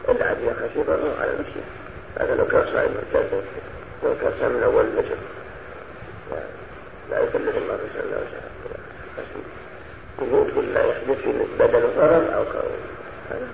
إلا 0.08 0.26
عاد 0.26 0.40
يا 0.40 0.54
خشي 0.54 0.82
ضرر 0.82 1.14
على 1.20 1.32
نفسه. 1.40 1.62
هذا 2.20 2.34
لو 2.34 2.46
كان 2.46 2.64
صائم 2.72 2.94
لو 4.04 4.14
كان 4.20 4.32
صائم 4.40 4.52
من 4.52 4.62
أول 4.62 4.84
النجم 4.84 5.16
لا 7.10 7.18
يكلف 7.18 7.56
الله 7.56 7.74
نفسا 7.74 8.00
إلا 8.00 8.16
وسعها 8.16 8.52
لا 10.74 10.84
يحدث 10.86 11.26
بدل 11.58 11.82
ضرر 11.96 12.34
أو 12.36 12.44
كون 12.44 12.72
هذا 13.30 13.46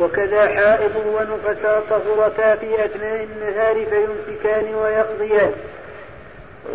وكذا 0.00 0.48
حائض 0.48 0.96
ونفساء 0.96 1.82
طهرتا 1.90 2.56
في 2.56 2.84
أثناء 2.84 3.24
النهار 3.24 3.74
فيمسكان 3.74 4.74
ويقضيان. 4.74 5.52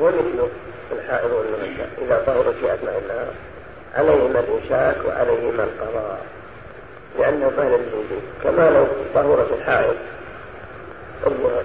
ومثل 0.02 0.50
الحائض 0.92 1.32
والنفساء 1.32 1.90
إذا 2.02 2.24
طهرت 2.26 2.56
في 2.56 2.74
أثناء 2.74 3.02
النهار 3.04 3.34
عليهما 3.96 4.40
الإمساك 4.40 5.06
وعليهما 5.06 5.64
القضاء 5.64 6.26
لأنه 7.20 7.52
فعل 7.58 7.68
الوجود 7.68 8.22
كما 8.44 8.70
لو 8.70 8.86
طهرت 9.14 9.52
الحائض 9.52 9.96
الظهر 11.28 11.64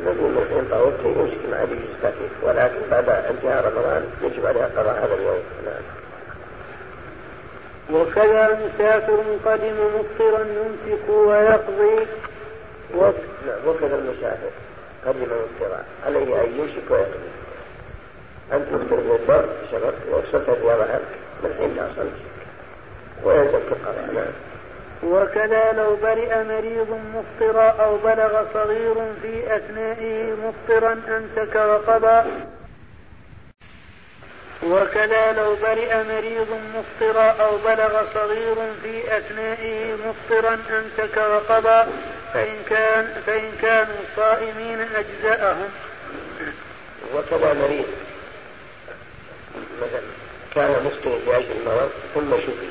الذي 0.00 0.22
من 0.22 0.46
حين 0.50 0.64
طهرت 0.70 1.00
يمسك 1.04 1.42
مع 1.50 1.62
يجب 1.62 2.30
ولكن 2.42 2.80
بعد 2.90 3.08
انتهاء 3.08 3.64
رمضان 3.66 4.04
يجب 4.22 4.46
عليها 4.46 4.68
قضاء 4.76 5.04
هذا 5.04 5.14
اليوم. 5.14 5.42
نعم. 5.64 5.84
وكذا 7.92 8.60
مسافر 8.66 9.18
قدم 9.44 9.74
مفطرا 9.96 10.40
يمسك 10.40 11.08
ويقضي. 11.08 12.06
و... 12.94 13.00
نعم 13.46 13.66
وكذا 13.66 13.96
المسافر 13.96 14.50
قدم 15.06 15.22
مفطرا. 15.22 15.84
عليه 16.06 16.44
أن 16.44 16.58
يمسك 16.58 16.90
ويقضي. 16.90 17.30
أن 18.52 18.66
تفطر 18.66 19.00
من 19.00 19.18
البر 19.20 19.48
شرط 19.70 19.94
وصلت 20.10 20.48
عنك 20.84 21.12
من 21.44 21.54
حين 21.58 21.76
لا 21.76 21.88
صلت 21.96 22.12
في 23.58 23.72
القضاء 23.72 24.14
نعم. 24.14 24.53
وكذا 25.02 25.72
لو 25.72 25.96
برئ 25.96 26.44
مريض 26.44 27.00
مفطرا 27.14 27.70
أو 27.70 27.96
بلغ 27.96 28.52
صغير 28.54 28.94
في 29.22 29.56
أثنائه 29.56 30.32
مفطرا 30.32 30.92
أمسك 30.92 31.54
وقضى. 31.54 32.30
وكذا 34.62 35.32
لو 35.32 35.56
برئ 35.56 36.04
مريض 36.04 36.58
مفطرا 36.74 37.30
أو 37.30 37.56
بلغ 37.56 38.12
صغير 38.14 38.54
في 38.82 39.16
أثنائه 39.18 39.94
مفطرا 39.94 40.54
أمسك 40.54 41.16
وقضى. 41.16 41.90
فإن 42.34 42.56
كان 42.68 43.22
فإن 43.26 43.52
كانوا 43.62 43.96
صائمين 44.16 44.80
أجزأهم. 44.80 45.68
وكذا 47.14 47.52
مريض. 47.52 47.86
مثلا 49.82 50.00
كان 50.54 50.84
مفطر 50.84 51.18
لأجل 51.26 51.52
المرض 51.60 51.90
ثم 52.14 52.36
شفي. 52.40 52.70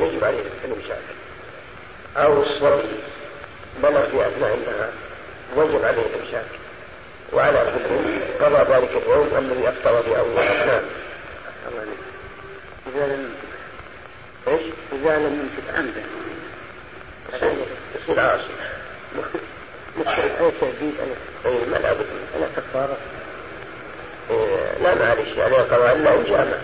يجب 0.00 0.24
عليه 0.24 0.38
الإمساك 0.64 1.02
أو 2.16 2.42
الصبي 2.42 2.98
بلغ 3.82 4.00
في 4.00 4.28
أثناء 4.28 4.54
النهار 4.54 4.92
وجب 5.56 5.84
عليه 5.84 6.02
الإمساك 6.02 6.46
وعلى 7.32 7.72
كل 7.88 8.44
قضى 8.44 8.74
ذلك 8.74 8.90
اليوم 8.90 9.30
الذي 9.38 9.68
أفطر 9.68 10.02
في 10.02 10.18
أول 10.18 10.34
نعم. 10.34 10.82
إذا 12.86 13.06
لم 13.06 13.34
إيش؟ 14.48 14.62
إذا 14.92 15.18
لم 15.18 15.40
يمسك 15.40 15.78
عمدا. 15.78 16.02
يصير 18.02 18.20
عاصي 18.20 18.44
أي 20.40 20.50
تهديد؟ 20.60 20.94
أي 21.46 21.52
ما 21.70 21.76
لابد 21.76 22.06
أنا 22.36 22.46
كفارة. 22.56 22.96
إيه، 24.30 24.78
لا 24.82 24.94
معلش 24.94 25.38
عليه 25.38 25.56
قضاء 25.56 25.96
إلا 25.96 26.14
إن 26.14 26.24
جامع 26.24 26.58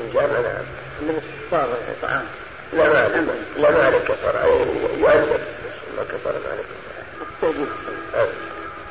إن 0.00 0.10
جامع 0.14 0.40
نعم. 0.40 0.64
من 1.00 1.22
الكفارة 1.22 1.78
طعام. 2.02 2.24
لا 2.72 3.70
ما 3.70 3.84
عليك 3.84 4.02
كفارة 4.02 4.44
يؤدب 4.98 5.40
ما 5.96 6.04
كفارة 6.04 6.38
ما 6.38 6.50
عليك 6.50 6.66
التهديد 7.20 7.68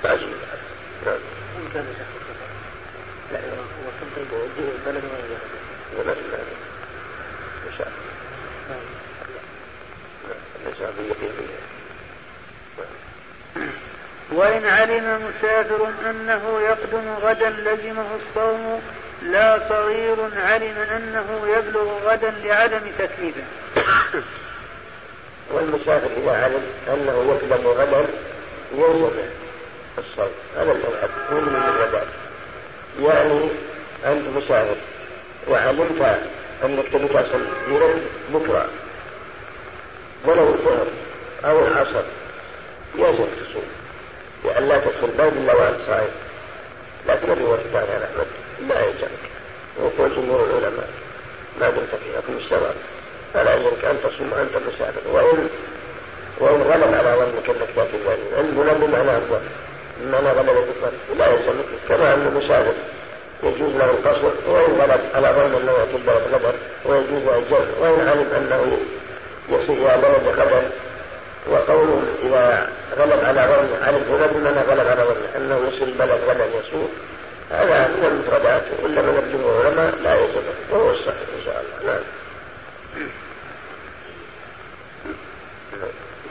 تعجيل 0.04 0.34
نعم 1.06 1.20
لا 3.32 3.40
وصلت 3.88 4.18
البلد 4.60 5.04
وغيره 5.04 5.40
ولا 5.98 6.12
إن 6.12 7.78
شاء 7.78 7.92
وإن 14.32 14.66
علم 14.66 15.30
مسافر 15.30 15.88
أنه 16.10 16.60
يقدم 16.62 17.14
غدا 17.22 17.50
لزمه 17.50 18.06
الصوم 18.16 18.82
لا 19.22 19.70
صغير 19.70 20.18
علم 20.36 20.78
أنه 20.96 21.58
يبلغ 21.58 22.00
غدا 22.06 22.34
لعدم 22.44 22.82
تكليفه. 23.00 23.44
والمسافر 25.54 26.10
إذا 26.18 26.32
علم 26.32 26.64
أنه 26.88 27.40
يقدم 27.50 27.68
غدا 27.68 28.06
يلزم 28.74 29.10
الصوم 29.98 30.32
هذا 30.56 30.72
الموعد 30.72 31.10
هو 31.32 31.42
من 31.42 31.56
الغداء 31.56 32.08
يعني 33.02 33.50
أنت 34.06 34.38
مسافر 34.38 34.76
وعلمت 35.48 36.20
أنك 36.64 36.86
تبي 36.94 37.08
تصل 37.08 37.46
يرد 37.68 38.04
بكرة 38.34 38.70
ولو 40.26 40.50
الظهر 40.50 40.88
أو 41.46 41.68
العصر 41.68 42.04
يجب 42.96 43.28
تصوم. 43.50 43.64
لأن 44.46 44.68
لا 44.68 44.78
تدخل 44.78 45.08
باب 45.08 45.34
إلا 45.38 45.56
وأنت 45.56 45.80
صائم 45.88 46.10
لكن 47.08 47.32
الرواية 47.32 47.62
الثانية 47.62 47.94
عن 47.94 48.02
أحمد. 48.02 48.28
لا 48.70 48.80
يلزمك 48.86 49.24
وقول 49.80 50.16
جمهور 50.16 50.44
العلماء. 50.44 50.90
ما 51.60 51.70
دمت 51.70 51.90
في 51.90 52.18
حكم 52.18 52.38
الشرع. 52.38 52.72
فلا 53.34 53.54
يلزمك 53.54 53.86
أن 53.86 53.98
تصوم 54.04 54.34
وأنت 54.34 54.52
مسافر. 54.68 55.02
وإن 55.12 55.50
وإن 56.40 56.62
غلب 56.62 56.94
على 56.96 57.16
ظنك 57.16 57.50
أنك 57.50 57.70
تأتي 57.76 57.98
ذلك 58.08 58.20
هنا 58.34 58.74
بمعنى 58.74 59.18
أفضل 59.18 59.40
بمعنى 60.02 60.30
غلب 60.30 60.50
الظن 60.50 61.18
لا 61.18 61.28
يلزمك 61.28 61.66
كما 61.90 62.14
أن 62.14 62.28
المسافر 62.28 62.74
يجوز 63.44 63.76
له 63.76 63.86
القصر. 63.86 64.32
وإن 64.48 64.82
غلب 64.82 65.02
على 65.16 65.28
ظن 65.28 65.62
أنه 65.62 65.72
يأتي 65.72 65.96
البلد 65.96 66.24
غدر 66.34 66.54
ويجوز 66.86 67.24
له 67.24 67.38
الجر 67.38 67.68
وإن 67.80 68.08
علم 68.08 68.30
أنه 68.38 68.78
يصل 69.50 69.74
إلى 69.74 69.98
بلد 69.98 70.40
غدر 70.40 70.64
وقوله 71.52 72.02
إذا 72.24 72.70
غلب 72.98 73.20
على 73.26 73.42
ظن 73.42 73.84
علم 73.84 74.04
هنا 74.10 74.28
بمعنى 74.28 74.60
غلب 74.60 74.88
على 74.88 75.04
ظن 75.04 75.42
أنه 75.42 75.68
يصل 75.68 75.86
البلد 75.86 76.20
غدا 76.28 76.46
يسوء. 76.46 76.90
هذا 77.52 77.88
من 77.88 78.06
المفردات 78.06 78.64
وإلا 78.84 79.02
من 79.02 79.24
الجمهور 79.24 79.62
العلماء 79.62 79.96
لا 80.04 80.16
يجب 80.16 80.44
وهو 80.72 80.92
الصحيح 80.92 81.28
إن 81.40 81.44
شاء 81.46 81.64
الله. 81.82 81.94
نعم. 81.94 82.04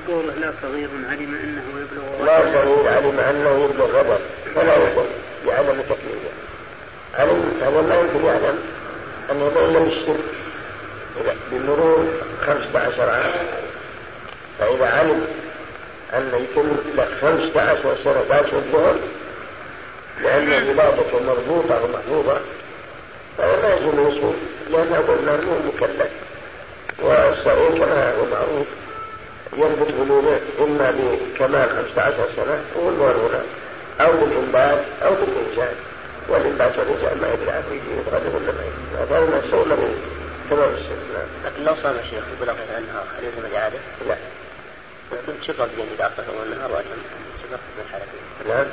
قوله 0.08 0.34
لا 0.34 0.52
صغير 0.62 0.88
علم 1.10 1.34
أنه 1.34 1.62
يبلغ 1.80 2.24
لا 2.24 2.40
صغير 2.40 2.88
علم 2.88 3.20
أنه 3.20 3.64
يبلغ 3.64 3.98
غضب 3.98 4.20
فلا 4.54 4.76
يقول 4.76 5.06
بعدم 5.46 5.80
تكليفه 5.82 6.32
علم 7.14 7.60
هذا 7.62 7.80
ما 7.80 7.94
يمكن 7.94 8.24
يعلم 8.24 8.58
أنه 9.30 9.52
لو 9.54 9.66
لم 9.66 9.88
يشترك 9.88 10.24
بمرور 11.52 12.06
خمسة 12.46 12.78
عشر 12.78 13.10
عام. 13.10 13.32
فإذا 14.58 14.86
علم 14.86 15.26
أن 16.14 16.32
يتم 16.44 16.76
لك 16.96 17.08
خمسة 17.20 17.60
عشر 17.70 17.96
سنة 18.04 18.22
باش 18.28 18.52
الظهر 18.52 18.96
لأن 20.22 20.52
عبادته 20.52 21.22
مربوطة 21.26 21.84
ومحفوظة 21.84 22.40
فلا 23.38 23.74
يجب 23.76 23.98
يصوم 23.98 24.36
لأنه 24.70 24.96
قلنا 24.96 25.34
أنه 25.34 25.60
مكلف. 25.66 26.10
والصغير 27.02 27.70
كما 27.78 28.14
هو 28.14 28.24
معروف 28.24 28.66
يربط 29.56 29.92
بلوغه 29.92 30.40
إما 30.60 30.90
بكمال 30.90 31.68
خمسة 31.68 32.02
عشر 32.02 32.28
سنة 32.36 32.64
والظهر 32.76 33.16
هنا 33.16 33.42
أو 34.00 34.12
بالإنبات 34.12 34.84
أو 35.02 35.14
بالإنجاز 35.14 35.76
والإنبات 36.28 36.78
والإنسان 36.78 37.20
ما 37.20 37.32
يدري 37.34 37.50
عنه 37.50 37.64
يجي 37.70 38.00
يتغلب 38.00 38.34
ولا 38.34 38.52
ما 38.52 38.62
يجي 38.62 39.02
هذا 39.02 39.20
من 39.20 39.40
السوء 39.44 39.68
له 39.68 39.94
تمام 40.50 40.74
السن. 40.74 40.98
لكن 41.44 41.64
لو 41.64 41.74
صام 41.82 41.96
الشيخ 42.04 42.24
يبلغ 42.40 42.54
النهار 42.78 43.04
هل 43.18 43.24
يلزم 43.24 43.46
الإعادة؟ 43.46 43.78
لا. 44.08 44.16
لكن 45.12 45.32
شفق 45.46 45.68
بين 45.76 45.86
إذا 45.98 46.06
أخر 46.06 46.42
النهار 46.42 46.70
ولا 46.72 46.82
شفق 47.42 47.60
في 47.76 47.82
الحالة 47.86 48.04
نعم 48.48 48.66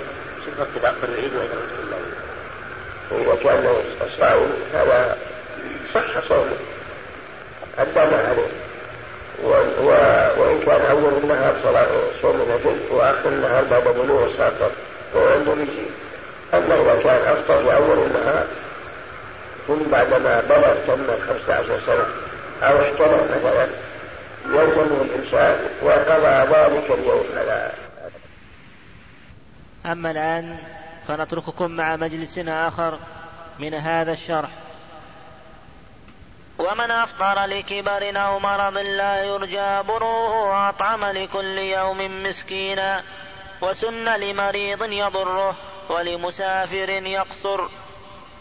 إذا 0.48 0.90
أخر 0.90 1.08
العيد 1.08 1.32
الليل 1.34 2.14
وإذا 3.12 3.44
كان 3.44 3.68
الصائم 4.08 4.54
هذا 4.74 5.18
صح 5.94 6.28
صومه 6.28 6.58
أدى 7.80 8.12
ما 8.12 8.28
عليه. 8.28 8.66
وإن 9.44 10.60
كان 10.66 10.82
أول 10.92 11.14
النهار 11.24 11.56
صلاة 11.64 11.88
صوم 12.22 12.42
نفل 12.52 12.94
وآخر 12.94 13.30
النهار 13.30 13.64
بعد 13.64 13.84
بلوغ 13.84 14.32
الساقط 14.32 14.72
هو 15.16 15.28
عنده 15.28 15.52
يجيب 15.52 15.90
أما 16.54 16.76
إذا 16.76 17.02
كان 17.04 17.22
أفطر 17.28 17.64
في 17.64 17.76
أول 17.76 17.98
النهار 17.98 18.46
ثم 19.68 19.92
بعدما 19.92 20.42
بلغ 20.50 20.74
تم 20.88 21.08
خمسة 21.28 21.54
عشر 21.54 21.80
سنة 21.86 22.06
أو 22.64 22.82
احترم 22.82 23.28
مثلا 23.36 23.68
يلزمه 24.46 25.02
الإمساك 25.02 25.58
وقضى 25.82 26.56
ذلك 26.56 26.92
اليوم 26.92 27.26
على 27.38 27.72
أما 29.86 30.12
الآن 30.12 30.58
فنترككم 31.08 31.72
مع 31.72 31.96
مجلس 31.96 32.38
آخر 32.38 33.00
من 33.60 33.74
هذا 33.74 34.12
الشرح. 34.12 34.50
ومن 36.60 36.92
أفطر 36.92 37.46
لكبر 37.46 38.22
أو 38.22 38.40
مرض 38.40 38.78
لا 38.78 39.24
يرجى 39.24 39.88
بروه 39.88 40.70
أطعم 40.70 41.06
لكل 41.06 41.58
يوم 41.58 42.24
مسكينا 42.24 43.04
وسن 43.62 44.16
لمريض 44.20 44.84
يضره 44.84 45.56
ولمسافر 45.90 46.90
يقصر. 46.90 47.68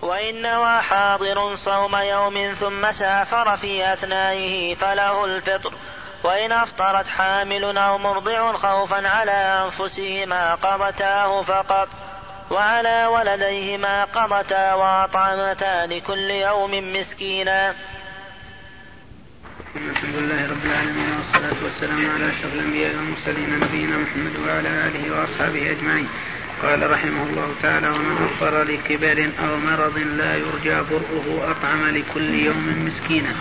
وإن 0.03 0.43
نوى 0.43 0.81
حاضر 0.83 1.55
صوم 1.55 1.97
يوم 1.97 2.55
ثم 2.55 2.93
سافر 2.93 3.57
في 3.57 3.93
أثنائه 3.93 4.75
فله 4.75 5.25
الفطر. 5.25 5.75
وإن 6.25 6.53
أفطرت 6.53 7.09
حامل 7.09 7.79
أو 7.79 7.99
مرضع 7.99 8.53
خوفا 8.53 9.09
على 9.09 9.65
أنفسهما 9.65 10.55
قضتاه 10.55 11.43
فقط 11.43 11.89
وعلى 12.51 13.07
ولديهما 13.07 14.05
قضتا 14.05 14.75
وأطعمتا 14.75 15.87
لكل 15.87 16.31
يوم 16.31 16.93
مسكينا. 16.93 17.75
الحمد 19.77 20.17
لله 20.17 20.51
رب 20.51 20.65
العالمين 20.65 21.17
والصلاة 21.17 21.65
والسلام 21.65 22.11
على 22.11 22.29
أشرف 22.29 22.55
الأنبياء 22.55 22.97
والمرسلين 22.97 23.61
نبينا 23.61 23.97
محمد 23.97 24.37
وعلى 24.47 24.69
آله 24.69 25.21
وأصحابه 25.21 25.71
أجمعين. 25.71 26.09
قال 26.63 26.91
رحمه 26.91 27.23
الله 27.23 27.55
تعالى 27.63 27.89
ومن 27.89 28.29
أفطر 28.29 28.63
لكبر 28.63 29.31
أو 29.45 29.57
مرض 29.57 29.99
لا 29.99 30.37
يرجى 30.37 30.77
برؤه 30.91 31.51
أطعم 31.51 31.97
لكل 31.97 32.35
يوم 32.35 32.87
مسكينا. 32.87 33.35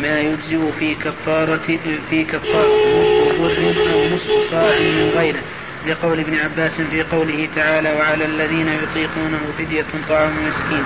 ما 0.00 0.20
يجزئ 0.20 0.72
في 0.78 0.94
كفارة 0.94 1.78
في 2.10 2.24
كفارة 2.24 2.68
بر 3.38 3.74
أو 3.92 4.04
نصف 4.14 4.50
صاع 4.50 4.78
من 4.78 5.12
غيره. 5.16 5.40
لقول 5.86 6.20
ابن 6.20 6.36
عباس 6.36 6.72
في 6.90 7.02
قوله 7.02 7.48
تعالى 7.56 7.92
وعلى 7.92 8.24
الذين 8.24 8.68
يطيقونه 8.68 9.38
فدية 9.58 9.84
طعام 10.08 10.32
مسكين. 10.48 10.84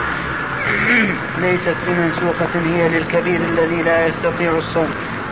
ليست 1.43 1.77
بمنسوخة 1.87 2.77
هي 2.77 2.89
للكبير 2.89 3.41
الذي 3.41 3.83
لا 3.83 4.07
يستطيع 4.07 4.59
الصوم. 4.59 4.91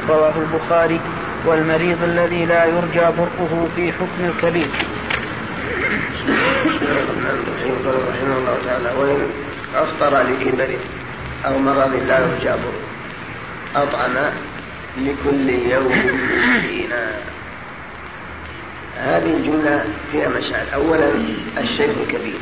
رواه 0.09 0.33
البخاري 0.37 1.01
والمريض 1.47 2.03
الذي 2.03 2.45
لا 2.45 2.65
يرجى 2.65 3.17
برؤه 3.19 3.69
في 3.77 3.93
حكم 3.93 4.25
الكبير. 4.25 4.69
رحمه 7.87 8.39
الله 8.39 8.59
تعالى 8.67 8.91
وإن 8.99 9.21
أفطر 9.75 10.23
لكبر 10.23 10.69
أو 11.47 11.59
مرض 11.59 11.95
لا 12.09 12.19
يرجى 12.19 12.51
برؤه 12.51 12.88
أطعم 13.77 14.33
لكل 14.99 15.49
يوم 15.51 15.93
مسكينا. 15.93 17.13
هذه 18.97 19.37
الجملة 19.37 19.85
فيها 20.13 20.29
مسائل 20.29 20.69
أولا 20.75 21.13
الشيخ 21.59 21.91
الكبير 22.01 22.39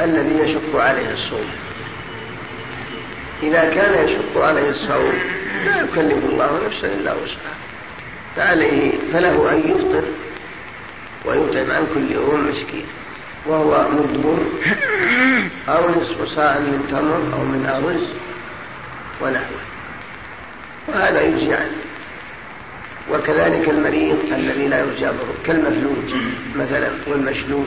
الذي 0.00 0.38
يشق 0.38 0.80
عليه 0.80 1.12
الصوم. 1.12 1.48
إذا 3.42 3.74
كان 3.74 4.04
يشق 4.04 4.44
عليه 4.44 4.70
الصوم 4.70 5.12
لا 5.64 5.80
يكلف 5.80 6.24
الله 6.24 6.60
نفسا 6.66 6.86
إلا 6.86 7.12
وسعها. 7.12 7.56
فعليه 8.36 8.92
فله 9.12 9.52
أن 9.52 9.58
يفطر 9.70 10.04
ويطعم 11.24 11.70
عن 11.70 11.86
كل 11.94 12.12
يوم 12.12 12.48
مسكين. 12.50 12.86
وهو 13.46 13.88
مدبر 13.88 14.38
أو 15.68 15.90
نصف 15.90 16.34
ساعة 16.34 16.58
من 16.58 16.86
تمر 16.90 17.38
أو 17.38 17.44
من 17.44 17.66
أرز. 17.66 18.08
ونحوه. 19.20 19.60
وهذا 20.88 21.22
يجزي 21.22 21.54
عنه. 21.54 21.76
وكذلك 23.10 23.68
المريض 23.68 24.18
الذي 24.32 24.68
لا 24.68 24.78
يرجى 24.80 25.06
بره 25.06 25.34
كالمفلوج 25.46 26.20
مثلا 26.56 26.90
والمشلول. 27.06 27.66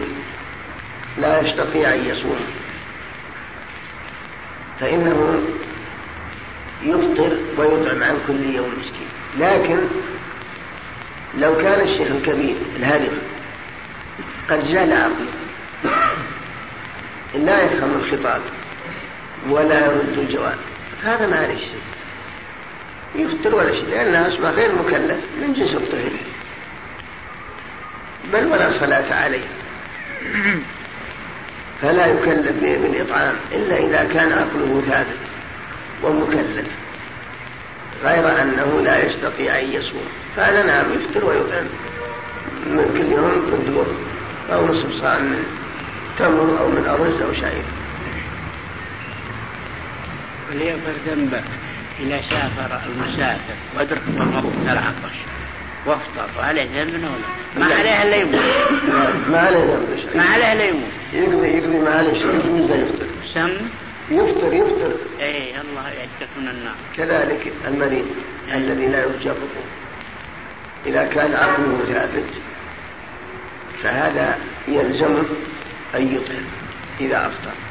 لا 1.18 1.41
يستطيع 1.41 1.93
أن 1.93 2.06
يصوم. 2.06 2.39
فإنه 4.80 5.41
يفطر 6.84 7.38
ويطعم 7.58 8.04
عن 8.04 8.18
كل 8.28 8.56
يوم 8.56 8.74
مسكين. 8.80 9.08
لكن 9.39 9.80
لو 11.39 11.58
كان 11.58 11.82
الشيخ 11.82 12.08
الكبير 12.12 12.56
الهرم 12.76 13.18
قد 14.49 14.64
زال 14.64 14.93
عقله 14.93 15.41
لا 17.36 17.64
يفهم 17.64 17.93
الخطاب 17.93 18.41
ولا 19.49 19.86
يرد 19.86 20.18
الجواب. 20.18 20.58
هذا 21.04 21.28
ما 21.28 21.38
عليه 21.39 21.58
شيء. 21.58 21.82
يفطر 23.16 23.56
ولا 23.56 23.74
شيء. 23.74 23.86
لأنه 23.89 24.28
أصبح 24.28 24.49
غير 24.49 24.72
مكلف 24.76 25.20
من 25.41 25.54
جنس 25.54 25.74
الطفل 25.74 26.12
بل 28.34 28.45
ولا 28.45 28.80
صلاة 28.80 29.14
عليه. 29.14 29.47
فلا 31.82 32.06
يكلف 32.06 32.52
بالإطعام 32.62 33.36
إلا 33.52 33.78
إذا 33.78 34.14
كان 34.14 34.32
عقله 34.32 34.84
ثابت 34.88 35.18
ومكلف. 36.04 36.68
غير 38.04 38.41
أنه 38.41 38.82
لا 38.84 39.06
يستطيع 39.06 39.60
أن 39.60 39.66
يصوم. 39.66 40.06
فهذا 40.36 40.64
نعم 40.64 40.86
يفطر 40.93 41.26
ويطعم. 41.26 41.66
من 42.66 42.86
كل 42.97 43.12
يوم 43.12 43.52
قدور 43.52 43.88
أو 44.54 44.68
نصف 44.68 45.02
صاع 45.02 45.20
من 45.20 45.43
تمر 46.20 46.60
أو 46.60 46.68
من 46.68 46.88
أرز 46.88 47.22
أو 47.22 47.34
شعير 47.34 47.64
وليغفر 50.52 50.91
ذنبه 51.08 51.41
إذا 51.99 52.22
سافر 52.30 52.80
المسافر. 52.86 53.54
وأدرك 53.78 54.02
الوقت 54.08 54.45
العطش 54.66 55.18
وافطر 55.86 56.30
وعليه 56.38 56.84
ذنب 56.84 57.04
ولا؟ 57.04 57.66
ما 57.68 57.76
عليه 57.76 58.04
الا 58.04 58.16
يموت. 58.16 58.36
ما 59.30 59.39
عليه 59.39 59.60
ذنب 59.60 60.16
ما 60.16 60.24
عليه 60.24 60.54
الا 60.54 60.64
يموت. 60.64 60.91
يقضي 61.14 61.47
يقضي 61.47 61.78
ما 61.78 61.89
عليه 61.89 62.14
شيء. 62.14 62.30
يبدا 62.45 62.76
يفطر 62.76 63.06
سم؟ 63.34 63.52
يفطر 64.12 64.54
يفطر 64.54 64.91
اي 65.20 65.62
الله 65.62 65.89
يعجك 65.89 66.30
من 66.38 66.47
النار. 66.47 66.76
كذلك 66.97 67.54
المريض 67.68 68.06
الذي 68.54 68.88
لا 68.88 68.99
يرجى 68.99 69.32
إذا 70.86 71.04
كان 71.04 71.34
عقله 71.34 71.80
ثابت 71.93 72.30
فهذا 73.84 74.38
يلزمه 74.68 75.26
أن 75.95 76.16
يطعم 76.16 76.45
إذا 76.99 77.28
أفطر. 77.28 77.70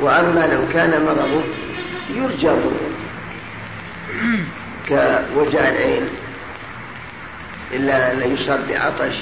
وأما 0.00 0.46
لو 0.46 0.72
كان 0.72 1.04
مرضه 1.04 1.42
يرجى 2.14 2.48
ضره 2.48 2.90
كوجع 4.88 5.68
العين. 5.68 6.08
إلا 7.72 8.12
أن 8.12 8.34
يصاب 8.34 8.68
بعطش 8.68 9.16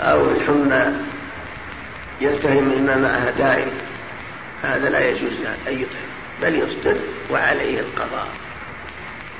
أو 0.00 0.30
الحمى 0.30 0.92
يلتهم 2.20 2.72
الماء 2.72 2.98
معها 2.98 3.30
دائم. 3.30 3.70
هذا 4.62 4.90
لا 4.90 5.08
يجوز 5.08 5.32
له 5.32 5.56
أن 5.68 5.72
يطعم 5.72 6.08
بل 6.42 6.54
يفطر 6.54 6.96
وعليه 7.30 7.80
القضاء. 7.80 8.28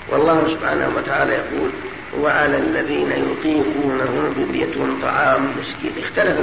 والله 0.08 0.48
سبحانه 0.48 0.92
وتعالى 0.96 1.32
يقول 1.32 1.70
وعلى 2.16 2.56
الذين 2.56 3.10
يطيقونه 3.10 4.32
فدية 4.36 5.02
طعام 5.02 5.50
مسكين. 5.60 6.04
اختلف 6.04 6.38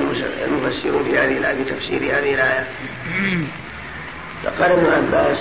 المفسرون 0.46 1.04
في 1.04 1.18
هذه 1.18 1.38
الآية 1.38 1.64
تفسير 1.64 2.02
هذه 2.02 2.34
الآية. 2.34 2.68
فقال 4.44 4.72
ابن 4.72 4.86
عباس 4.94 5.40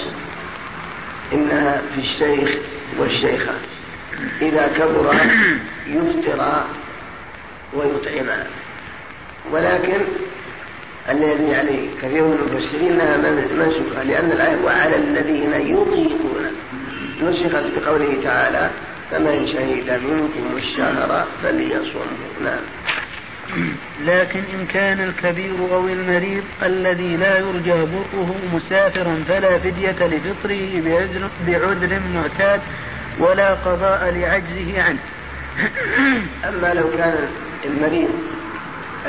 إنها 1.33 1.83
في 1.95 2.01
الشيخ 2.01 2.51
والشيخة. 2.99 3.53
إذا 4.43 4.73
كبر 4.77 5.15
يفطر 5.87 6.65
ويطعما 7.75 8.47
ولكن 9.53 10.01
الذي 11.09 11.55
عليه 11.55 11.89
كثير 12.03 12.25
من 12.25 12.39
المفسرين 12.49 13.01
انها 13.01 13.17
منسوخة 13.57 14.03
لأن 14.03 14.31
الآية 14.31 14.57
وعلى 14.65 14.97
الذين 14.97 15.53
يطيقون. 15.53 16.47
نسخت 17.23 17.65
بقوله 17.77 18.19
تعالى 18.23 18.71
فمن 19.11 19.47
شهد 19.47 20.01
منكم 20.05 20.57
الشهر 20.57 21.27
فليصمه 21.43 22.43
نعم. 22.45 22.63
لكن 24.05 24.41
إن 24.55 24.67
كان 24.67 25.01
الكبير 25.01 25.55
أو 25.73 25.89
المريض 25.89 26.45
الذي 26.63 27.17
لا 27.17 27.39
يرجى 27.39 27.73
برؤه 27.73 28.35
مسافرا 28.55 29.25
فلا 29.29 29.59
فدية 29.59 30.07
لفطره 30.07 30.81
بعذر, 30.85 31.29
بعذر 31.47 32.01
معتاد 32.15 32.61
ولا 33.19 33.55
قضاء 33.55 34.15
لعجزه 34.17 34.83
عنه. 34.83 34.99
أما 36.49 36.75
لو 36.75 36.91
كان 36.97 37.29
المريض 37.65 38.11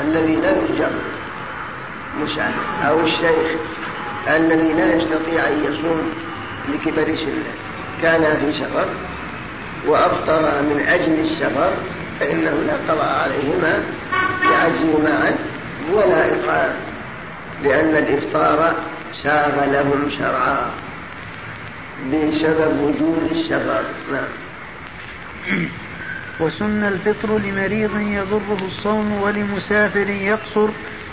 الذي 0.04 0.36
لا 0.36 0.50
يرجى 0.50 0.86
مسافر 2.20 2.88
أو 2.88 3.00
الشيخ 3.00 3.60
الذي 4.28 4.72
لا 4.72 4.94
يستطيع 4.94 5.48
أن 5.48 5.64
يصوم 5.64 6.12
لكبر 6.68 7.14
سنه 7.14 7.52
كان 8.02 8.36
في 8.36 8.52
سفر 8.52 8.88
وأفطر 9.86 10.62
من 10.62 10.84
أجل 10.88 11.20
السفر 11.20 11.72
فإنه 12.20 12.50
لا 12.66 12.92
قضاء 12.92 13.18
عليهما 13.22 13.82
لعجزهما 14.50 15.14
عنه 15.24 15.38
ولا 15.92 16.26
إطعام 16.26 16.72
لأن 17.62 17.96
الإفطار 17.96 18.74
ساغ 19.22 19.64
لهم 19.64 20.10
شرعا 20.18 20.70
بسبب 22.12 22.80
وجود 22.80 23.28
السفر 23.30 23.82
نعم. 24.12 24.28
وسن 26.40 26.84
الفطر 26.84 27.38
لمريض 27.38 28.00
يضره 28.00 28.58
الصوم 28.66 29.22
ولمسافر 29.22 30.08
يقصر 30.08 30.68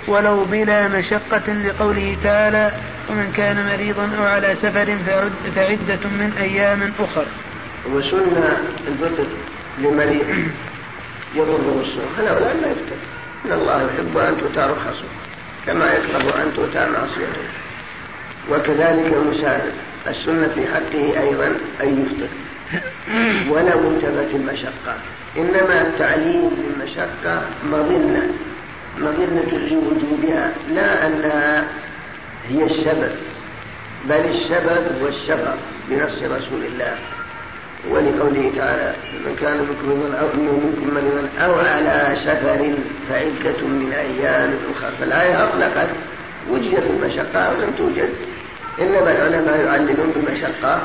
ولو 0.07 0.45
بلا 0.45 0.87
مشقة 0.87 1.53
لقوله 1.53 2.17
تعالى 2.23 2.71
ومن 3.09 3.31
كان 3.37 3.65
مريضا 3.65 4.09
أو 4.19 4.23
على 4.23 4.55
سفر 4.55 4.97
فعدة 5.55 6.09
من 6.09 6.33
أيام 6.39 6.91
أخر. 6.99 7.25
وسن 7.91 8.43
الفطر 8.87 9.25
لمريض 9.79 10.47
يضره 11.35 11.81
الصوم 11.81 12.05
هؤلاء 12.17 12.57
لا 12.61 12.67
يفتر؟ 12.67 12.95
إن 13.45 13.51
الله 13.51 13.81
يحب 13.81 14.17
أن 14.17 14.37
تؤتى 14.37 14.59
رخصه 14.59 15.05
كما 15.65 15.93
يكره 15.93 16.43
أن 16.43 16.51
تؤتى 16.55 16.89
معصيته. 16.89 17.43
وكذلك 18.51 19.13
المسافر 19.13 19.71
السنة 20.07 20.47
في 20.55 20.67
حقه 20.67 21.21
أيضا 21.21 21.47
أن 21.83 22.05
يفطر. 22.05 22.27
ولو 23.51 23.89
انتبت 23.89 24.35
المشقة. 24.35 24.95
إنما 25.37 25.81
التعليل 25.81 26.49
بالمشقة 26.49 27.41
مظنة. 27.65 28.29
مظنة 28.97 29.51
لوجوبها 29.51 30.51
لا 30.73 31.07
أنها 31.07 31.65
هي 32.49 32.63
السبب. 32.63 33.15
بل 34.09 34.15
السبب 34.29 35.01
هو 35.01 35.07
السفر 35.07 35.55
بنص 35.89 36.17
رسول 36.17 36.65
الله. 36.65 36.97
ولقوله 37.89 38.51
تعالى 38.57 38.95
من 39.25 39.35
كان 39.35 39.57
منكم 39.57 40.15
أو 40.15 40.27
منكم 40.27 40.93
مريضا 40.95 41.29
أو 41.39 41.53
على 41.55 42.15
سفر 42.15 42.73
فعدة 43.09 43.67
من 43.67 43.93
أيام 43.93 44.55
أخرى. 44.75 44.91
فالآية 44.99 45.43
أطلقت 45.43 45.89
وجدت 46.49 46.83
المشقة 46.89 47.39
أو 47.39 47.53
لم 47.53 47.73
توجد. 47.77 48.09
إنما 48.79 49.11
العلماء 49.11 49.65
يعلمون 49.65 50.11
بالمشقة 50.15 50.81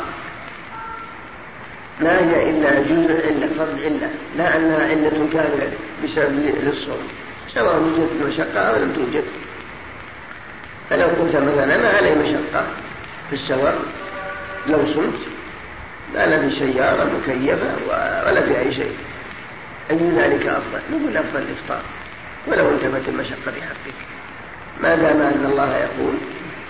ما 2.01 2.19
هي 2.19 2.51
إلا 2.51 2.81
جزء 2.83 3.27
علة 3.27 3.49
فرض 3.59 3.79
علة 3.85 4.11
لا 4.37 4.57
أنها 4.57 4.89
علة 4.89 5.29
كاملة 5.33 5.71
بسبب 6.05 6.53
للصوم 6.63 7.09
سواء 7.55 7.77
وجدت 7.77 8.11
المشقة 8.21 8.61
أو 8.61 8.77
لم 8.77 8.93
توجد. 8.93 9.25
فلو 10.91 11.07
قلت 11.07 11.37
مثلا 11.37 11.77
ما 11.77 11.89
علي 11.89 12.15
مشقة 12.15 12.67
في 13.31 13.33
السفر 13.33 13.75
لو 14.67 14.79
صمت 14.95 15.28
لا 16.15 16.27
لا 16.27 16.49
في 16.49 16.59
سيارة 16.59 17.05
مكيفة 17.05 17.77
ولا 18.27 18.41
في 18.41 18.59
أي 18.59 18.75
شيء. 18.75 18.93
أي 19.91 19.97
ذلك 19.97 20.47
أفضل؟ 20.47 20.81
نقول 20.93 21.17
أفضل 21.17 21.43
الإفطار. 21.43 21.83
ولو 22.47 22.69
انتبت 22.69 23.09
المشقة 23.09 23.47
بحقك. 23.47 23.99
ما 24.83 24.95
دام 24.95 25.23
أن 25.23 25.47
الله 25.53 25.77
يقول 25.77 26.15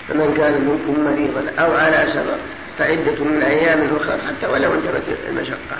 فمن 0.07 0.33
كان 0.37 0.53
منكم 0.53 1.03
مريضا 1.03 1.51
أو 1.59 1.73
على 1.73 2.07
سفر 2.07 2.37
فعدة 2.79 3.23
من 3.23 3.41
أيام 3.41 3.95
أخرى 3.95 4.17
حتى 4.27 4.47
ولو 4.53 4.73
انتبت 4.73 5.03
المشقة 5.29 5.77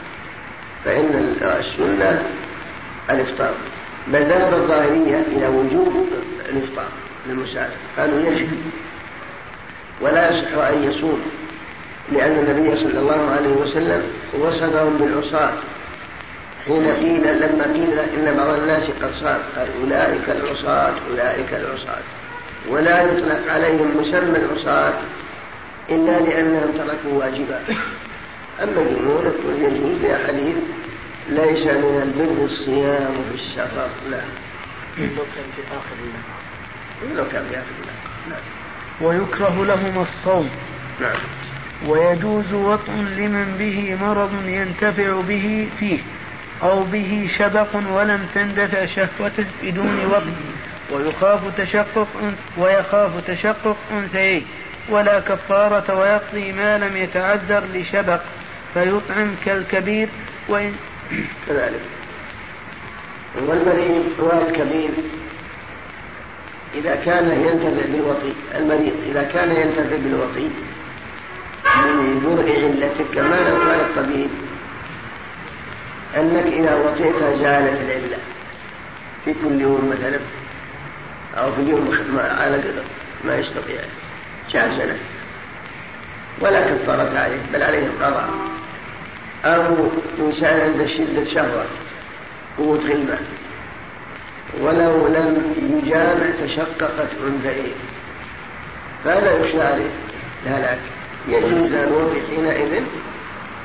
فإن 0.86 1.36
السنة 1.42 2.24
الإفطار. 3.10 3.54
بل 4.08 4.20
ذهب 4.20 4.54
الظاهرية 4.54 5.24
إلى 5.32 5.48
وجوب 5.48 6.08
الإفطار. 6.50 6.90
للمسافر. 7.28 7.78
قالوا 7.98 8.20
يجب. 8.20 8.50
ولا 10.02 10.30
يصح 10.30 10.54
أن 10.54 10.84
يصوم. 10.84 11.22
لأن 12.12 12.32
النبي 12.32 12.78
صلى 12.78 13.00
الله 13.00 13.30
عليه 13.36 13.50
وسلم 13.54 14.04
وصفهم 14.40 14.98
بالعصاة. 14.98 15.54
حين 16.66 16.92
قيل 16.92 17.42
لما 17.42 17.64
قيل 17.64 18.00
إن 18.00 18.36
بعض 18.38 18.60
الناس 18.60 18.84
قد 18.84 19.14
صار 19.16 19.40
قال 19.56 19.68
أولئك 19.82 20.30
العصاة 20.30 20.94
أولئك 21.12 21.54
العصاة. 21.54 22.04
ولا 22.70 23.02
يطلق 23.02 23.52
عليهم 23.52 23.98
مسمى 24.02 24.38
العصاة 24.38 24.94
إلا 25.90 26.20
لأنهم 26.20 26.72
تركوا 26.78 27.20
واجبا. 27.20 27.60
أما 28.64 28.82
الجمهور 28.82 29.34
يجوز 29.58 30.02
لأحاديث 30.02 30.56
ليس 31.30 31.66
من 31.66 32.02
البر 32.04 32.46
الصيام 32.46 33.14
في 33.30 33.36
السفر 33.36 33.90
لا. 34.10 34.22
لو 34.98 35.24
كان 35.36 35.46
في 35.56 35.62
آخر 35.72 35.96
النهار 36.04 37.18
لو 37.18 37.32
كان 37.32 37.46
في 37.50 37.56
آخر 37.56 37.72
النهار 37.82 38.00
نعم. 38.30 38.42
ويكره 39.02 39.66
لهما 39.66 40.02
الصوم. 40.02 40.50
نعم. 41.02 41.16
ويجوز 41.88 42.54
وطء 42.54 42.92
لمن 42.92 43.56
به 43.60 43.98
مرض 44.02 44.32
ينتفع 44.46 45.22
به 45.22 45.68
فيه 45.80 46.00
أو 46.64 46.84
به 46.84 47.30
شبق 47.38 47.76
ولم 47.76 48.28
تندفع 48.36 48.86
شهوته 48.86 49.46
بدون 49.64 50.06
وطء 50.06 50.34
ويخاف 50.92 51.58
تشقق 51.58 52.08
ويخاف 52.58 53.28
تشقق 53.28 53.78
أنثيين 53.92 54.46
ولا 54.90 55.20
كفارة 55.20 56.00
ويقضي 56.00 56.52
ما 56.52 56.78
لم 56.78 56.98
يتعذر 56.98 57.64
لشبق 57.74 58.22
فيطعم 58.74 59.36
كالكبير 59.46 60.10
وإن 60.48 60.76
كذلك. 61.48 61.82
والمريض 63.36 64.06
هو 64.20 64.42
الكبير 64.48 64.90
إذا 66.76 66.96
كان 67.06 67.46
ينتفع 67.46 67.86
بالوطي 67.92 68.34
المريض 68.56 68.94
إذا 69.10 69.24
كان 69.24 69.52
ينتفع 69.52 69.96
بالوطي 70.04 70.50
من 71.66 72.40
علتك 72.48 73.16
كما 73.16 73.36
لو 73.50 73.72
الطبيب 73.72 74.30
أنك 76.18 76.46
إذا 76.46 76.76
وطيت 76.76 77.20
زالت 77.20 77.82
العلة. 77.82 78.18
في 79.26 79.34
كل 79.34 79.62
يوم 79.62 79.94
مثلا 80.00 80.20
أو 81.38 81.52
في 81.52 81.62
اليوم 81.62 81.98
على 82.18 82.58
قدر 82.58 82.84
ما 83.26 83.38
يستطيع 83.38 83.82
جاز 84.52 84.82
له 84.82 84.98
ولا 86.40 86.70
كفارة 86.70 87.20
عليه 87.20 87.42
بل 87.54 87.64
عليه 87.64 87.86
القضاء 87.86 88.30
أو 89.46 89.88
إنسان 90.20 90.60
عنده 90.60 90.88
شدة 90.88 91.26
شهوة 91.26 91.66
قوة 92.58 92.78
غلبة. 92.78 93.18
ولو 94.62 95.08
لم 95.08 95.56
يجامع 95.84 96.26
تشققت 96.44 97.10
أنثيه 97.28 97.72
فلا 99.04 99.32
يخشى 99.32 99.62
عليه 99.62 99.90
الهلاك. 100.46 100.80
يجوز 101.28 101.72
له 101.72 102.22
حينئذ 102.30 102.84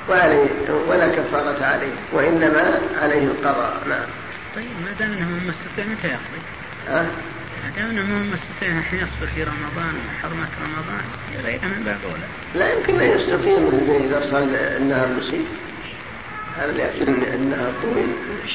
وعليه 0.08 0.48
ولا 0.88 1.08
كفارة 1.08 1.64
عليه 1.64 1.92
وإنما 2.12 2.80
عليه 3.02 3.22
القضاء 3.22 3.82
نعم 3.88 4.06
طيب 4.56 4.66
ما 4.84 4.92
دام 4.98 5.12
إنه 5.12 5.44
ما 5.44 5.50
استطاع 5.50 5.84
متى 5.84 6.08
يقضي؟ 6.08 6.40
أه؟ 6.88 7.06
ما 7.64 7.70
دام 7.76 7.90
إنه 7.90 8.02
ما 8.02 8.34
استطاع 8.34 8.80
حين 8.80 8.98
يصبر 8.98 9.26
في 9.34 9.42
رمضان 9.42 9.94
حرمة 10.22 10.48
رمضان 10.64 11.04
غيرها 11.44 11.68
من 11.68 11.82
باب 11.84 11.98
اولى. 12.04 12.26
لا 12.54 12.72
يمكن 12.72 13.00
أن 13.00 13.18
يستطيع 13.18 13.58
من 13.58 14.00
إذا 14.04 14.30
صار 14.30 14.42
النهار 14.76 15.08
مصيب 15.18 15.46
هذا 16.58 16.72
لكن 16.72 17.22
النهار 17.34 17.72
طويل 17.82 18.08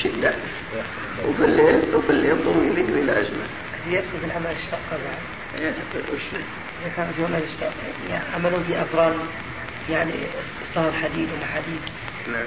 شدة 0.04 0.34
وفي 1.28 1.46
الليل 1.46 1.96
وفي 1.96 2.10
الليل 2.10 2.44
طويل 2.44 2.84
بلا 2.84 3.22
أزمة 3.22 3.46
يدخل 3.88 4.20
في 4.22 4.26
العمل 4.26 4.52
الشاق 4.52 4.80
بعد 4.92 5.62
إيه، 5.62 5.74
إذا 6.82 6.92
كان 6.96 7.12
في 7.18 7.26
عمل 7.26 7.44
الشاق 7.44 7.74
يعني 8.10 8.24
عملوا 8.36 8.60
في 8.68 8.82
أفران 8.82 9.14
يعني 9.90 10.14
صار 10.76 10.92
حديد 10.92 11.28
ولا 11.32 11.46
حديد 11.46 11.82
نعم 12.28 12.46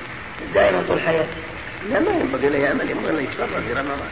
دائما 0.55 0.83
طول 0.89 1.01
حياته 1.01 1.37
لا 1.91 2.01
ما 2.01 2.11
ينبغي 2.11 2.49
له 2.49 2.59
يعمل 2.59 2.91
ينبغي 2.91 3.13
له 3.13 3.21
يتفرغ 3.21 3.61
في 3.61 3.73
رمضان 3.73 4.09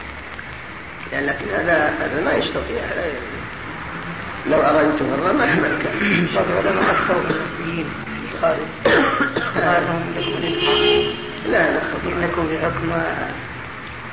يعني 1.13 1.27
لكن 1.27 1.45
هذا 1.49 1.93
هذا 1.99 2.21
ما 2.25 2.33
يستطيع 2.33 2.81
لو 4.49 4.61
أراد 4.61 4.95
يتفرغ 4.95 5.33
ما 5.33 5.47
حملك 5.47 5.91
بعض 6.35 6.45
العلماء 6.51 6.91
أكثروا 6.91 7.21
المصريين 7.21 7.85
في 8.29 8.35
الخارج 8.35 8.57
قال 9.55 9.83
لهم 9.83 10.13
لكم 10.17 10.41
لا 11.45 11.71
لا 11.71 11.79
خطأ 11.79 12.07
إنكم 12.07 12.47
بحكم 12.47 12.91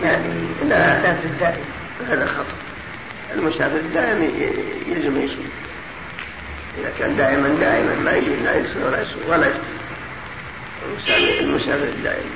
يعني 0.02 0.28
لا. 0.68 0.94
المسافر 0.94 1.24
الدائم 1.24 1.64
هذا 2.08 2.26
خطأ 2.26 2.56
المسافر 3.34 3.76
الدائم 3.76 4.22
يلزم 4.86 5.20
يصوم 5.20 5.48
إذا 6.78 6.92
كان 6.98 7.16
دائما 7.16 7.48
دائما 7.48 7.94
ما 7.94 8.12
يجوز 8.12 8.38
لا 8.44 8.54
يكسر 8.54 8.86
ولا 8.86 9.02
يصوم 9.02 9.22
ولا 9.28 9.46
يفطر 9.46 9.78
المسافر 11.40 11.88
الدائم 11.88 12.30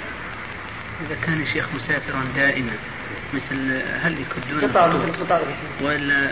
إذا 1.06 1.16
كان 1.26 1.42
الشيخ 1.42 1.66
مسافرا 1.74 2.24
دائما 2.36 2.72
مثل 3.34 3.82
هل 4.02 4.16
يكدون 4.20 4.70
قطار 4.70 4.90
الخطوط؟ 4.90 5.08
مثل 5.08 5.24
قطار 5.24 5.42
ولا 5.82 6.30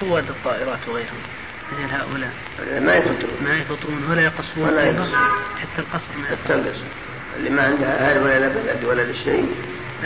قواد 0.00 0.28
الطائرات 0.28 0.88
وغيرهم. 0.88 1.20
مثل 1.72 1.94
هؤلاء. 1.94 2.32
ما 2.80 2.96
يفطرون. 2.96 3.38
ما 3.44 3.58
يفطرون 3.58 4.06
ولا 4.10 4.22
يقصرون. 4.22 4.68
ولا 4.68 4.84
يقصرون. 4.84 5.28
حتى 5.60 5.78
القصر 5.78 6.06
ما 6.18 6.54
القصر. 6.54 6.72
اللي 7.36 7.50
ما 7.50 7.62
عندها 7.62 8.10
أهل 8.10 8.18
ولا 8.18 8.38
لا 8.38 8.48
بلد 8.48 8.84
ولا 8.84 9.02
لا 9.02 9.12
شيء 9.24 9.54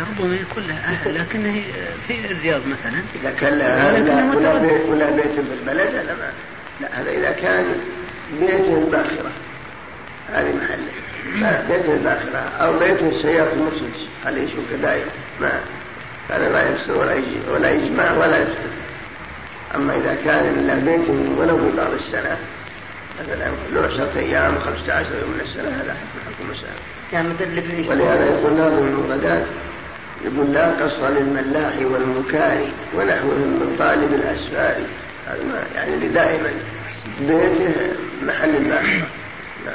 ربما 0.03 0.34
يكون 0.34 0.62
لها 0.68 0.92
أهل 0.92 1.14
لكنه 1.14 1.62
في 2.09 2.26
الرياض 2.30 2.61
مثلا. 2.66 3.03
إذا 3.22 3.30
كان 3.30 3.59
لها 3.59 3.97
أهل 3.97 4.36
ولا. 4.36 4.59
بيت 4.59 4.86
ولا 4.88 5.11
بيت 5.11 5.32
في 5.32 5.55
البلد 5.61 5.95
هذا 5.95 6.16
ما 6.20 6.32
لا 6.80 7.01
هذا 7.01 7.11
إذا 7.11 7.30
كان 7.30 7.66
بيته 8.40 8.78
الباخرة 8.78 9.30
هذه 10.32 10.55
محله. 10.57 11.62
بيته 11.68 11.95
الباخرة 11.95 12.38
أو 12.38 12.78
بيته 12.78 13.09
السيارة 13.09 13.53
المرسلس 13.53 14.09
هذا 14.24 14.38
يشوف 14.38 14.72
دائما 14.82 15.11
ما. 15.40 15.61
هذا 16.30 16.53
ما 16.53 16.62
يكسر 16.62 16.99
ولا 16.99 17.14
يجي 17.14 17.36
ولا 17.55 17.70
يجمع 17.70 18.12
ولا 18.12 18.38
يفطر 18.38 18.70
أما 19.74 19.97
إذا 19.97 20.16
كان 20.24 20.66
له 20.66 20.74
بيت 20.74 21.09
ولو 21.38 21.59
في 21.59 21.76
بعض 21.76 21.92
السنة 21.92 22.36
مثلا 23.20 23.51
له 23.74 23.86
عشرة 23.86 24.18
أيام 24.18 24.59
15 24.59 24.99
يوم 24.99 25.30
من 25.30 25.40
السنة 25.40 25.68
هذا 25.68 25.97
حكم 26.26 26.51
مثل 26.51 27.90
ولهذا 27.90 28.24
يقول 28.24 28.53
ناظم 28.57 28.86
المفردات 28.86 29.42
يقول 30.25 30.53
لا 30.53 30.85
قصر 30.85 31.09
للملاح 31.09 31.75
والمكاري 31.79 32.72
ونحوهم 32.95 33.49
من 33.61 33.77
طالب 33.79 34.14
الأسفار. 34.14 34.77
هذا 35.27 35.43
ما 35.45 35.64
يعني 35.75 36.09
دائما 36.09 36.51
بيته 37.20 37.75
محل 38.22 38.57
الباحثة 38.57 39.07
نعم. 39.66 39.75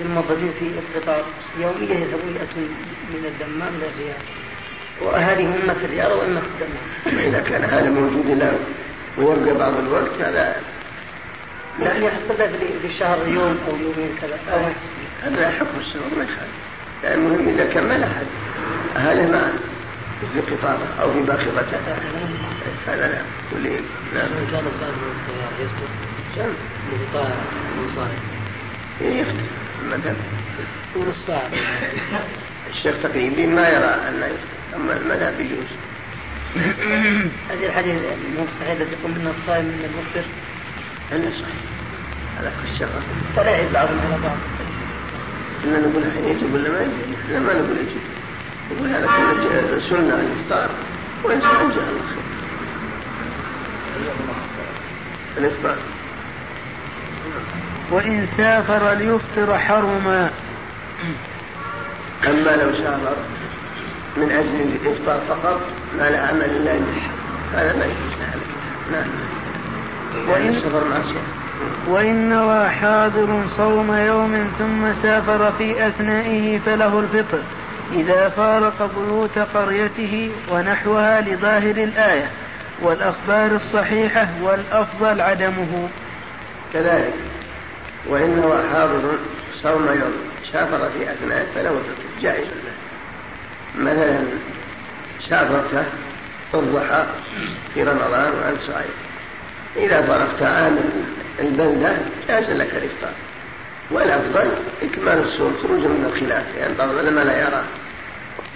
الموظفين 0.00 0.52
في 0.58 0.66
القطار 0.96 1.24
يوميا 1.60 1.94
يذهبون 1.94 2.36
يأتون 2.40 2.68
من 3.10 3.24
الدمام 3.26 3.68
إلى 3.74 3.86
الرياض 3.86 4.22
وهذه 5.02 5.62
إما 5.62 5.74
في 5.74 5.84
الرياض 5.84 6.10
وإما 6.10 6.40
في 6.40 6.46
الدمام. 6.46 7.26
إذا 7.28 7.40
كان 7.40 7.64
هذا 7.64 7.90
موجود 7.90 8.26
له 8.26 8.58
ويبقى 9.18 9.58
بعض 9.58 9.72
الوقت 9.78 10.20
هذا 10.20 10.56
لا 11.78 11.96
يحصل 11.96 12.34
له 12.38 12.50
في 12.82 12.86
الشهر 12.86 13.28
يوم 13.28 13.58
أو 13.68 13.76
يومين 13.76 14.16
كذا 14.20 14.38
أو 14.52 14.58
هذا 15.22 15.50
حكم 15.50 15.80
السفر 15.80 16.16
ما 16.18 16.24
يخالف. 16.24 16.70
المهم 17.04 17.48
إذا 17.48 17.64
كمل 17.64 18.02
أحد 18.02 18.26
أهله 18.96 19.32
معه 19.32 19.52
في 20.34 20.40
قطارة 20.40 20.86
أو 21.02 21.12
في 21.12 21.20
باخرته 21.20 21.78
هذا 22.86 23.08
لا. 23.08 23.22
كل 23.52 23.70
نعم 24.14 24.28
كان 24.50 24.64
سافر 24.80 24.86
الطيار 24.90 25.52
يفطر 25.60 25.88
سم 26.36 26.52
في 26.90 27.12
طائرة 27.12 27.44
مصاري 27.78 28.18
يفطر 29.00 29.34
المذهب 29.82 30.16
ونص 30.96 31.26
ساعة 31.26 31.50
الشيخ 32.70 32.94
تقي 33.02 33.28
الدين 33.28 33.54
ما 33.54 33.68
يرى 33.68 33.94
أنه 34.08 34.26
يفطر 34.26 34.76
أما 34.76 34.96
المذهب 34.96 35.40
يجوز 35.40 35.66
هذه 37.50 37.66
الحديث 37.66 37.94
مو 38.38 38.44
صحيح. 38.60 38.70
الذي 38.70 38.90
يقول 39.00 39.10
منا 39.18 39.30
الصائم 39.30 39.64
من 39.64 39.84
المفطر. 39.90 40.28
الا 41.12 41.30
صحيح. 41.30 41.54
هذا 42.38 42.52
الشغف 42.64 43.02
فلا 43.36 43.50
يعيب 43.50 43.72
بعضهم 43.72 43.98
على 44.00 44.22
بعض. 44.22 44.36
إن 45.64 45.72
نقول 45.82 46.02
يجب 46.30 46.54
ولا 46.54 46.68
ما 46.70 46.80
يجب؟ 46.80 47.14
لا 47.28 47.38
ما 47.40 47.52
نقول 47.52 47.76
يجب 47.78 48.00
هذا 48.78 49.06
كله 49.06 49.80
سنة 49.90 50.14
الإفطار. 50.14 50.70
وإن 51.24 51.40
شاء 51.40 51.60
الله 51.60 51.74
خير. 51.74 52.20
الإفطار. 55.38 55.76
وإن 57.90 58.26
سافر 58.36 58.92
ليفطر 58.92 59.58
حرما. 59.58 60.30
أما 62.26 62.56
لو 62.56 62.72
سافر 62.72 63.16
من 64.16 64.30
أجل 64.30 64.86
الإفطار 64.86 65.20
فقط 65.28 65.60
ما 65.98 66.10
لا 66.10 66.26
عمل 66.26 66.42
إلا 66.42 66.72
هذا 67.54 67.76
ما 67.78 67.84
يجوز 67.84 68.14
نعم. 68.92 69.06
وإن 70.28 70.48
السفر. 70.48 70.84
معصية 70.88 71.20
وإن 71.88 72.28
نوى 72.28 72.68
حاضر 72.68 73.44
صوم 73.56 73.94
يوم 73.94 74.52
ثم 74.58 74.92
سافر 74.92 75.52
في 75.52 75.86
أثنائه 75.86 76.58
فله 76.58 77.00
الفطر. 77.00 77.38
إذا 77.92 78.28
فارق 78.28 78.90
بيوت 78.96 79.38
قريته 79.38 80.30
ونحوها 80.50 81.20
لظاهر 81.20 81.76
الآية 81.76 82.30
والأخبار 82.82 83.56
الصحيحة 83.56 84.28
والأفضل 84.42 85.20
عدمه. 85.20 85.88
كذلك 86.72 87.14
وإن 88.06 88.40
نوى 88.40 88.62
حاضر 88.72 89.18
صوم 89.54 89.86
يوم 89.86 90.14
سافر 90.52 90.78
في 90.78 91.12
أثنائه 91.12 91.46
فله 91.54 91.70
الفطر 91.70 92.22
جائز 92.22 92.46
له 92.46 92.72
مثلا 93.78 94.20
سافرت 95.28 95.86
الضحى 96.54 97.06
في 97.74 97.82
رمضان 97.82 98.32
وأنت 98.32 98.60
صائم. 98.66 98.90
إذا 99.76 100.02
فرغت 100.02 100.42
عن 100.42 100.78
البلدة 101.40 101.92
جاز 102.28 102.50
لك 102.50 102.74
الإفطار. 102.74 103.12
والأفضل 103.90 104.50
إكمال 104.82 105.18
الصوم 105.24 105.56
خروجا 105.62 105.88
من 105.88 106.12
الخلاف 106.14 106.44
يعني 106.58 106.74
بعض 106.74 106.88
العلماء 106.90 107.24
لا 107.24 107.38
يرى 107.38 107.64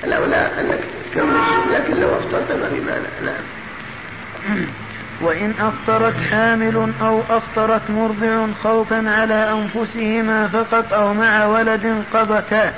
الأولى 0.04 0.50
أنك 0.60 0.80
تكمل 1.10 1.36
الصوم 1.36 1.72
لكن 1.72 1.94
لو 2.00 2.08
أفطرت 2.08 2.52
ما 2.52 2.68
في 2.68 2.80
مانع. 2.80 3.08
نعم. 3.24 3.44
وإن 5.20 5.54
أفطرت 5.60 6.14
حامل 6.30 6.92
أو 7.00 7.20
أفطرت 7.30 7.90
مرضع 7.90 8.46
خوفا 8.62 9.10
على 9.10 9.52
أنفسهما 9.52 10.48
فقط 10.48 10.92
أو 10.92 11.14
مع 11.14 11.46
ولد 11.46 12.04
قضتا 12.14 12.74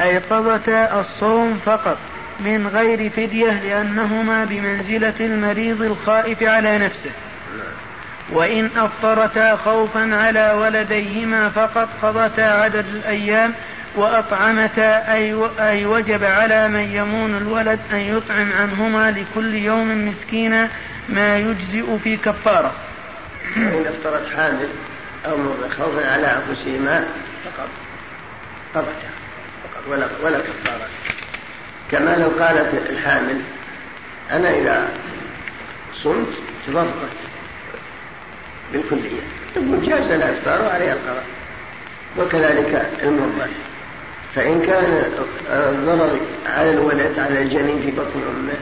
أي 0.00 0.18
قضتا 0.18 1.00
الصوم 1.00 1.58
فقط 1.66 1.98
من 2.40 2.66
غير 2.66 3.10
فدية 3.10 3.62
لأنهما 3.62 4.44
بمنزلة 4.44 5.14
المريض 5.20 5.82
الخائف 5.82 6.42
على 6.42 6.78
نفسه. 6.78 7.10
وإن 8.32 8.70
أفطرتا 8.76 9.56
خوفا 9.56 10.14
على 10.16 10.52
ولديهما 10.52 11.48
فقد 11.48 11.88
قضتا 12.02 12.40
عدد 12.40 12.86
الأيام 12.86 13.54
وأطعمتا 13.96 15.12
أي, 15.12 15.48
أي 15.58 15.86
وجب 15.86 16.24
على 16.24 16.68
من 16.68 16.80
يمون 16.80 17.36
الولد 17.36 17.80
أن 17.92 17.98
يطعم 17.98 18.52
عنهما 18.52 19.10
لكل 19.10 19.54
يوم 19.54 20.08
مسكينا 20.08 20.68
ما 21.08 21.38
يجزئ 21.38 21.98
في 21.98 22.16
كفارة. 22.16 22.72
وإن 23.56 23.84
أفطرت 23.86 24.36
حامل 24.36 24.68
أو 25.26 25.36
خوفا 25.78 26.12
على 26.12 26.26
أنفسهما 26.26 27.04
فقط. 27.44 27.68
فقط. 28.74 28.92
ولا, 29.88 30.06
ولا 30.22 30.38
كفارة. 30.38 30.88
كما 31.90 32.16
لو 32.16 32.28
قالت 32.28 32.90
الحامل 32.90 33.40
أنا 34.30 34.50
إذا 34.50 34.88
صمت 35.94 36.28
تضررت 36.66 37.10
بالكلية. 38.72 39.20
ثم 39.54 39.80
جاز 39.80 40.10
الإفطار 40.10 40.62
وعليها 40.62 40.92
القضاء. 40.92 41.24
وكذلك 42.18 42.90
المرضع 43.02 43.46
فإن 44.34 44.62
كان 44.62 45.02
الضرر 45.50 46.18
على 46.46 46.70
الولد 46.70 47.18
على 47.18 47.42
الجنين 47.42 47.80
في 47.80 47.90
بطن 47.90 48.20
أمه 48.28 48.58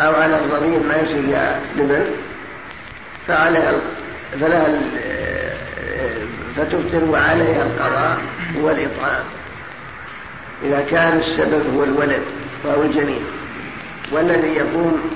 أو 0.00 0.14
على 0.22 0.38
الضرير 0.38 0.80
ما 0.88 0.96
يصل 0.96 1.18
إلى 1.18 1.60
لبن 1.76 2.06
فعليها 3.28 3.80
فلها 4.40 4.80
فتفطر 6.56 7.04
وعليها 7.04 7.62
القضاء 7.62 8.18
والإطعام 8.60 9.24
إذا 10.64 10.86
كان 10.90 11.18
السبب 11.18 11.74
هو 11.74 11.84
الولد 11.84 12.22
وهو 12.64 12.82
الجنين 12.82 13.24
والذي 14.12 14.48
يقوم 14.48 15.10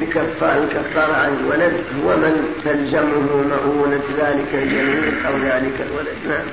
بكفار 0.00 0.62
الكفارة 0.62 1.14
عن 1.14 1.36
الولد 1.40 1.84
هو 2.04 2.16
من 2.16 2.54
تلزمه 2.64 3.42
مؤونة 3.48 4.02
ذلك 4.18 4.54
الجنين 4.54 5.14
أو 5.26 5.36
ذلك 5.36 5.86
الولد. 5.90 6.16
نعم. 6.28 6.46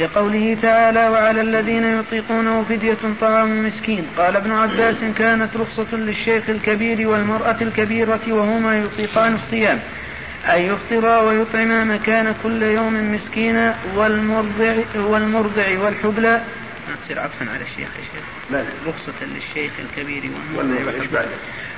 لقوله 0.00 0.56
تعالى 0.62 1.08
وعلى 1.08 1.40
الذين 1.40 1.84
يطيقونه 1.84 2.62
فدية 2.68 2.98
طعام 3.20 3.66
مسكين 3.66 4.06
قال 4.18 4.36
ابن 4.36 4.52
عباس 4.52 5.04
كانت 5.18 5.56
رخصة 5.56 5.96
للشيخ 5.96 6.50
الكبير 6.50 7.08
والمرأة 7.08 7.56
الكبيرة 7.60 8.20
وهما 8.28 8.78
يطيقان 8.78 9.34
الصيام 9.34 9.78
أن 10.48 10.60
يفطرا 10.60 11.20
ويطعما 11.20 11.84
مكان 11.84 12.34
كل 12.42 12.62
يوم 12.62 13.12
مسكينا 13.14 13.74
والمرضع 13.96 14.74
والمرضع 14.96 15.78
والحبلى 15.84 16.40
ما 16.88 16.94
تصير 17.04 17.20
عطفا 17.20 17.46
على 17.54 17.62
الشيخ 17.62 17.78
يا 17.78 18.04
شيخ. 18.12 18.22
بل 18.50 18.64
رخصة 18.86 19.26
للشيخ 19.26 19.72
الكبير 19.78 20.30
والمرضع 20.56 21.24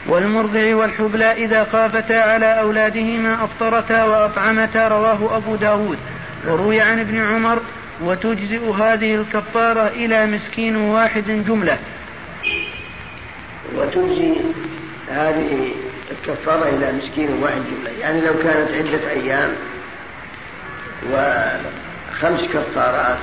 والمرضع 0.07 0.75
والحبلى 0.75 1.33
إذا 1.33 1.65
خافتا 1.65 2.15
على 2.15 2.61
أولادهما 2.61 3.45
أفطرتا 3.45 4.05
وأطعمتا 4.05 4.89
رواه 4.89 5.37
أبو 5.37 5.57
داود. 5.57 5.99
وروي 6.47 6.81
عن 6.81 6.99
ابن 6.99 7.21
عمر 7.21 7.63
وتجزئ 8.01 8.71
هذه 8.71 9.15
الكفارة 9.15 9.89
إلى 9.89 10.27
مسكين 10.27 10.77
واحد 10.77 11.45
جملة. 11.49 11.79
وتجزي 13.75 14.35
هذه 15.11 15.69
الكفارة 16.11 16.69
إلى 16.69 16.93
مسكين 16.93 17.29
واحد 17.43 17.63
جملة. 17.71 17.91
يعني 18.01 18.21
لو 18.21 18.35
كانت 18.43 18.71
عدة 18.71 19.11
أيام 19.11 19.55
وخمس 21.11 22.49
كفارات 22.53 23.19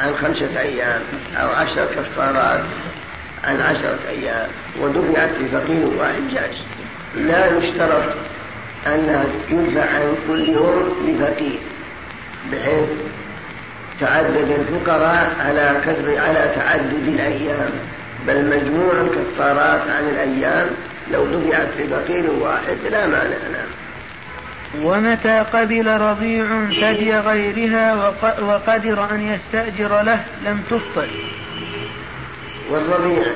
عن 0.00 0.14
خمسة 0.14 0.60
أيام 0.60 1.00
أو 1.36 1.48
عشر 1.48 1.86
كفارات 1.86 2.60
عن 3.44 3.60
عشرة 3.60 3.98
أيام 4.08 4.48
ودفعت 4.80 5.30
لفقير 5.40 5.86
واحد 5.98 6.22
جائز 6.32 6.56
لا 7.14 7.56
يشترط 7.56 8.14
أنها 8.86 9.24
يدفع 9.50 9.90
عن 9.90 10.14
كل 10.28 10.48
يوم 10.48 11.06
لفقير 11.08 11.58
بحيث 12.52 12.88
تعدد 14.00 14.50
الفقراء 14.60 15.36
على 15.40 15.74
كثر 15.84 16.18
على 16.18 16.50
تعدد 16.54 17.08
الأيام. 17.08 17.70
بل 18.26 18.44
مجموع 18.44 18.92
الكفارات 18.92 19.80
عن 19.80 20.08
الأيام 20.08 20.66
لو 21.10 21.24
دفعت 21.24 21.68
لفقير 21.78 22.30
واحد 22.30 22.76
لا 22.90 23.06
مانع 23.06 23.36
نعم 23.52 23.68
ومتى 24.78 25.38
قبل 25.52 25.86
رضيع 25.86 26.66
ثدي 26.66 27.14
غيرها 27.14 28.08
وقدر 28.40 29.10
أن 29.10 29.20
يستأجر 29.22 30.02
له 30.02 30.24
لم 30.44 30.62
تفطر. 30.70 31.08
والرضيع 32.70 33.32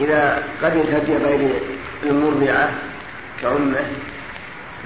إذا 0.00 0.42
قبل 0.62 0.82
ثدي 0.82 1.16
غير 1.16 1.50
المرضعة 2.02 2.70
كأمه 3.42 3.84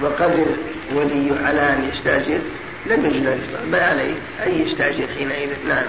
وقدر 0.01 0.45
ولي 0.93 1.31
على 1.43 1.73
أن 1.73 1.89
يستأجر 1.93 2.39
لم 2.85 3.05
يجوز 3.05 3.27
الإفطار. 3.27 3.65
بل 3.67 3.79
عليه 3.79 4.13
أن 4.45 4.51
يستأجر 4.51 5.07
حينئذ. 5.17 5.49
نعم. 5.67 5.85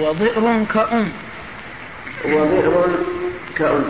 وضئر 0.00 0.64
كأم. 0.74 1.08
وضئر 2.24 2.86
كأم. 3.56 3.84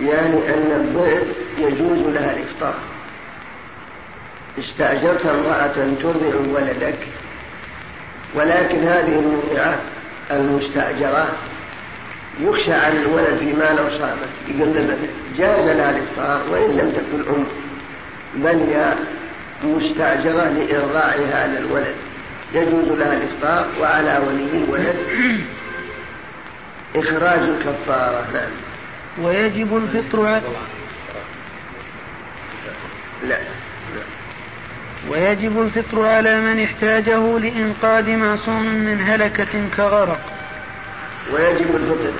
يعني 0.00 0.54
أن 0.54 0.72
الضئر 0.72 1.22
يجوز 1.58 2.14
لها 2.14 2.36
الإفطار. 2.36 2.74
استأجرت 4.58 5.26
امرأة 5.26 5.94
ترضع 6.02 6.36
ولدك 6.54 6.98
ولكن 8.34 8.88
هذه 8.88 9.18
المرضعات 9.18 9.78
المستأجرات 10.30 11.32
يخشى 12.40 12.72
على 12.72 12.98
الولد 12.98 13.38
فيما 13.38 13.64
لو 13.64 13.98
صامت. 13.98 14.28
يقول 14.48 14.96
جاز 15.38 15.68
لها 15.68 15.90
الإفطار 15.90 16.42
وإن 16.50 16.70
لم 16.70 16.90
تكن 16.90 17.34
أم 17.34 17.46
بل 18.34 18.72
هي 18.72 18.94
مستأجرة 19.64 20.48
لإرضاع 20.48 21.14
هذا 21.14 21.58
الولد. 21.58 21.94
يجوز 22.54 22.88
لها 22.98 23.12
الإفطار 23.12 23.66
وعلى 23.80 24.20
ولي 24.26 24.64
الولد 24.64 24.96
إخراج 26.96 27.38
الكفارة. 27.38 28.24
نعم. 28.34 28.50
ويجب 29.26 29.76
الفطر 29.76 30.26
على 30.26 30.42
لا. 33.22 33.38
ويجب 35.08 35.62
الفطر 35.62 36.06
على 36.06 36.40
من 36.40 36.64
احتاجه 36.64 37.38
لإنقاذ 37.38 38.16
معصوم 38.16 38.66
من 38.66 39.00
هلكة 39.00 39.68
كغرق. 39.76 40.20
ويجب 41.32 41.76
الفطر 41.76 42.12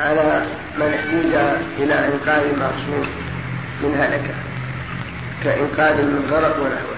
على 0.00 0.46
من 0.78 0.94
احتاج 0.94 1.56
إلى 1.78 1.94
إنقاذ 1.94 2.58
معصوم 2.60 3.06
من 3.82 3.94
هلكة 4.00 4.34
كإنقاذ 5.44 5.96
من 5.96 6.28
غرق 6.30 6.56
ونحوه. 6.56 6.94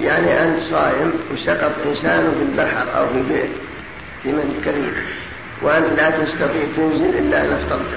يعني 0.00 0.42
أنت 0.42 0.62
صائم 0.62 1.12
وسقط 1.32 1.72
إنسان 1.86 2.34
في 2.38 2.42
البحر 2.42 2.98
أو 2.98 3.06
في 3.06 3.22
بئر 3.22 3.48
في 4.22 4.32
من 4.32 4.60
كريم 4.64 4.92
وأنت 5.62 5.86
لا 5.96 6.10
تستطيع 6.10 6.62
تنزل 6.76 7.18
إلا 7.18 7.44
أن 7.44 7.52
أفطرت 7.52 7.90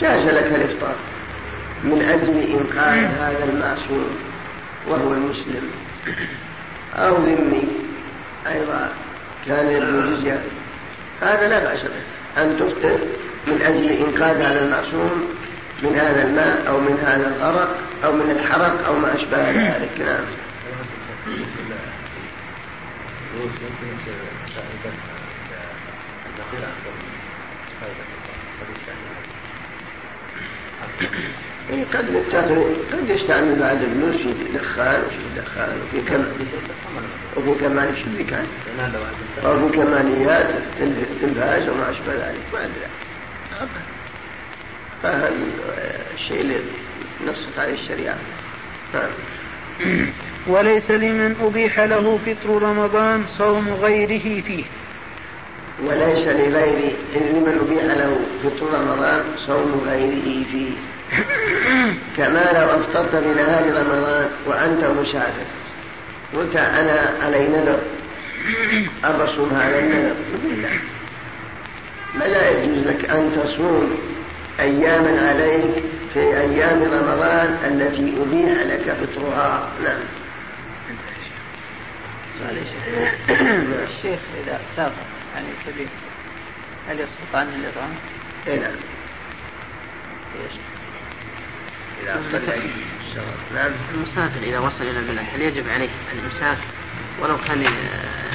جاز 0.00 0.28
لك 0.28 0.46
الإفطار 0.54 0.94
من 1.84 2.02
أجل 2.02 2.40
إنقاذ 2.40 2.98
هذا 2.98 3.44
المعصوم. 3.44 4.31
وهو 4.88 5.12
المسلم. 5.12 5.70
أو 6.94 7.16
ذمي 7.16 7.68
أيضا 8.46 8.88
كان 9.46 9.70
يبدو 9.70 10.16
جزية. 10.16 10.42
هذا 11.20 11.48
لا 11.48 11.58
بأس 11.58 11.82
به. 11.82 12.42
أن 12.42 12.56
تفطر 12.58 12.98
من 13.46 13.62
أجل 13.62 13.88
إنقاذ 13.88 14.36
هذا 14.36 14.64
المعصوم 14.64 15.34
من 15.82 15.98
هذا 15.98 16.24
الماء 16.24 16.68
أو 16.68 16.80
من 16.80 16.98
هذا 17.06 17.28
الغرق 17.28 17.78
أو 18.04 18.12
من 18.12 18.30
الحرق 18.30 18.86
أو 18.86 18.98
ما 18.98 19.14
أشبه 19.14 19.50
ذلك. 19.50 20.00
نعم. 20.00 20.24
إيه 31.70 31.84
قد 31.94 32.24
قد 32.92 33.08
يستعمل 33.08 33.58
بعد 33.58 33.82
الفلوس 33.82 34.16
في 34.16 34.58
دخان 34.58 35.02
وفي 35.02 35.40
دخان 35.40 35.80
وفي 35.82 36.00
كم 36.10 36.24
وفي 37.36 37.60
كمان 37.60 37.96
شو 37.96 38.26
كان 38.30 38.46
أو 39.44 39.68
في 39.68 39.76
كماليات 39.76 40.46
تلفاز 41.20 41.68
وما 41.68 41.90
أشبه 41.90 42.14
ذلك 42.14 42.40
ما 42.52 42.58
أدري. 42.58 42.88
فهذا 45.02 45.30
الشيء 46.14 46.40
اللي 46.40 46.56
نصت 47.26 47.58
عليه 47.58 47.74
الشريعة. 47.74 48.16
نعم. 48.94 49.10
وليس 50.46 50.90
لمن 50.90 51.36
أبيح 51.42 51.80
له 51.80 52.18
فطر 52.26 52.62
رمضان 52.62 53.24
صوم 53.38 53.68
غيره 53.68 54.40
فيه. 54.40 54.64
وليس 55.84 56.28
لغير 56.28 56.92
لمن 57.14 57.58
أبيح 57.66 57.84
له 57.84 58.20
فطر 58.44 58.66
رمضان 58.80 59.22
صوم 59.36 59.82
غيره 59.86 60.44
فيه. 60.52 60.70
كما 62.16 62.52
لو 62.52 62.80
أفطرت 62.80 63.16
في 63.16 63.34
نهار 63.34 63.74
رمضان 63.74 64.30
وأنت 64.46 64.84
مسافر. 64.84 65.46
قلت 66.34 66.56
أنا 66.56 67.14
علي 67.22 67.48
نذر. 67.48 67.78
أن 69.04 69.56
هذا 69.56 69.78
النذر 69.78 70.14
ما 72.14 72.24
لا 72.24 72.50
يجوز 72.50 72.86
لك 72.86 73.10
أن 73.10 73.42
تصوم 73.44 73.98
أياما 74.60 75.28
عليك 75.28 75.84
في 76.14 76.20
أيام 76.20 76.82
رمضان 76.82 77.58
التي 77.64 78.14
أبيح 78.22 78.62
لك 78.62 78.96
فطرها. 79.00 79.68
نعم. 79.84 80.00
الشيخ 83.88 84.18
إذا 84.44 84.60
سافر 84.76 84.92
يعني 85.34 85.46
كبير 85.66 85.88
هل 86.88 87.00
يسقط 87.00 87.34
عنه 87.34 87.50
الإطعام؟ 87.56 87.94
إيه 88.46 88.60
نعم. 88.60 88.76
نعم. 93.54 93.70
المسافر 93.94 94.42
إذا 94.42 94.58
وصل 94.58 94.84
إلى 94.84 94.98
البلد 94.98 95.26
هل 95.34 95.42
يجب 95.42 95.68
عليه 95.68 95.88
الإمساك؟ 96.12 96.58
ولو 97.20 97.36
كان 97.48 97.64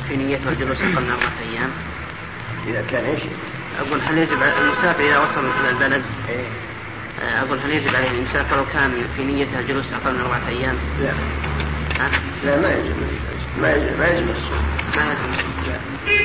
في 0.07 0.15
نيته 0.15 0.49
الجلوس 0.49 0.77
أقل 0.77 1.01
من 1.01 1.09
أربعة 1.09 1.51
أيام؟ 1.51 1.69
إذا 2.67 2.83
كان 2.91 3.05
إيش؟ 3.05 3.21
أقول 3.79 3.99
هل 4.01 4.17
يجب 4.17 4.43
على 4.43 4.61
المسافر 4.61 5.03
إذا 5.03 5.17
وصل 5.17 5.45
إلى 5.59 5.69
البلد؟ 5.69 6.03
إيه؟ 6.29 6.45
أقول 7.41 7.59
هل 7.59 7.69
يجب 7.69 7.95
عليه 7.95 8.11
الإمساك 8.11 8.45
ولو 8.51 8.65
كان 8.73 8.91
في 9.17 9.23
نيته 9.23 9.59
الجلوس 9.59 9.93
أقل 9.93 10.13
من 10.13 10.21
أربعة 10.21 10.47
أيام؟ 10.47 10.75
لا. 11.01 11.11
ها؟ 11.99 12.11
لا 12.45 12.61
ما 12.61 12.71
يجب 12.71 12.95
ما 13.61 13.71
يجب 13.71 13.99
ما 13.99 14.07
يجب 14.07 14.29
الصوم. 14.29 14.65
ما 14.95 15.03
يجب 15.03 15.47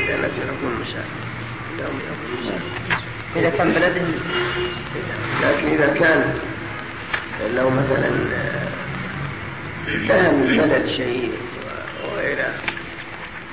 لأن 0.09 0.23
في 0.23 0.41
حكم 0.41 0.67
المسافر 0.77 1.23
إذا 3.37 3.51
كان 3.51 3.71
بلده 3.73 4.03
لكن 5.43 5.69
إذا 5.69 5.87
كان 5.87 6.39
لو 7.41 7.71
مثلا 7.71 8.11
كان 10.09 10.35
من 10.35 10.57
بلد 10.57 10.87
شيء 10.87 11.33
وغيره 12.05 12.55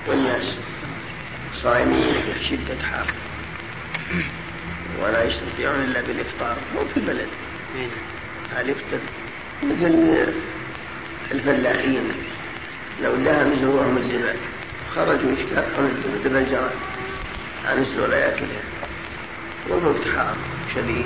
والناس 0.08 0.58
صائمين 1.64 2.14
في 2.14 2.48
شدة 2.48 2.88
حر 2.88 3.14
ولا 5.04 5.24
يستطيعون 5.24 5.80
إلا 5.80 6.02
بالإفطار 6.02 6.56
مو 6.76 6.82
في 6.94 6.98
البلد. 6.98 7.28
هل 8.56 8.70
يفطر 8.70 9.00
مثل 9.64 10.26
الفلاحين 11.32 12.12
لو 13.04 13.16
لها 13.16 13.44
مزروعهم 13.44 13.98
الزبال 13.98 14.36
خرجوا 14.96 15.32
يشتاقون 15.32 15.86
الدبل 15.86 16.38
الجراد 16.38 16.72
عن 17.66 17.78
الزول 17.78 18.14
يأكلها. 18.14 18.64
والوقت 19.70 20.08
حار 20.16 20.36
شديد. 20.76 21.06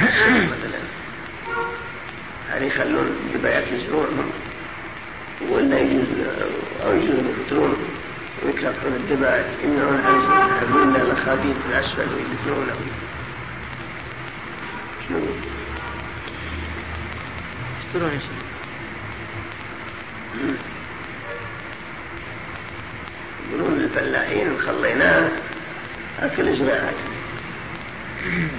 مثلا. 0.52 0.99
هل 2.50 2.62
يخلون 2.62 3.06
الدبايات 3.06 3.64
يزرعونهم 3.72 4.30
ولا 5.48 5.80
يجوز 5.80 6.06
أو 6.84 6.92
يجوز 6.92 7.16
يفطرون 7.18 7.76
ويكافحون 8.44 8.92
الدباء 8.92 9.54
يمنعون 9.64 10.00
عن 10.00 10.14
يحبون 10.50 10.96
الأخاديد 10.96 11.54
في 11.54 11.68
الأسفل 11.68 12.08
ويدفنونه 12.14 12.74
شنو؟ 15.08 15.18
يشترون 17.80 18.10
إيش؟ 18.10 18.22
يقولون 23.48 23.78
للفلاحين 23.78 24.60
خليناه 24.66 25.28
اكل 26.20 26.48
ازرعات 26.48 26.94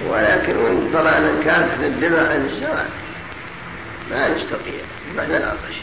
ولكن 0.08 0.56
وإن 0.56 0.90
طلعنا 0.92 1.32
نكافح 1.32 1.78
الدماء 1.78 2.32
عن 2.32 2.46
الزرع 2.46 2.84
ما 4.10 4.28
نستطيع 4.28 4.80
بعد 5.16 5.30
العطش 5.30 5.76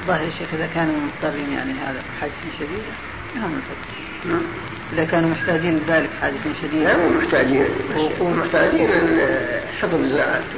الظاهر 0.00 0.24
يا 0.24 0.30
شيخ 0.38 0.48
إذا 0.54 0.68
كانوا 0.74 0.94
مضطرين 0.94 1.52
يعني 1.52 1.72
هذا 1.72 2.02
حاجة 2.20 2.30
شديدة 2.58 2.92
الفطر 3.36 4.40
إذا 4.92 5.04
كانوا 5.04 5.30
محتاجين 5.30 5.76
لذلك 5.86 6.10
حاجة 6.20 6.34
شديدة 6.62 6.84
لا 6.84 6.96
مو 6.96 7.08
محتاجين. 7.08 7.64
محتاجين 8.20 8.88
حفظ 9.80 10.04
زراعته 10.04 10.55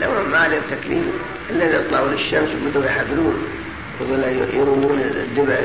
لو 0.00 0.10
ما 0.32 0.60
تكليف 0.70 1.04
إلا 1.50 1.64
يطلعوا 1.64 2.08
للشمس 2.08 2.48
وبدوا 2.62 2.84
يحفلون 2.84 3.46
ولا 4.00 4.30
يرمون 4.30 5.00
الدبع 5.00 5.58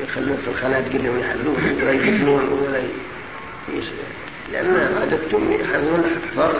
يخلون 0.00 0.38
في 0.44 0.50
الخنادق 0.50 0.94
اللي 0.94 1.20
يحفلون 1.20 1.78
ولا 1.82 1.92
يدفنون 1.92 2.48
ولا 2.48 2.82
لأن 4.52 4.98
عادتهم 5.00 5.52
يحفلون 5.52 6.04
حفار 6.32 6.54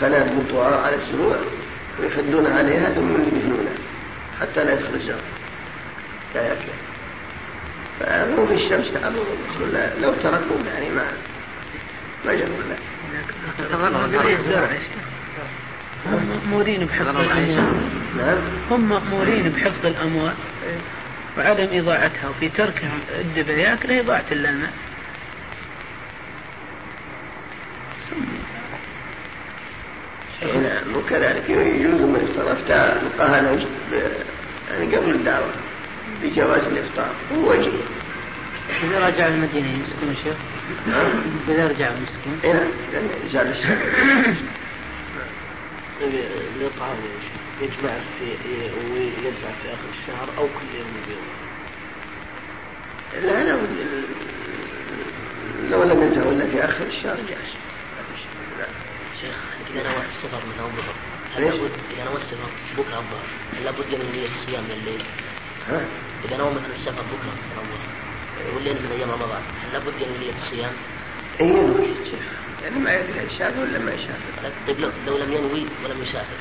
خنادق 0.00 0.32
طوال 0.50 0.74
على 0.74 0.96
الزروع 0.96 1.36
ويخدون 2.00 2.46
عليها 2.46 2.90
ثم 2.90 3.12
يدفنونها 3.12 3.74
حتى 4.40 4.64
لا 4.64 4.72
يدخل 4.72 4.94
الزرع 4.94 5.16
لا 6.34 6.42
يأكل. 6.42 6.72
فغروب 8.00 8.52
الشمس 8.52 8.92
تعبوا 8.92 9.24
لو 10.02 10.12
تركوا 10.22 10.56
يعني 10.74 10.90
ما 10.90 11.06
ما 12.24 12.34
جروا. 12.34 12.56
له 14.50 15.11
هم 16.06 16.28
مأمورين 16.28 16.84
بحفظ 16.84 17.16
الأموال. 17.16 17.74
نعم. 18.16 18.38
هم 18.70 18.88
مأمورين 18.88 19.48
بحفظ 19.48 19.86
الأموال. 19.86 20.34
وعدم 21.38 21.68
إضاعتها. 21.72 22.28
وفي 22.28 22.48
تركهم 22.48 23.00
الدبريات 23.20 23.86
لإضاعة 23.86 24.24
الماء 24.32 24.72
نعم. 30.42 30.96
وكذلك 30.96 31.50
يجوز 31.50 32.00
من 32.00 32.28
استرفت 32.30 32.70
القهنة 33.02 33.66
يعني 34.70 34.96
قبل 34.96 35.10
الدعوة 35.10 35.52
بجواز 36.22 36.62
الإفطار. 36.62 37.10
هو 37.34 37.50
وجه. 37.50 37.70
إذا 38.84 39.06
رجع 39.06 39.28
المدينة 39.28 39.68
يمسكون 39.68 40.16
شيخ؟ 40.24 40.36
نعم. 40.86 41.10
إذا 41.48 41.66
رجع 41.66 41.88
المسكون؟ 41.88 42.40
إيه 42.44 42.52
نعم. 42.52 42.68
زاد 43.32 43.46
الشهر 43.46 43.76
الإطعام 46.56 46.96
يجمع 47.60 47.92
في 48.18 48.24
ويجزع 48.92 49.50
في 49.62 49.68
آخر 49.68 49.88
الشهر 50.00 50.28
أو 50.38 50.44
كل 50.44 50.78
يوم 50.78 50.92
بيوم 51.06 51.26
لا 53.26 53.50
لو 53.50 53.58
لو 55.70 55.82
لم 55.82 56.12
يتولى 56.12 56.46
في 56.50 56.64
آخر 56.64 56.86
الشهر 56.86 57.16
جاز 57.16 57.52
شيخ 59.20 59.36
إذا 59.70 59.82
نوى 59.82 60.02
السفر 60.08 60.40
مثلا 60.54 60.66
الظهر 60.66 60.94
هل 61.36 61.44
لابد 61.44 61.70
إذا 61.94 62.04
نوى 62.04 62.16
السفر 62.16 62.50
بكرة 62.78 62.98
الظهر 62.98 63.26
هل 63.56 63.64
لابد 63.64 63.86
من 63.94 64.12
نية 64.12 64.28
الصيام 64.28 64.64
من 64.64 64.70
الليل؟ 64.70 65.02
ها؟ 65.68 65.84
إذا 66.24 66.36
نوى 66.36 66.50
مثلا 66.50 66.72
السفر 66.74 67.02
بكرة 67.02 67.32
مثلا 67.38 67.62
الظهر 67.62 68.54
والليل 68.54 68.74
من 68.74 68.92
أيام 68.96 69.10
رمضان 69.10 69.42
هل 69.64 69.72
لابد 69.72 69.94
من 70.00 70.20
نية 70.20 70.34
الصيام؟ 70.34 70.72
نوى 71.40 71.94
شيخ 72.04 72.26
يعني 72.62 72.78
ما 72.78 72.94
يدري 72.94 73.26
يسافر 73.26 73.60
ولا 73.60 73.78
ما 73.78 73.92
يسافر؟ 73.92 74.52
طيب 74.66 74.80
لو, 74.80 74.90
لو 75.06 75.18
لم 75.18 75.32
ينوي 75.32 75.66
ولم 75.84 76.02
يسافر 76.02 76.36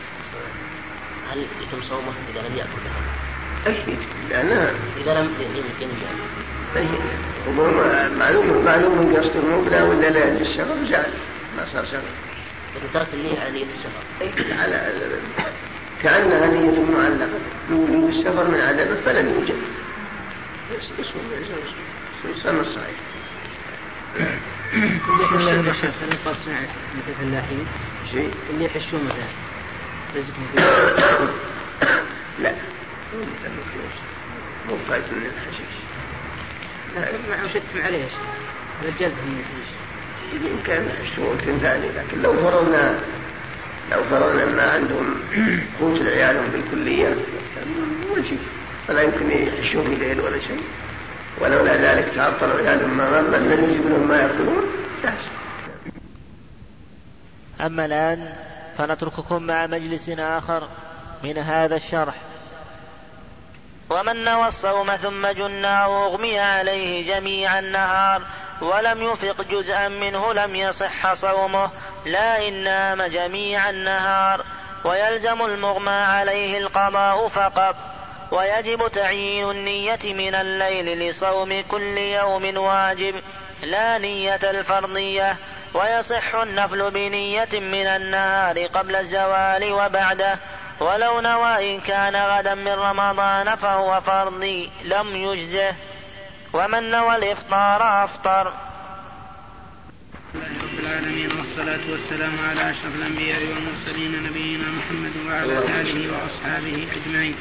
هل 1.32 1.40
يتم 1.40 1.82
صومه 1.82 2.14
إذا 2.34 2.48
لم 2.50 2.56
يأكل 2.58 2.82
أكيد 3.68 3.98
لأن 4.30 4.76
إذا 4.98 5.22
لم 5.22 5.34
ينوي 5.40 5.92
معلوم 8.20 8.66
معلوم 8.66 9.16
قصد 9.16 9.36
المبنى 9.36 9.82
ولا 9.82 10.10
لا 10.10 10.42
السفر 10.42 10.86
زاد 10.90 11.14
ما 11.58 11.66
صار 11.74 11.86
سفر 11.86 12.02
لكن 12.76 12.94
ترك 12.94 13.08
النية 13.14 13.40
على 13.40 13.52
نية 13.52 13.66
السفر 13.66 14.54
على 14.60 14.94
كأنها 16.02 16.48
نية 16.48 16.84
معلقة 16.84 17.40
وجود 17.72 18.10
السفر 18.10 18.48
من 18.48 18.62
عدمه 18.62 18.96
فلم 19.06 19.30
يوجد 19.30 19.56
اسمه 21.00 21.22
يسمى 22.38 22.60
الصحيح 22.62 22.96
بسم 24.72 24.80
الله 24.80 25.52
الرحمن 25.52 25.60
الرحيم. 25.60 25.92
هل 26.02 26.12
القص 26.14 26.48
مثل 26.48 27.10
الفلاحين؟ 27.20 27.66
شيء 28.12 28.32
اللي 28.50 28.66
يحشون 28.66 29.00
مثلا. 29.06 29.28
رزقهم 30.16 30.48
لا. 32.40 32.54
مو 34.70 34.78
فايت 34.90 35.04
من 35.04 35.26
الحشيش 35.26 35.76
لا 36.96 37.02
مع 37.30 37.48
شتم 37.48 37.82
عليه. 37.86 38.06
رجال 38.84 39.12
من 39.12 39.44
الحشيش 39.44 39.72
يمكن 40.52 40.90
يحشون 41.04 41.60
ثاني 41.62 41.88
لكن 41.88 42.22
لو 42.22 42.34
فرضنا 42.34 43.00
لو 43.92 44.04
فرضنا 44.04 44.46
ما 44.46 44.72
عندهم 44.72 45.16
قوت 45.80 46.02
لعيالهم 46.02 46.48
بالكلية 46.48 47.16
وجه 48.12 48.38
فلا 48.88 49.02
يمكن 49.02 49.32
يحشون 49.32 49.84
في 49.84 49.96
ليل 49.96 50.22
ولا 50.22 50.40
شيء. 50.40 50.62
ولولا 51.42 51.76
ذلك 51.76 52.16
تعطلوا 52.16 52.58
عيالهم 52.58 52.98
ما 52.98 53.38
لم 53.38 53.52
يجب 53.52 53.88
لهم 53.90 54.08
ما 54.08 54.18
يأكلون 54.18 54.64
أما 57.62 57.86
الآن 57.86 58.34
فنترككم 58.78 59.44
مع 59.44 59.68
مجلس 59.68 60.10
آخر 60.10 60.68
من 61.24 61.38
هذا 61.38 61.76
الشرح. 61.76 62.16
ومن 63.90 64.24
نوى 64.24 64.48
الصوم 64.48 64.96
ثم 64.96 65.28
جن 65.28 65.66
أو 65.66 66.06
أغمي 66.06 66.40
عليه 66.40 67.16
جميع 67.16 67.60
النهار 67.60 68.22
ولم 68.62 69.02
يفق 69.02 69.42
جزءا 69.42 69.88
منه 69.88 70.34
لم 70.34 70.56
يصح 70.56 71.14
صومه 71.14 71.70
لا 72.06 72.48
إن 72.48 72.64
نام 72.64 73.04
جميع 73.04 73.70
النهار. 73.70 74.46
ويلزم 74.86 75.42
المغمى 75.42 75.92
عليه 75.92 76.58
القضاء 76.58 77.28
فقط. 77.28 77.76
ويجب 78.32 78.88
تعيين 78.88 79.52
النية 79.52 80.00
من 80.04 80.36
الليل 80.36 81.10
لصوم 81.10 81.64
كل 81.68 81.98
يوم 81.98 82.58
واجب 82.58 83.16
لا 83.64 83.98
نية 83.98 84.40
الفرضية. 84.44 85.38
ويصح 85.74 86.36
النفل 86.36 86.92
بنية 86.92 87.50
من 87.54 87.88
النهار 87.88 88.66
قبل 88.66 88.96
الزوال 88.96 89.72
وبعده. 89.72 90.40
ولو 90.80 91.20
نوى 91.20 91.76
إن 91.76 91.82
كان 91.82 92.16
غدا 92.16 92.56
من 92.56 92.72
رمضان 92.72 93.56
فهو 93.56 94.02
فرضي 94.02 94.72
لم 94.84 95.16
يجزه. 95.16 95.74
ومن 96.54 96.90
نوى 96.90 97.16
الإفطار 97.16 98.04
أفطر. 98.04 98.54
رب 100.36 100.80
العالمين 100.80 101.30
والصلاة 101.38 101.92
والسلام 101.92 102.50
على 102.50 102.72
أشرف 102.72 102.96
الأنبياء 102.96 103.40
والمرسلين 103.40 104.24
نبينا 104.24 104.68
محمد 104.68 105.12
وعلى 105.28 105.82
آله 105.82 106.14
وأصحابه 106.14 106.88
أجمعين. 106.96 107.36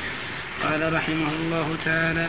قال 0.63 0.93
رحمه 0.93 1.33
الله 1.33 1.77
تعالى 1.85 2.29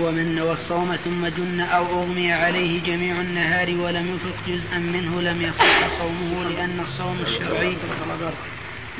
ومن 0.00 0.34
نوى 0.34 0.52
الصوم 0.52 0.96
ثم 0.96 1.26
جن 1.26 1.60
أو 1.60 1.84
أغمي 1.84 2.32
عليه 2.32 2.82
جميع 2.82 3.16
النهار 3.20 3.68
ولم 3.68 4.14
يفق 4.14 4.48
جزءا 4.48 4.78
منه 4.78 5.20
لم 5.20 5.42
يصح 5.42 5.98
صومه 5.98 6.48
لأن 6.48 6.80
الصوم 6.80 7.18
الشرعي 7.20 7.76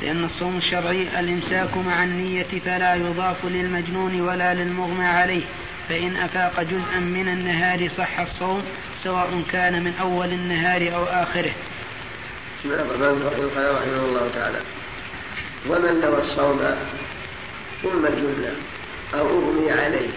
لأن 0.01 0.23
الصوم 0.23 0.57
الشرعي 0.57 1.19
الإمساك 1.19 1.77
مع 1.77 2.03
النية 2.03 2.59
فلا 2.65 2.95
يضاف 2.95 3.45
للمجنون 3.45 4.21
ولا 4.21 4.53
للمغمى 4.53 5.05
عليه 5.05 5.43
فإن 5.89 6.15
أفاق 6.15 6.61
جزءا 6.61 6.99
من 6.99 7.27
النهار 7.27 7.89
صح 7.89 8.19
الصوم 8.19 8.63
سواء 9.03 9.43
كان 9.51 9.83
من 9.83 9.93
أول 10.01 10.27
النهار 10.27 10.95
أو 10.95 11.03
آخره. 11.03 11.51
بسم 12.59 12.71
الله 12.71 12.81
الرحمن 12.81 13.21
الرحيم 13.21 13.49
قال 13.55 13.75
رحمه 13.75 14.05
الله 14.05 14.29
تعالى 14.35 14.59
ومن 15.67 16.01
نوى 16.01 16.21
الصوم 16.21 16.75
ثم 17.83 18.07
جن 18.07 18.53
أو 19.13 19.27
أغمي 19.27 19.71
عليه 19.71 20.09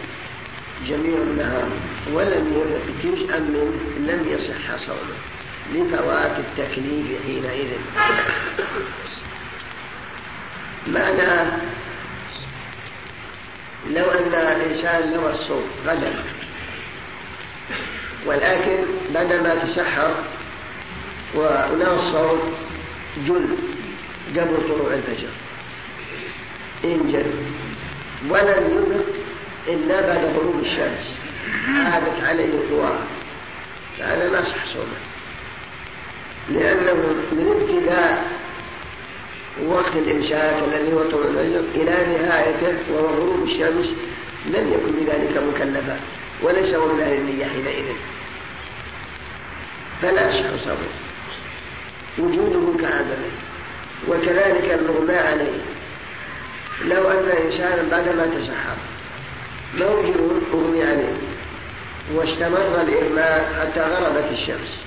جميع 0.89 1.19
النهار 1.19 1.69
ولم 2.13 2.53
يرد 2.57 3.03
جزءا 3.05 3.39
منه 3.39 4.13
لم 4.13 4.29
يصح 4.29 4.77
صومه 4.77 5.17
لفوات 5.75 6.39
التكليف 6.39 7.07
حينئذ. 7.27 7.69
معنى 10.87 11.51
لو 13.91 14.11
أن 14.11 14.35
الإنسان 14.35 15.13
نوى 15.13 15.33
الصوم 15.33 15.65
غدا 15.87 16.13
ولكن 18.27 18.85
بعدما 19.15 19.55
تسحر 19.55 20.15
ونوى 21.35 21.95
الصوم 21.95 22.55
جل 23.27 23.57
قبل 24.39 24.69
طلوع 24.69 24.95
الفجر. 24.95 25.29
انجل 26.85 27.33
ولم 28.29 28.65
يمت 28.77 29.15
إلا 29.69 30.01
بعد 30.01 30.25
غروب 30.37 30.61
الشمس. 30.63 31.15
عادت 31.69 32.25
عليه 32.25 32.45
القوى 32.45 32.99
فهذا 33.99 34.31
ما 34.31 34.45
صح 34.45 34.67
صومه. 34.67 35.01
لأنه 36.49 36.93
من 37.33 37.61
ابتداء 37.61 38.33
وقت 39.67 39.97
الإمساك 39.97 40.63
الذي 40.69 40.93
هو 40.93 41.03
طلوع 41.03 41.25
الفجر 41.25 41.65
إلى 41.75 42.19
نهايته 42.19 42.75
وهو 42.91 43.07
غروب 43.07 43.45
الشمس 43.45 43.87
لم 44.47 44.73
يكن 44.73 44.93
بذلك 45.01 45.43
مكلفا 45.43 46.01
وليس 46.43 46.75
هو 46.75 46.95
من 46.95 47.01
أهل 47.01 47.13
النية 47.13 47.45
حينئذ. 47.45 47.85
فلا 50.03 50.29
يصح 50.29 50.65
صومه. 50.65 50.77
وجوده 52.19 52.81
كعدمه. 52.81 53.52
وكذلك 54.09 54.79
المغمى 54.81 55.15
عليه. 55.15 55.61
لو 56.85 57.11
أن 57.11 57.31
إنسانا 57.45 57.83
بعدما 57.91 58.27
تسحر 58.27 58.77
موجود 59.75 60.43
أغمي 60.55 60.85
عليه. 60.85 61.17
واستمر 62.15 62.83
الإغماء 62.83 63.53
حتى 63.61 63.81
غربت 63.81 64.29
الشمس. 64.33 64.81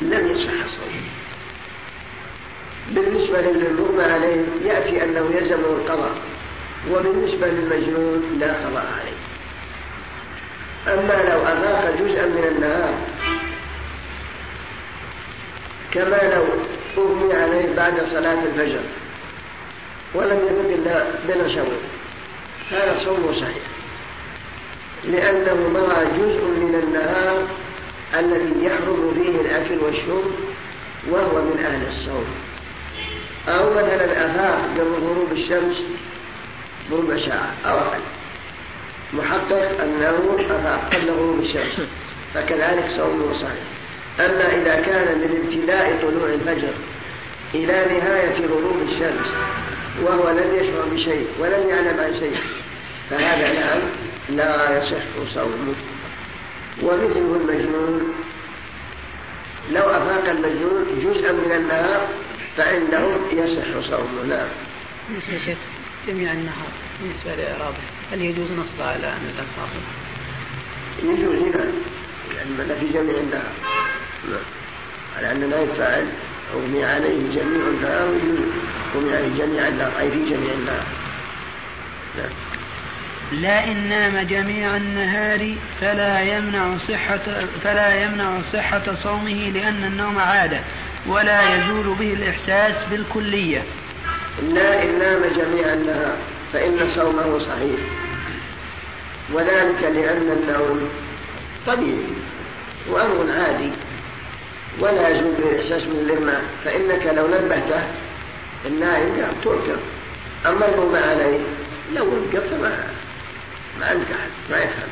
لم 0.00 0.30
يصح 0.30 0.50
صومه 0.50 1.08
بالنسبة 2.90 3.40
للمغمى 3.40 4.04
عليه 4.04 4.44
يأتي 4.64 5.04
أنه 5.04 5.30
يلزمه 5.34 5.66
القضاء. 5.66 6.14
وبالنسبة 6.90 7.46
للمجنون 7.46 8.38
لا 8.40 8.52
قضاء 8.52 8.86
عليه. 9.00 9.24
أما 10.94 11.30
لو 11.32 11.40
أذاق 11.40 11.94
جزءا 12.00 12.26
من 12.26 12.44
النهار 12.56 12.94
كما 15.92 16.34
لو 16.34 16.44
أغمي 16.98 17.34
عليه 17.34 17.76
بعد 17.76 17.94
صلاة 18.10 18.38
الفجر. 18.44 18.80
ولم 20.14 20.38
يكن 20.46 20.74
إلا 20.74 21.04
بنشوه 21.28 21.78
هذا 22.70 22.98
صوم 23.04 23.32
صحيح. 23.32 23.64
لأنه 25.04 25.54
مضى 25.54 26.04
جزء 26.18 26.44
من 26.44 26.82
النهار 26.82 27.46
الذي 28.14 28.64
يحرم 28.64 29.14
فيه 29.14 29.40
الأكل 29.40 29.78
والشرب 29.84 30.32
وهو 31.10 31.42
من 31.42 31.64
أهل 31.64 31.88
الصوم. 31.88 32.26
أو 33.48 33.70
مثلا 33.70 34.26
أفاق 34.26 34.58
قبل 34.78 35.04
غروب 35.04 35.32
الشمس 35.32 35.82
بربع 36.90 37.16
ساعة 37.18 37.54
أو 37.66 37.78
أقل. 37.78 38.00
محقق 39.12 39.82
أنه 39.82 40.36
أفاق 40.50 40.94
قبل 40.94 41.10
غروب 41.10 41.40
الشمس. 41.40 41.80
فكذلك 42.34 42.90
صومه 42.96 43.32
صحيح. 43.32 43.64
أما 44.20 44.46
إذا 44.46 44.80
كان 44.80 45.18
من 45.18 45.44
ابتداء 45.44 45.98
طلوع 46.02 46.28
الفجر 46.28 46.74
إلى 47.54 47.98
نهاية 47.98 48.46
غروب 48.46 48.82
الشمس 48.88 49.26
وهو 50.02 50.30
لم 50.30 50.54
يشعر 50.54 50.84
بشيء 50.92 51.26
ولم 51.38 51.68
يعلم 51.68 52.00
عن 52.00 52.14
شيء 52.14 52.36
فهذا 53.10 53.52
نعم 53.52 53.82
لا 54.28 54.78
يصح 54.78 55.32
صومه. 55.34 55.74
ومثله 56.82 57.36
المجنون 57.36 58.14
لو 59.72 59.82
أفاق 59.82 60.28
المجنون 60.30 61.00
جزءا 61.02 61.32
من 61.32 61.52
النهار 61.52 62.08
فإنه 62.56 63.18
يصح 63.32 63.90
صومه. 63.90 64.24
نعم. 64.28 64.48
بالنسبة 65.08 65.38
شيخ 65.44 65.58
جميع 66.08 66.32
النهار 66.32 66.68
بالنسبة 67.02 67.34
لإعرابه 67.34 67.76
هل 68.12 68.22
يجوز 68.22 68.50
نصب 68.50 68.80
على 68.80 69.06
أن 69.06 69.30
الأفاق 69.34 69.68
يجوز 71.02 71.56
نعم. 71.56 71.72
لأن 72.34 72.76
في 72.80 72.86
جميع 72.86 73.18
النهار. 73.20 73.52
على 75.16 75.32
أن 75.32 75.50
لا 75.50 75.60
يفعل 75.60 76.06
أغمي 76.54 76.84
عليه 76.84 77.30
جميع 77.30 77.68
النهار 77.68 78.18
أغمي 78.94 79.16
عليه 79.16 79.44
جميع 79.44 79.68
النهار 79.68 79.92
أي 80.00 80.10
في 80.10 80.24
جميع 80.24 80.52
النهار 80.52 80.86
نعم 82.16 82.30
لا 83.32 83.64
إن 83.64 83.88
نام 83.88 84.26
جميع 84.26 84.76
النهار 84.76 85.54
فلا 85.80 86.20
يمنع 86.20 86.76
صحة 86.78 87.20
فلا 87.64 88.02
يمنع 88.02 88.40
صحة 88.40 88.94
صومه 88.94 89.50
لأن 89.54 89.84
النوم 89.84 90.18
عادة 90.18 90.60
ولا 91.06 91.56
يزول 91.56 91.94
به 91.94 92.12
الإحساس 92.12 92.84
بالكلية. 92.90 93.62
لا 94.42 94.82
إن 94.82 94.98
نام 94.98 95.20
جميع 95.36 95.72
النهار 95.72 96.16
فإن 96.52 96.88
صومه 96.94 97.38
صحيح. 97.38 97.80
وذلك 99.32 99.82
لأن 99.82 100.36
النوم 100.38 100.88
طبيعي 101.66 102.14
وأمر 102.88 103.26
عادي 103.38 103.70
ولا 104.80 105.10
به 105.10 105.50
الإحساس 105.50 105.84
بالإغماء 105.84 106.42
فإنك 106.64 107.06
لو 107.06 107.26
نبهته 107.26 107.82
النائم 108.66 109.12
قام 109.22 109.34
توكل 109.44 109.76
أما 110.46 110.68
المغمى 110.68 110.98
عليه 110.98 111.38
لو 111.94 112.04
وقف 112.04 112.52
ما 112.62 112.84
ما 113.80 113.86
عندك 113.86 114.06
أحد 114.06 114.30
ما 114.50 114.56
يفهم. 114.58 114.88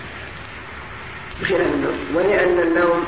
بخلاف 1.40 1.66
النوم. 1.66 1.98
ولأن 2.14 2.60
النوم 2.60 3.04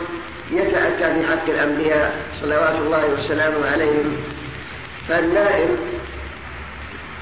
يتأتى 0.51 1.15
في 1.15 1.27
حق 1.27 1.49
الأنبياء 1.49 2.17
صلوات 2.41 2.75
الله 2.75 3.07
وسلامه 3.07 3.71
عليهم. 3.73 4.17
فالنائم 5.09 5.77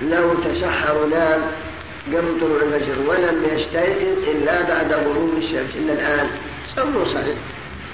لو 0.02 0.34
تسحر 0.34 0.96
ونام 0.96 1.40
قبل 2.06 2.40
طلوع 2.40 2.62
الفجر 2.62 2.94
ولم 3.06 3.46
يستيقظ 3.54 4.28
إلا 4.28 4.62
بعد 4.62 4.92
غروب 4.92 5.34
الشمس. 5.38 5.70
إلا 5.76 5.92
الآن. 5.92 6.30
صوم 6.76 7.04
صحيح 7.04 7.36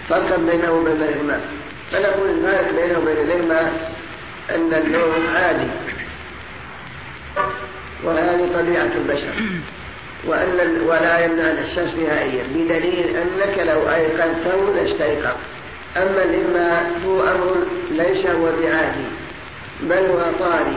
فرقا 0.09 0.37
بينه 0.37 0.73
وبين 0.73 1.03
الإغماء 1.03 1.41
فنقول 1.93 2.31
الفارق 2.31 2.71
بينه 2.71 2.99
وبين 2.99 3.17
الإغماء 3.17 3.95
أن 4.51 4.75
النوم 4.75 5.27
عادي. 5.37 5.71
وهذه 8.05 8.49
طبيعة 8.55 8.91
البشر. 8.97 9.35
وأن 10.27 10.83
ولا 10.87 11.25
يمنع 11.25 11.51
الإحساس 11.51 11.95
نهائيا. 11.95 12.45
بدليل 12.55 13.17
أنك 13.17 13.59
لو 13.59 13.89
أيقنته 13.89 14.75
لاستيقظ 14.75 15.37
أما 15.97 16.25
الإغماء 16.25 16.91
هو 17.07 17.23
أمر 17.23 17.57
ليس 17.91 18.27
هو 18.27 18.53
بعادي 18.63 19.07
بل 19.83 19.97
هو 19.97 20.23
طاري. 20.39 20.77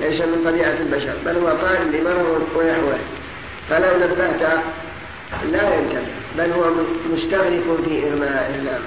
ليس 0.00 0.20
من 0.20 0.42
طبيعة 0.44 0.76
البشر 0.80 1.14
بل 1.26 1.36
هو 1.36 1.56
طاري 1.56 1.84
لمرض 1.84 2.48
ونحوه. 2.56 2.98
فلو 3.70 3.96
نبهت 3.96 4.62
لا 5.52 5.74
ينتبه 5.74 6.06
بل 6.38 6.52
هو 6.52 6.70
مستغرق 7.12 7.80
في 7.84 8.08
إغماء 8.08 8.60
نعم 8.64 8.82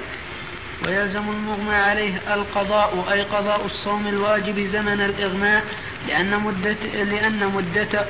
ويلزم 0.86 1.24
المغمى 1.30 1.76
عليه 1.76 2.14
القضاء 2.34 3.08
أي 3.12 3.22
قضاء 3.22 3.66
الصوم 3.66 4.08
الواجب 4.08 4.60
زمن 4.60 5.02
الإغماء 5.02 5.64
لأن 6.08 6.40
مدة 6.40 7.04
لأن 7.04 7.52
مدة 7.56 8.06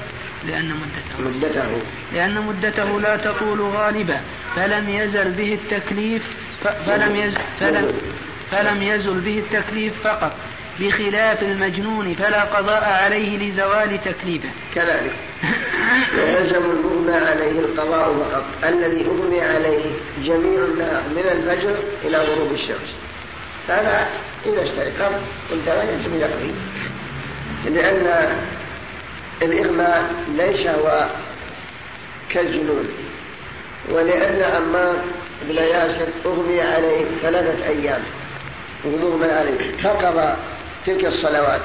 لأن 0.47 0.69
مدته. 0.69 1.29
مدته. 1.29 1.81
لأن 2.13 2.41
مدته 2.41 2.99
لا 2.99 3.17
تطول 3.17 3.61
غالبا 3.61 4.21
فلم 4.55 4.89
يزل 4.89 5.31
به 5.31 5.53
التكليف 5.53 6.23
فلم 6.85 7.15
يزل 7.15 7.41
فلم 7.59 7.93
فلم 8.51 8.83
يزل 8.83 9.19
به 9.19 9.39
التكليف 9.39 9.93
فقط. 10.03 10.31
بخلاف 10.79 11.43
المجنون 11.43 12.13
فلا 12.13 12.43
قضاء 12.43 12.83
عليه 12.83 13.37
لزوال 13.37 14.03
تكليفه. 14.03 14.49
كذلك. 14.75 15.15
ويلزم 16.17 16.71
المغمى 16.71 17.15
عليه 17.15 17.59
القضاء 17.59 18.13
فقط. 18.13 18.45
الذي 18.63 19.05
أغمي 19.05 19.41
عليه 19.41 19.85
جميع 20.23 20.59
من 21.15 21.25
الفجر 21.31 21.75
إلى 22.03 22.17
غروب 22.17 22.51
الشمس. 22.53 22.95
هذا 23.69 24.07
إذا 24.45 24.63
استيقظ 24.63 25.13
انتهى 25.53 25.93
يجب 25.93 26.15
يقضي. 26.19 26.53
لأن 27.65 28.29
الإغماء 29.41 30.13
ليس 30.37 30.67
هو 30.67 31.07
كالجنون. 32.29 32.89
ولأن 33.89 34.41
أمار 34.41 34.95
بن 35.49 35.55
ياسر 35.55 36.07
أغمي 36.25 36.61
عليه 36.61 37.05
ثلاثة 37.21 37.67
أيام. 37.67 38.01
ومغمى 38.85 39.31
عليه. 39.31 39.77
فقضى 39.83 40.35
تلك 40.85 41.05
الصلوات. 41.05 41.61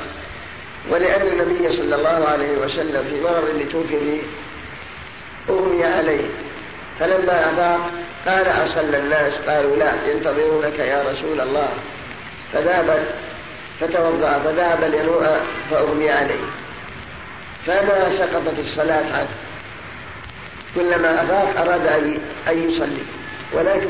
ولأن 0.90 1.26
النبي 1.26 1.72
صلى 1.72 1.94
الله 1.94 2.28
عليه 2.28 2.58
وسلم 2.58 3.04
في 3.10 3.20
مرض 3.20 3.86
فيه 3.88 4.22
أغمي 5.48 5.84
عليه. 5.84 6.24
فلما 7.00 7.50
أفاق 7.50 7.90
قال 8.26 8.64
أصلى 8.64 8.98
الناس 8.98 9.38
قالوا 9.38 9.76
لا 9.76 9.92
ينتظرونك 10.06 10.78
يا 10.78 11.04
رسول 11.10 11.40
الله. 11.40 11.68
فذهب 12.52 13.06
فتوضأ 13.80 14.38
فذهب 14.44 14.84
لنوء 14.84 15.40
فأغمي 15.70 16.10
عليه. 16.10 16.44
فما 17.66 18.10
سقطت 18.18 18.58
الصلاة 18.58 19.16
عنه. 19.16 19.28
كلما 20.74 21.22
أفاق 21.22 21.68
أراد 21.68 21.86
أن 22.48 22.68
يصلي. 22.70 23.02
ولكن 23.52 23.88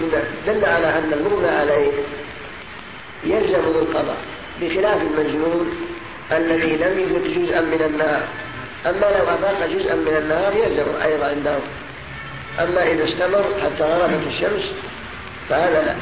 من 0.00 0.12
دل 0.46 0.64
على 0.64 0.86
أن 0.86 1.12
المغمى 1.12 1.48
عليه 1.48 1.92
يلزم 3.24 3.60
القضاء 3.60 4.18
بخلاف 4.60 5.02
المجنون 5.02 5.70
الذي 6.32 6.76
لم 6.76 6.98
يفت 6.98 7.38
جزءا 7.38 7.60
من 7.60 7.82
النهار. 7.82 8.22
أما 8.86 9.06
لو 9.18 9.34
أفاق 9.34 9.66
جزءا 9.66 9.94
من 9.94 10.16
النهار 10.16 10.56
يلزم 10.56 10.86
أيضا 11.04 11.26
عندهم 11.26 11.60
أما 12.60 12.82
إذا 12.82 13.04
استمر 13.04 13.44
حتى 13.64 13.84
غربت 13.84 14.26
الشمس 14.26 14.72
فهذا 15.48 15.82
لا 15.82 15.94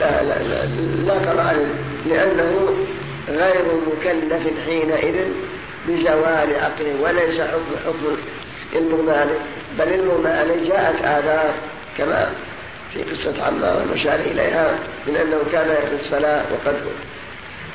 لا 0.00 0.22
لا 0.22 0.42
لا, 0.42 0.66
لا 1.06 1.12
قضاء 1.12 1.68
لأنه 2.06 2.74
غير 3.28 3.64
مكلف 3.86 4.42
حينئذ 4.66 5.14
بزوال 5.88 6.54
عقله 6.54 6.96
وليس 7.02 7.40
حكم 7.40 7.76
حكم 7.86 8.16
المغمى 8.76 9.24
بل 9.78 9.88
المغمى 9.88 10.66
جاءت 10.68 10.96
آثار 11.04 11.54
كما 11.98 12.30
في 12.96 13.02
قصة 13.02 13.44
عمار 13.44 13.82
المشار 13.82 14.20
إليها 14.20 14.78
من 15.06 15.16
أنه 15.16 15.40
كان 15.52 15.68
يقضي 15.68 15.96
الصلاة 15.96 16.44
وقد 16.52 16.82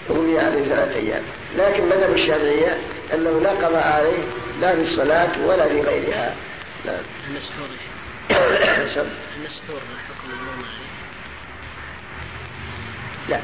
رمي 0.09 0.39
عليه 0.39 0.63
ثلاثة 0.63 0.95
أيام. 0.95 1.23
لكن 1.57 1.85
مذهب 1.85 2.13
الشافعية 2.13 2.77
أنه 3.13 3.39
لا 3.39 3.49
قضاء 3.49 3.87
عليه 3.87 4.23
لا 4.61 4.75
في 4.75 4.81
الصلاة 4.81 5.45
ولا 5.45 5.67
في 5.67 5.81
غيرها. 5.81 6.35
نعم. 6.85 7.03
المسحور 7.29 7.67
المسحور 9.37 9.79
حكم 10.09 10.31
المغمى 10.31 10.67
لا. 13.29 13.39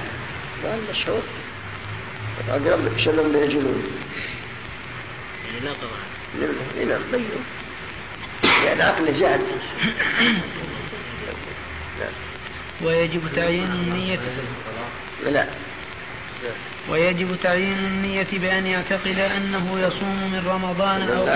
ما 0.63 0.75
المشهور. 0.75 1.21
أقرب 2.49 2.97
شبه 2.97 3.23
من 3.23 3.35
الجنون 3.35 3.83
يعني 5.45 5.65
لا 5.65 5.71
قضاء 5.71 5.99
نعم. 6.39 6.89
نعم 6.89 7.11
بينه. 7.11 7.43
يعني 8.65 8.81
عقله 8.81 9.19
جاد. 9.19 9.41
ويجب 12.83 13.21
تعيين 13.35 13.71
النية 13.71 14.19
لا. 15.25 15.47
ويجب 16.89 17.35
تعيين 17.43 17.77
النية 17.77 18.27
بأن 18.33 18.65
يعتقد 18.65 19.19
أنه 19.19 19.79
يصوم 19.79 20.31
من 20.31 20.47
رمضان 20.47 21.01
أو 21.01 21.27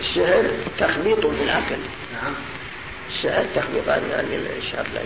الشعر 0.00 0.44
تخبيط 0.78 1.26
في 1.26 1.44
العقل. 1.44 1.78
نعم. 2.12 2.34
الشعر 3.08 3.44
تخبيط 3.54 3.88
يعني 3.88 4.36
الشعر 4.58 4.86
لا 4.94 5.00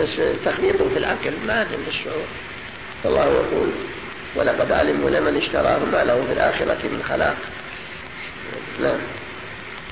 بس 0.00 0.10
تخبيط 0.44 0.82
في 0.82 0.98
العقل 0.98 1.32
ما 1.46 1.58
عند 1.58 1.88
الشعور. 1.88 2.26
فالله 3.04 3.24
يقول 3.24 3.70
ولقد 4.36 4.72
علموا 4.72 5.10
لمن 5.10 5.36
اشتراه 5.36 5.78
ما 5.78 6.04
له 6.04 6.24
في 6.26 6.32
الآخرة 6.32 6.88
من 6.88 7.02
خلاق. 7.08 7.36
نعم. 8.82 8.98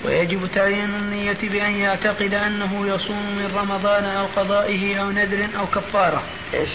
ويجب 0.04 0.48
تعيين 0.54 0.94
النية 0.94 1.38
بأن 1.42 1.76
يعتقد 1.76 2.34
أنه 2.34 2.86
يصوم 2.86 3.36
من 3.36 3.52
رمضان 3.56 4.04
أو 4.04 4.26
قضائه 4.36 5.00
أو 5.00 5.10
نذر 5.10 5.48
أو 5.58 5.66
كفارة. 5.66 6.22
إيش 6.54 6.68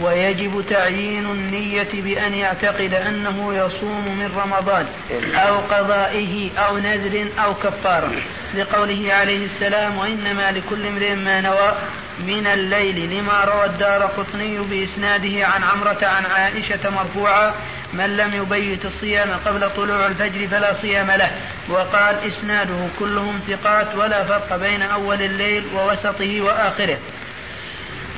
ويجب 0.00 0.64
تعيين 0.70 1.26
النية 1.26 1.88
بأن 1.92 2.34
يعتقد 2.34 2.94
أنه 2.94 3.54
يصوم 3.54 4.04
من 4.18 4.32
رمضان 4.36 4.86
أو 5.34 5.58
قضائه 5.58 6.50
أو 6.58 6.78
نذر 6.78 7.26
أو 7.38 7.54
كفارة. 7.54 8.12
لقوله 8.54 9.12
عليه 9.12 9.44
السلام 9.44 9.98
وإنما 9.98 10.52
لكل 10.52 10.86
امرئ 10.86 11.14
ما 11.14 11.40
نوى 11.40 11.72
من 12.18 12.46
الليل 12.46 13.18
لما 13.18 13.44
روى 13.44 13.64
الدار 13.64 14.02
قطني 14.02 14.58
بإسناده 14.58 15.46
عن 15.46 15.62
عمرة 15.64 15.98
عن 16.02 16.26
عائشة 16.26 16.90
مرفوعا 16.90 17.54
من 17.92 18.16
لم 18.16 18.34
يبيت 18.34 18.84
الصيام 18.84 19.30
قبل 19.46 19.70
طلوع 19.70 20.06
الفجر 20.06 20.48
فلا 20.48 20.72
صيام 20.72 21.10
له. 21.10 21.30
وقال 21.68 22.16
إسناده 22.26 22.86
كلهم 22.98 23.40
ثقات 23.48 23.94
ولا 23.94 24.24
فرق 24.24 24.56
بين 24.56 24.82
أول 24.82 25.22
الليل 25.22 25.64
ووسطه 25.74 26.40
وآخره. 26.40 26.98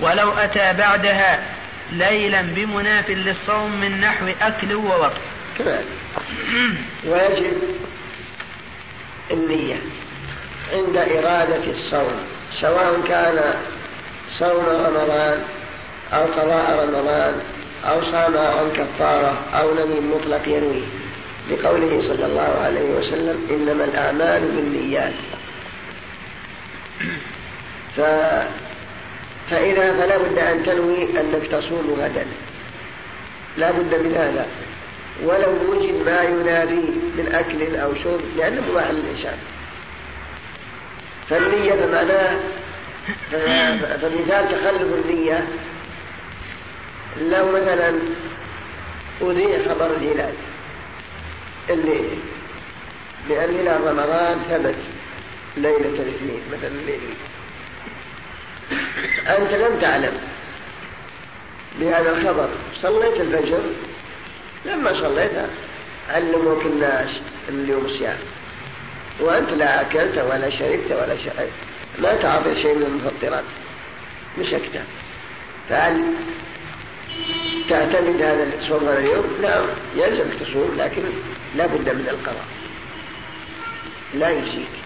ولو 0.00 0.32
أتى 0.32 0.72
بعدها 0.72 1.38
ليلا 1.92 2.42
بمناف 2.42 3.10
للصوم 3.10 3.80
من 3.80 4.00
نحو 4.00 4.26
أكل 4.42 4.74
ووقت. 4.74 5.20
كذلك. 5.58 5.84
ويجب 7.06 7.62
النية 9.30 9.76
عند 10.72 10.96
إرادة 10.96 11.70
الصوم 11.70 12.26
سواء 12.52 13.00
كان 13.08 13.54
صوم 14.38 14.64
رمضان 14.66 15.42
أو 16.12 16.24
قضاء 16.24 16.84
رمضان 16.84 17.40
أو 17.84 18.02
صام 18.02 18.36
عن 18.36 18.72
كفارة 18.72 19.42
أو 19.54 19.74
لم 19.74 20.12
مطلق 20.14 20.48
ينوي 20.48 20.82
لقوله 21.50 22.00
صلى 22.00 22.26
الله 22.26 22.60
عليه 22.64 22.90
وسلم 22.90 23.46
إنما 23.50 23.84
الأعمال 23.84 24.40
بالنيات. 24.40 25.12
ف... 27.96 28.00
فإذا 29.50 29.92
فلا 29.92 30.18
بد 30.18 30.38
أن 30.38 30.62
تنوي 30.62 31.20
أنك 31.20 31.46
تصوم 31.46 31.96
غدا. 31.98 32.26
لا 33.56 33.70
بد 33.70 33.94
من 33.94 34.14
هذا. 34.16 34.46
ولو 35.24 35.72
وجد 35.72 36.06
ما 36.06 36.22
ينادي 36.22 36.82
من 37.18 37.34
أكل 37.34 37.76
أو 37.76 37.94
شرب 37.94 38.20
لأنه 38.36 38.62
مباح 38.70 38.90
للإنسان. 38.90 39.38
فالنية 41.30 41.74
بمعناه 41.74 42.36
فمثال 44.00 44.48
تخلف 44.48 45.06
النية 45.06 45.46
لو 47.16 47.52
مثلا 47.52 47.98
أذيع 49.22 49.58
خبر 49.68 49.86
الهلال 49.86 50.34
الليل 51.70 52.18
لأن 53.28 53.54
هلال 53.54 53.86
رمضان 53.86 54.42
ثبت 54.50 54.76
ليلة 55.56 56.02
الاثنين 56.02 56.42
مثلا 56.52 56.68
الليل 56.68 57.00
أنت 59.28 59.52
لم 59.52 59.78
تعلم 59.78 60.12
بهذا 61.80 62.10
الخبر. 62.10 62.48
صليت 62.82 63.20
الفجر؟ 63.20 63.60
لما 64.64 64.94
صليتها 64.94 65.46
علموك 66.08 66.66
الناس 66.66 67.20
اليوم 67.48 67.88
صيام. 67.88 68.18
وأنت 69.20 69.52
لا 69.52 69.80
أكلت 69.80 70.18
ولا 70.18 70.50
شربت 70.50 70.92
ولا 70.92 71.16
شربت 71.16 71.50
ما 71.98 72.14
تعطي 72.14 72.54
شيء 72.54 72.74
من 72.74 72.82
المفطرات 72.82 73.44
مسكت 74.38 74.80
فهل 75.68 76.14
تعتمد 77.68 78.22
هذا 78.22 78.46
الصوم 78.58 78.88
هذا 78.88 78.98
اليوم؟ 78.98 79.24
نعم 79.42 79.66
يلزمك 79.96 80.34
تصوم 80.40 80.74
لكن 80.78 81.02
لا 81.56 81.66
بد 81.66 81.88
من 81.88 82.08
القضاء 82.10 82.46
لا 84.14 84.30
يجزيك 84.30 84.80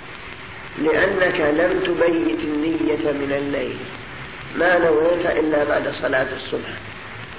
لأنك 0.78 1.40
لم 1.40 1.81
تبيت 1.81 2.39
النية 2.39 3.12
من 3.12 3.32
الليل. 3.36 3.77
ما 4.56 4.78
نويت 4.78 5.27
إلا 5.27 5.65
بعد 5.65 5.89
صلاة 5.89 6.27
الصبح. 6.36 6.69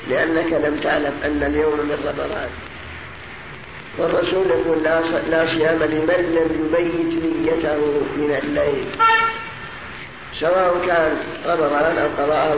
لأنك 0.09 0.53
لم 0.53 0.79
تعلم 0.83 1.13
أن 1.25 1.43
اليوم 1.43 1.73
من 1.73 1.97
رمضان. 2.05 2.49
والرسول 3.97 4.45
يقول 4.49 4.83
لا 4.83 5.45
صيام 5.45 5.83
لمن 5.83 6.21
لم 6.35 6.65
يبيت 6.65 7.23
نيته 7.23 7.77
من 8.17 8.39
الليل. 8.43 8.85
سواء 10.39 10.85
كان 10.87 11.17
رمضان 11.45 11.97
أو 11.97 12.23
قضاء 12.23 12.57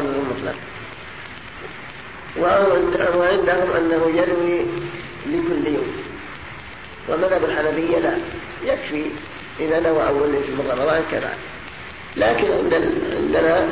وعندهم 2.39 3.72
أنه 3.77 4.09
ينوي 4.09 4.65
لكل 5.27 5.73
يوم. 5.73 5.91
ومذهب 7.09 7.43
الحنفية 7.43 7.97
لا 7.99 8.18
يكفي 8.64 9.05
إذا 9.59 9.80
نوى 9.80 10.07
أول 10.07 10.31
ليلة 10.31 10.47
من 10.47 10.72
رمضان 10.72 11.03
كذا. 11.11 11.34
لكن 12.18 12.51
عندنا 12.51 13.69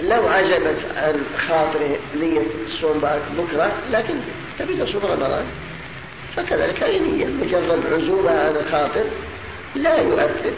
لو 0.00 0.28
عجبت 0.28 0.78
عن 0.96 1.24
خاطره 1.38 1.96
نية 2.20 2.46
الصوم 2.66 2.98
بعد 2.98 3.20
بكرة 3.38 3.72
لكن 3.92 4.14
تبي 4.58 4.76
تصوم 4.76 5.02
رمضان. 5.04 5.44
فكذلك 6.36 6.82
أي 6.82 6.98
نية 6.98 7.26
مجرد 7.26 7.82
عزومة 7.92 8.30
عن 8.30 8.56
الخاطر 8.56 9.04
لا 9.74 9.96
يؤثر 9.96 10.52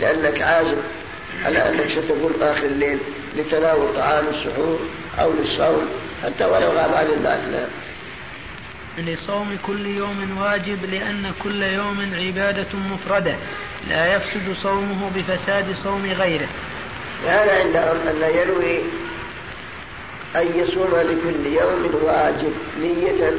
لأنك 0.00 0.42
عازم 0.42 0.76
على 1.44 1.68
أنك 1.68 1.92
ستقوم 1.92 2.32
آخر 2.40 2.64
الليل 2.64 2.98
لتناول 3.36 3.94
طعام 3.94 4.24
السحور. 4.28 4.78
أو 5.18 5.32
للصوم 5.32 5.88
حتى 6.24 6.44
ولو 6.44 6.68
غاب 6.68 6.94
عن 6.94 7.22
نعم 7.22 7.68
لصوم 8.98 9.58
كل 9.66 9.86
يوم 9.86 10.38
واجب 10.40 10.84
لأن 10.84 11.32
كل 11.42 11.62
يوم 11.62 12.14
عبادة 12.14 12.68
مفردة. 12.92 13.34
لا 13.88 14.14
يفسد 14.14 14.52
صومه 14.62 15.10
بفساد 15.16 15.74
صوم 15.82 16.06
غيره. 16.18 16.48
هذا 17.26 17.60
عندهم 17.60 17.96
أن 18.08 18.34
ينوي 18.34 18.80
أن 20.36 20.60
يصوم 20.60 20.96
لكل 20.96 21.46
يوم 21.46 21.90
واجب 22.02 22.52
نية 22.80 23.32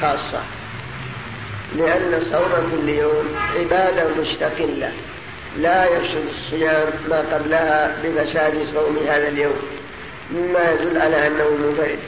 خاصة. 0.00 0.40
لأن 1.76 2.20
صوم 2.30 2.70
كل 2.72 2.88
يوم 2.88 3.36
عبادة 3.58 4.04
مستقلة. 4.20 4.92
لا 5.58 5.84
يفسد 5.84 6.24
الصيام 6.36 6.88
ما 7.08 7.18
قبلها 7.32 7.96
بفساد 8.04 8.54
صوم 8.74 8.98
هذا 9.08 9.28
اليوم. 9.28 9.56
مما 10.30 10.72
يدل 10.72 10.98
على 10.98 11.26
أنه 11.26 11.50
منفرد 11.50 11.98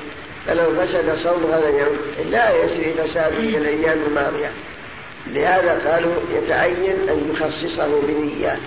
فلو 0.46 0.74
فسد 0.74 1.14
صوم 1.14 1.52
هذا 1.52 1.68
اليوم 1.68 1.96
لا 2.30 2.64
يسري 2.64 2.92
فساد 2.92 3.32
في 3.32 3.58
الأيام 3.58 3.98
الماضية. 4.06 4.50
لهذا 5.26 5.90
قالوا 5.90 6.14
يتعين 6.32 7.08
أن 7.08 7.30
يخصصه 7.32 8.00
بنيات 8.02 8.58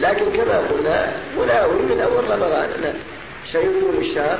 لكن 0.00 0.24
كما 0.36 0.58
قلنا 0.58 1.12
مناوي 1.38 1.82
من 1.82 2.00
أول 2.00 2.30
رمضان. 2.30 2.94
سيكون 3.46 3.96
الشهر 3.98 4.38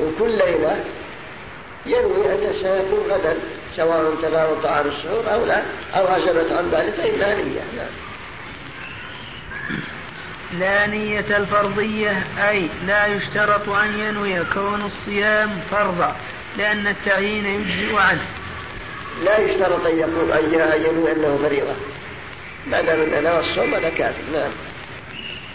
وكل 0.00 0.30
ليلة 0.30 0.84
ينوي 1.86 2.32
أن 2.32 2.54
سيكون 2.54 3.10
غدا 3.10 3.34
سواء 3.76 4.14
تناول 4.22 4.62
طعام 4.62 4.86
السحور 4.88 5.34
أو 5.34 5.44
لا 5.44 5.62
أو 5.94 6.06
عزمت 6.06 6.52
عن 6.52 6.70
ذلك 6.70 6.94
فإنها 6.94 7.34
نية. 7.34 7.62
نعم. 7.76 8.09
لا 10.58 10.86
نية 10.86 11.36
الفرضية 11.36 12.22
أي 12.48 12.68
لا 12.86 13.06
يشترط 13.06 13.68
أن 13.68 13.98
ينوي 13.98 14.44
كون 14.44 14.82
الصيام 14.82 15.50
فرضا 15.70 16.16
لأن 16.58 16.86
التعيين 16.86 17.46
يجزئ 17.46 17.96
عنه. 17.96 18.26
لا 19.24 19.38
يشترط 19.38 19.86
أن 19.86 19.98
يقول 19.98 20.32
أن 20.32 20.84
ينوي 20.84 21.12
أنه 21.12 21.38
فريضة. 21.42 21.74
ما 22.66 22.80
دام 22.80 23.00
أن 23.00 23.24
نوى 23.24 23.38
الصوم 23.38 23.74
هذا 23.74 23.88
كافر 23.90 24.22
نعم 24.32 24.50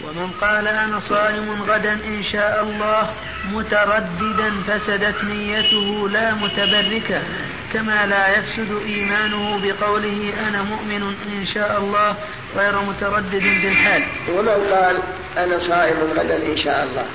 ومن 0.04 0.30
قال 0.40 0.68
أنا 0.68 0.98
صائم 0.98 1.62
غدا 1.62 1.92
إن 1.92 2.22
شاء 2.22 2.62
الله 2.62 3.14
مترددا 3.52 4.52
فسدت 4.68 5.24
نيته 5.24 6.08
لا 6.08 6.34
متبركة. 6.34 7.22
كما 7.72 8.06
لا 8.06 8.38
يفسد 8.38 8.82
إيمانه 8.86 9.60
بقوله 9.62 10.32
أنا 10.48 10.62
مؤمن 10.62 11.14
إن 11.40 11.46
شاء 11.46 11.78
الله 11.78 12.16
غير 12.56 12.80
متردد 12.80 13.38
في 13.38 13.68
الحال 13.68 14.02
ومن 14.34 14.48
قال 14.48 15.02
أنا 15.36 15.58
صائم 15.58 15.96
غدا 16.16 16.36
إن 16.36 16.58
شاء 16.58 16.84
الله. 16.84 17.06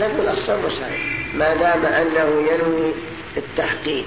نقول 0.00 0.28
الصوم 0.28 0.68
صحيح 0.68 1.34
ما 1.34 1.54
دام 1.54 1.84
أنه 1.84 2.48
ينوي 2.52 2.92
التحقيق 3.36 4.06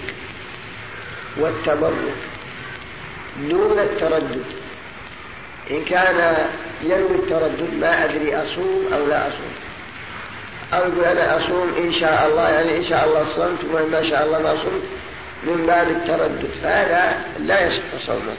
والتبرك 1.37 2.15
دون 3.49 3.79
التردد. 3.79 4.43
إن 5.71 5.85
كان 5.85 6.47
ينوي 6.83 7.15
التردد 7.15 7.73
ما 7.79 8.05
أدري 8.05 8.35
أصوم 8.35 8.93
أو 8.93 9.07
لا 9.07 9.27
أصوم. 9.27 9.53
أو 10.77 10.89
يقول 10.89 11.03
أنا 11.05 11.37
أصوم 11.37 11.73
إن 11.77 11.91
شاء 11.91 12.27
الله 12.27 12.49
يعني 12.49 12.77
إن 12.77 12.83
شاء 12.83 13.05
الله 13.05 13.25
صمت 13.35 13.73
وما 13.73 14.01
شاء 14.01 14.25
الله 14.25 14.39
ما 14.39 14.55
صمت 14.55 14.81
من 15.43 15.65
باب 15.67 15.87
التردد 15.87 16.49
فهذا 16.63 17.25
لا 17.39 17.65
يصح 17.65 17.83
صومه. 17.99 18.35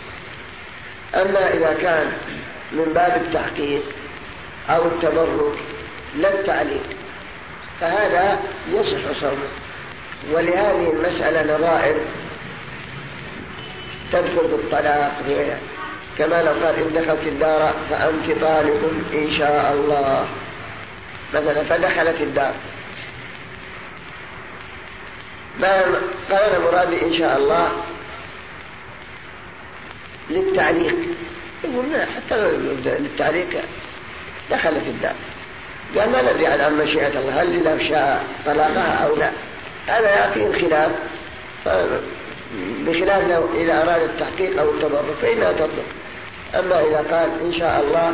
أما 1.14 1.54
إذا 1.54 1.76
كان 1.80 2.12
من 2.72 2.92
باب 2.94 3.22
التحقيق 3.26 3.82
أو 4.70 4.86
التبرك 4.86 5.58
لا 6.16 6.34
التعليق 6.34 6.82
فهذا 7.80 8.40
يصح 8.72 9.12
صومه. 9.20 9.48
ولهذه 10.32 10.92
المسألة 10.92 11.56
نظائر 11.56 11.94
تدخل 14.12 14.48
بالطلاق 14.48 15.12
كما 16.18 16.42
لو 16.42 16.52
قال 16.52 16.74
إن 16.74 17.02
دخلت 17.02 17.26
الدار 17.26 17.74
فأنت 17.90 18.40
طالق 18.40 18.90
إن 19.14 19.30
شاء 19.30 19.72
الله. 19.72 20.26
مثلا 21.40 21.64
فدخلت 21.64 22.20
الدار. 22.20 22.54
قال 26.30 26.62
مرادي 26.62 27.02
إن 27.06 27.12
شاء 27.12 27.36
الله 27.36 27.72
للتعليق. 30.30 30.94
يقول 31.64 31.84
لا 31.92 32.06
حتى 32.06 32.36
للتعليق 32.84 33.64
دخلت 34.50 34.86
الدار. 34.86 35.14
قال 35.98 36.10
ما 36.10 36.22
ندري 36.22 36.46
عن 36.46 36.78
مشيئة 36.78 37.18
الله 37.18 37.42
هل 37.42 37.64
لو 37.64 37.78
شاء 37.78 38.24
طلاقها 38.46 39.06
أو 39.06 39.16
لا. 39.16 39.30
هذا 39.86 40.26
يقين 40.26 40.52
خلاف. 40.54 40.90
بخلاف 42.86 43.28
لو 43.28 43.48
إذا 43.60 43.82
أراد 43.82 44.02
التحقيق 44.02 44.60
أو 44.60 44.70
التبرك 44.70 45.14
فإنها 45.22 45.52
تطلق. 45.52 45.84
أما 46.54 46.80
إذا 46.80 47.16
قال 47.16 47.30
إن 47.46 47.52
شاء 47.52 47.80
الله 47.80 48.12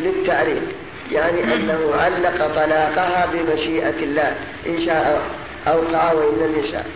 للتعريف 0.00 0.62
يعني 1.12 1.44
أنه 1.44 1.94
علق 1.94 2.54
طلاقها 2.54 3.26
بمشيئة 3.32 4.04
الله 4.04 4.36
إن 4.66 4.80
شاء 4.80 5.22
أوقع 5.66 6.12
وإن 6.12 6.38
لم 6.38 6.64
يشاء. 6.64 6.86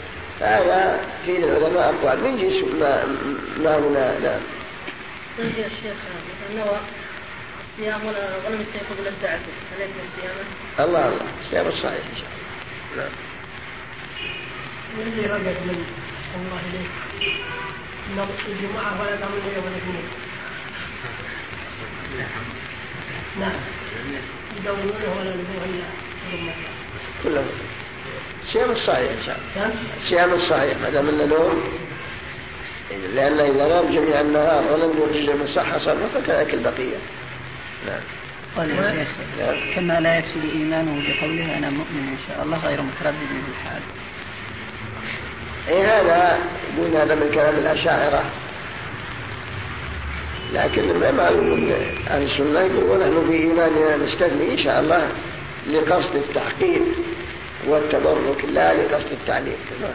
هذا 0.40 1.00
في 1.24 1.36
العلماء 1.36 1.94
أقوال. 1.94 2.24
من 2.24 2.36
جنس 2.36 2.64
ما, 2.80 3.04
ما 3.64 3.78
هنا؟ 3.78 4.18
لا. 4.18 4.38
طيب 5.38 5.58
يا 5.58 5.68
شيخ 5.68 5.96
نوى 6.56 6.78
الصيام 7.60 8.00
ولم 8.06 8.60
يستيقظ 8.60 9.00
إلا 9.00 9.08
الساعة 9.08 9.38
6 9.38 9.46
هل 9.76 9.80
يكفي 9.80 10.02
الصيام؟ 10.04 10.34
الله 10.80 11.08
الله. 11.08 11.20
الصيام 11.44 11.66
الصحيح 11.66 12.04
إن 12.12 12.16
شاء 12.16 12.28
الله. 12.92 13.02
نعم. 13.02 13.12
والذي 14.98 15.20
رجع 15.20 15.50
من 15.50 15.84
الله 16.36 16.60
إليك؟ 16.70 16.90
الجمعة 18.48 19.00
ولا 19.00 19.16
تعمل 19.16 19.38
يوم 19.56 19.64
الاثنين 19.66 20.04
نعم. 23.40 23.52
يدورونه 24.60 25.20
ولا 25.20 25.30
يدورون 25.30 25.82
كلهم. 27.24 27.46
صيام 28.44 28.70
الصحيح 28.70 29.10
إن 29.10 29.22
شاء 29.26 29.40
الله. 29.56 29.74
صيام 30.08 30.32
الصحيح 30.32 30.78
ما 30.82 30.90
دام 30.90 31.08
انه 31.08 31.26
نوم 31.26 31.62
لأن 33.14 33.40
إذا 33.40 33.68
نام 33.68 33.90
جميع 33.92 34.20
النهار 34.20 34.72
ولم 34.72 34.92
يرجع 34.98 35.32
من 35.32 35.46
صحة 35.46 35.78
صرفة 35.78 36.06
فكذلك 36.20 36.54
البقية. 36.54 36.96
نعم. 37.86 38.00
قال 38.56 38.70
يا 38.70 39.04
شيخ 39.04 39.08
نعم. 39.40 39.74
كما 39.74 40.00
لا 40.00 40.18
يفسد 40.18 40.44
إيمانه 40.54 41.02
بقوله 41.08 41.58
أنا 41.58 41.70
مؤمن 41.70 42.08
إن 42.08 42.16
شاء 42.28 42.44
الله 42.44 42.58
غير 42.58 42.82
متردد 42.82 43.26
في 43.26 43.50
الحال 43.50 43.82
اي 45.68 45.84
هذا 45.86 46.38
يقول 46.76 46.96
هذا 46.96 47.14
من 47.14 47.30
كلام 47.34 47.54
الأشاعرة. 47.54 48.24
لكن 50.54 50.98
ما 50.98 51.10
معلوم 51.10 51.72
أهل 52.10 52.22
السنة 52.22 52.60
يقول 52.60 52.84
ونحن 52.84 53.26
في 53.30 53.36
إيماننا 53.36 53.96
نستثني 53.96 54.52
إن 54.52 54.58
شاء 54.58 54.80
الله 54.80 55.08
لقصد 55.70 56.16
التحقيق 56.16 56.82
والتبرك 57.66 58.44
لا 58.52 58.74
لقصد 58.74 59.12
التعليق 59.12 59.58
تمام. 59.70 59.94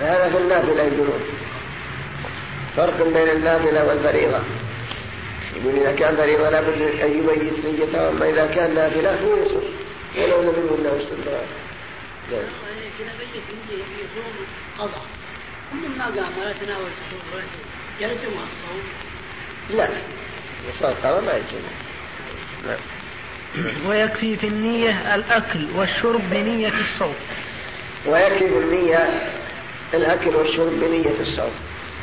هذا 0.00 0.30
في 0.30 0.38
النافلة 0.38 0.82
يقولون. 0.82 1.20
فرق 2.76 3.02
بين 3.14 3.36
النافلة 3.36 3.84
والفريضة. 3.84 4.40
يقول 5.56 5.74
إذا 5.80 5.92
كان 5.92 6.16
فريضة 6.16 6.50
لابد 6.50 6.82
أن 6.82 7.10
يميز 7.10 7.52
نيته 7.64 8.08
أما 8.08 8.28
إذا 8.28 8.46
كان 8.46 8.74
نافلة 8.74 9.10
هو 9.10 9.36
يصل 9.36 9.83
ولو 10.16 10.42
لم 10.42 10.48
يكن 10.48 10.82
له 10.82 10.98
استمرار 10.98 11.46
نعم. 12.32 12.40
إذا 13.00 13.12
بيت 13.18 13.42
يصوم 13.70 14.46
قضاء 14.78 15.06
ثم 15.70 15.98
ما 15.98 16.04
قام 16.04 16.38
ولا 16.40 16.52
تناول 16.52 16.86
السحور 16.86 17.42
يلزم 18.00 18.16
الصوم 18.28 18.82
لا. 19.70 19.88
يصوم 20.68 20.94
قضاء 21.04 21.20
ما 21.20 21.32
يلزم 21.32 21.64
نعم. 22.66 22.78
ويكفي 23.88 24.36
في 24.36 24.46
النية 24.46 25.14
الأكل 25.14 25.66
والشرب 25.74 26.30
بنية 26.30 26.72
الصوم 26.80 27.14
ويكفي 28.06 28.48
في 28.48 28.58
النية 28.58 29.30
الأكل 29.94 30.36
والشرب 30.36 30.72
بنية 30.80 31.20
الصوم 31.20 31.52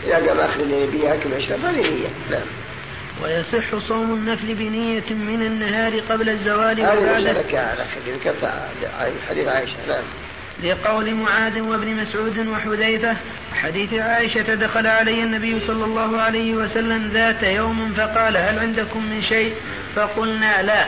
إذا 0.07 0.15
قام 0.15 0.39
آخر 0.39 0.59
الليل 0.59 0.87
بيأكل 0.87 1.33
ويشرب 1.33 1.65
هذه 1.65 1.89
نية. 1.89 2.09
نعم. 2.31 2.45
ويصح 3.23 3.75
صوم 3.77 4.13
النفل 4.13 4.53
بنية 4.53 5.09
من 5.09 5.41
النهار 5.41 5.99
قبل 5.99 6.29
الزوال 6.29 6.79
وبعد 6.79 7.27
حديث 9.29 9.47
عائشة 9.47 9.75
نعم. 9.87 10.03
لقول 10.63 11.15
معاذ 11.15 11.59
وابن 11.59 11.95
مسعود 11.95 12.47
وحذيفة 12.47 13.15
حديث 13.61 13.93
عائشة 13.93 14.53
دخل 14.55 14.87
علي 14.87 15.23
النبي 15.23 15.59
صلى 15.59 15.85
الله 15.85 16.21
عليه 16.21 16.53
وسلم 16.53 17.11
ذات 17.13 17.43
يوم 17.43 17.93
فقال 17.97 18.37
هل 18.37 18.59
عندكم 18.59 19.05
من 19.05 19.21
شيء؟ 19.21 19.55
فقلنا 19.95 20.61
لا. 20.63 20.85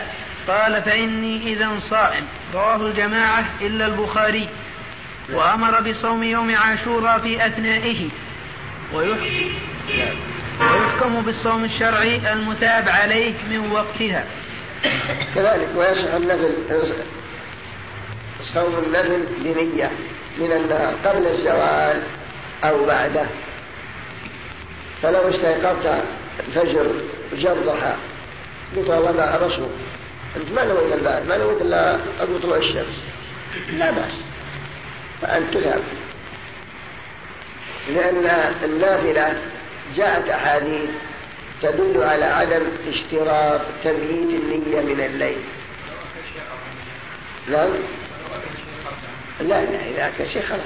قال 0.48 0.82
فإني 0.82 1.54
إذا 1.54 1.70
صائم. 1.80 2.24
رواه 2.54 2.88
الجماعة 2.88 3.46
إلا 3.62 3.86
البخاري. 3.86 4.50
وأمر 5.34 5.82
بصوم 5.82 6.24
يوم 6.24 6.56
عاشوراء 6.56 7.20
في 7.20 7.46
أثنائه. 7.46 8.10
ويحكي 8.94 9.52
ويحكم 10.60 11.22
بالصوم 11.22 11.64
الشرعي 11.64 12.34
المتاب 12.34 12.90
عليه 12.90 13.34
من 13.50 13.72
وقتها. 13.72 14.26
كذلك 15.36 15.70
ويصح 15.76 16.14
النفل 16.14 16.56
صوم 18.54 18.84
النفل 18.86 19.26
بنية 19.40 19.92
من 20.38 20.52
النهار 20.52 20.94
قبل 21.06 21.28
الزوال 21.28 22.02
أو 22.64 22.86
بعده. 22.86 23.26
فلو 25.02 25.30
استيقظت 25.30 26.04
الفجر 26.40 26.92
جر 27.34 27.58
ضحى 27.66 27.96
قلت 28.76 28.90
والله 28.90 29.12
ما 29.12 29.36
أبصر 29.36 29.62
أنت 30.36 30.52
ما 30.56 30.66
نويت 30.66 30.94
البعد 30.94 31.28
ما 31.28 31.38
نويت 31.38 31.62
إلا 31.62 32.00
قبل 32.20 32.42
طلوع 32.42 32.58
الشمس. 32.58 33.00
لا 33.70 33.92
بأس. 33.92 34.22
فأنت 35.22 35.54
تذهب. 35.54 35.82
لأن 37.90 38.54
النافلة 38.64 39.42
جاءت 39.96 40.30
أحاديث 40.30 40.90
تدل 41.62 42.04
على 42.04 42.26
عدم 42.26 42.62
اشتراط 42.90 43.62
تمييز 43.84 44.34
النية 44.34 44.82
من 44.82 45.04
الليل. 45.06 45.38
نعم؟ 47.48 47.70
لا 49.40 49.66
لا 49.66 49.86
إذا 49.90 50.12
كان 50.18 50.28
شيء 50.28 50.42
خلاص. 50.42 50.62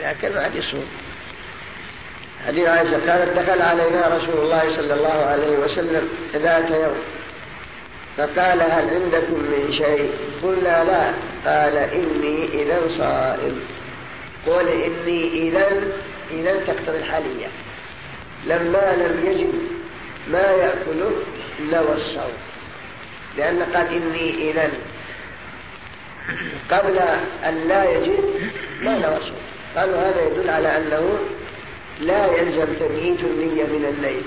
إذا 0.00 0.12
كان 0.22 0.32
بعد 0.32 0.54
يصوم. 0.54 0.86
حديث 2.46 2.66
عائشة 2.66 3.12
قالت 3.12 3.38
دخل 3.38 3.62
علينا 3.62 4.08
رسول 4.08 4.44
الله 4.44 4.70
صلى 4.76 4.94
الله 4.94 5.24
عليه 5.26 5.58
وسلم 5.58 6.08
ذات 6.34 6.70
يوم. 6.70 7.02
فقال 8.16 8.62
هل 8.62 8.90
عندكم 8.90 9.34
من 9.34 9.72
شيء؟ 9.72 10.12
قلنا 10.42 10.84
لا. 10.84 11.12
قال 11.50 11.76
إني 11.76 12.62
إذا 12.62 12.80
صائم. 12.98 13.60
قل 14.46 14.68
إني 14.68 15.48
إذا 15.48 15.68
إذا 16.30 16.54
تقتضي 16.66 16.98
الحالية. 16.98 17.46
لما 18.46 18.96
لم 18.96 19.30
يجد 19.30 19.52
ما 20.28 20.38
يأكله 20.38 21.10
نوى 21.60 21.94
الصوم 21.94 22.32
لأن 23.36 23.62
قال 23.62 23.86
إني 23.86 24.50
إذا 24.50 24.70
قبل 26.70 26.98
أن 27.44 27.68
لا 27.68 27.90
يجد 27.90 28.50
ما 28.82 28.98
نوى 28.98 29.16
الصوم 29.16 29.36
قالوا 29.76 29.96
هذا 29.96 30.26
يدل 30.26 30.50
على 30.50 30.76
أنه 30.76 31.18
لا 32.00 32.26
يلزم 32.26 32.66
تبييت 32.80 33.20
النية 33.20 33.64
من 33.64 33.94
الليل. 33.96 34.22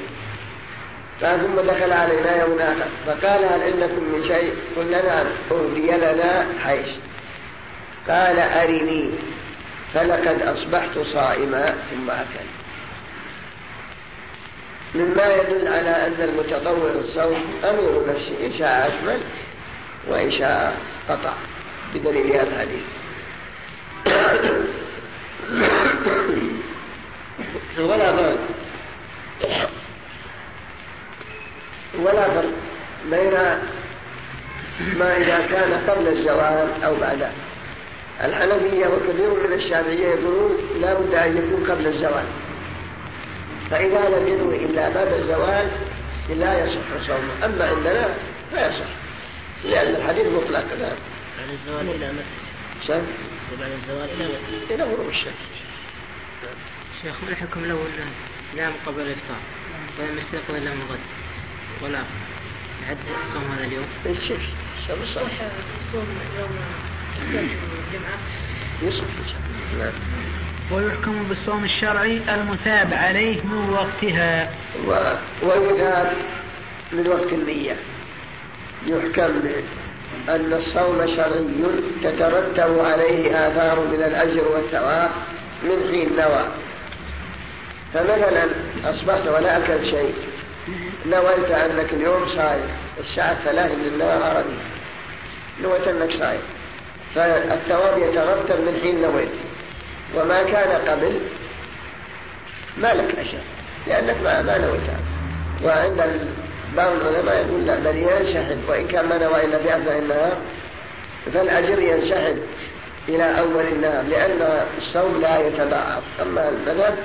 ثم 1.22 1.62
دخل 1.62 1.92
علينا 1.92 2.42
يوم 2.42 2.60
آخر. 2.60 2.88
فقال 3.06 3.46
هل 3.46 3.62
عندكم 3.64 4.04
من 4.14 4.24
شيء؟ 4.24 4.54
قلنا 4.78 5.06
نعم 5.06 5.26
أهدي 5.52 5.92
لنا 5.92 6.48
حيث 6.64 6.96
قال 8.08 8.40
أرني. 8.40 9.10
فلقد 9.94 10.42
أصبحت 10.42 11.00
صائما 11.00 11.76
ثم 11.92 12.10
أكل. 12.10 12.48
مما 14.96 15.26
يدل 15.28 15.68
على 15.68 16.08
أن 16.08 16.16
المتطوع 16.20 16.92
الصوم 17.00 17.60
أمير 17.64 18.16
نفسه 18.16 18.46
إن 18.46 18.54
شاء 18.54 18.88
أكمل 18.88 19.20
وإن 20.08 20.32
شاء 20.32 20.78
قطع 21.10 21.34
بدليل 21.94 22.32
هذا 22.32 22.48
الحديث. 22.48 22.84
ولا 27.80 28.16
فرق. 28.16 28.38
ولا 32.00 32.30
فرق 32.30 32.52
بين 33.12 33.34
ما 35.00 35.18
إذا 35.18 35.48
كان 35.48 35.84
قبل 35.90 36.08
الزوال 36.08 36.84
أو 36.84 36.96
بعده. 36.96 37.30
الحنفية 38.22 38.88
وكثير 38.88 39.48
من 39.48 39.54
الشافعية 39.54 40.08
يقولون 40.08 40.58
لا 40.82 40.94
بد 40.94 41.14
أن 41.14 41.38
يكون 41.38 41.72
قبل 41.72 41.88
الزوال. 41.88 42.26
فإذا 43.70 44.10
لم 44.10 44.28
ينوي 44.28 44.66
إلا 44.66 44.90
بعد 44.90 45.14
الزوال 45.14 45.68
لا 46.30 46.64
يصح 46.64 47.08
صومه. 47.08 47.46
أما 47.46 47.70
عندنا 47.70 48.14
فيصح 48.52 48.90
لأن 49.66 49.96
الحديث 49.96 50.26
مطلق. 50.28 50.66
نعم 50.82 50.96
بعد 51.38 51.50
الزوال 51.52 51.90
إلى 51.90 52.12
متى؟ 52.12 53.02
بعد 53.60 53.72
الزوال 53.72 54.10
إلى 54.10 54.26
متى؟ 54.26 54.74
إلى 54.76 54.84
غروب 54.84 55.10
الشمس 55.10 55.34
شيخ 57.04 57.16
ما 57.24 57.30
الحكم 57.30 57.66
لو 57.66 57.78
نام 58.58 58.74
قبل 58.86 59.02
الإفطار؟ 59.02 59.38
ولم 60.00 60.18
يستيقظ 60.18 60.56
إلا 60.56 60.72
من 60.72 60.88
غد 60.92 61.00
ولا 61.84 62.04
يعد 62.88 62.98
صوم 63.34 63.52
هذا 63.52 63.64
اليوم؟ 63.66 63.86
شوف 64.06 64.40
شوف 64.88 65.02
الصبح 65.02 65.24
صح 65.24 65.92
صوم 65.92 66.08
يوم 66.40 66.50
نعم 69.80 69.92
ويحكم 70.72 71.24
بالصوم 71.24 71.64
الشرعي 71.64 72.22
المثاب 72.36 72.94
عليه 72.94 73.42
من 73.42 73.70
وقتها. 73.70 74.52
و... 74.88 74.92
ويذهب 75.44 76.14
من 76.92 77.08
وقت 77.08 77.34
النية. 77.34 77.76
يحكم 78.88 79.42
أن 80.30 80.54
الصوم 80.54 81.08
شرعي 81.16 81.46
تترتب 82.04 82.80
عليه 82.80 83.48
آثار 83.48 83.80
من 83.80 84.04
الأجر 84.04 84.48
والثواب 84.48 85.10
من 85.64 85.90
حين 85.92 86.10
نوى. 86.18 86.48
فمثلا 87.94 88.46
أصبحت 88.86 89.28
ولا 89.28 89.58
أكل 89.58 89.86
شيء. 89.86 90.14
نويت 91.06 91.52
أنك 91.52 91.94
اليوم 91.94 92.26
صايم 92.28 92.68
الساعة 93.00 93.34
ثلاثة 93.44 93.76
من 93.76 94.02
عربي. 94.02 94.58
نويت 95.64 95.88
أنك 95.88 96.12
صايم. 96.12 96.42
فالثواب 97.16 97.98
يترتب 97.98 98.60
من 98.60 98.80
حين 98.84 99.02
نويت 99.02 99.30
وما 100.16 100.44
كان 100.44 100.88
قبل 100.88 101.20
ما 102.78 102.94
لك 102.94 103.20
أجر 103.20 103.40
لأنك 103.88 104.16
ما, 104.24 104.42
ما 104.42 104.58
نويت. 104.58 104.82
وعند 105.64 106.28
بعض 106.76 106.92
العلماء 106.92 107.36
يقول 107.36 107.66
لا 107.66 107.76
بل 107.76 107.98
ينشحن 107.98 108.58
وإن 108.68 108.88
كان 108.88 109.06
ما 109.06 109.18
نوى 109.18 109.46
إلا 109.46 109.58
في 109.58 109.76
أثناء 109.76 110.00
النهار 110.00 110.38
فالأجر 111.34 111.80
ينشحن 111.80 112.38
إلى 113.10 113.40
أول 113.40 113.66
النهار 113.66 114.04
لأن 114.04 114.66
الصوم 114.78 115.22
لا 115.22 115.48
يتبعض. 115.48 116.04
أما 116.22 116.50
المذهب 116.50 116.96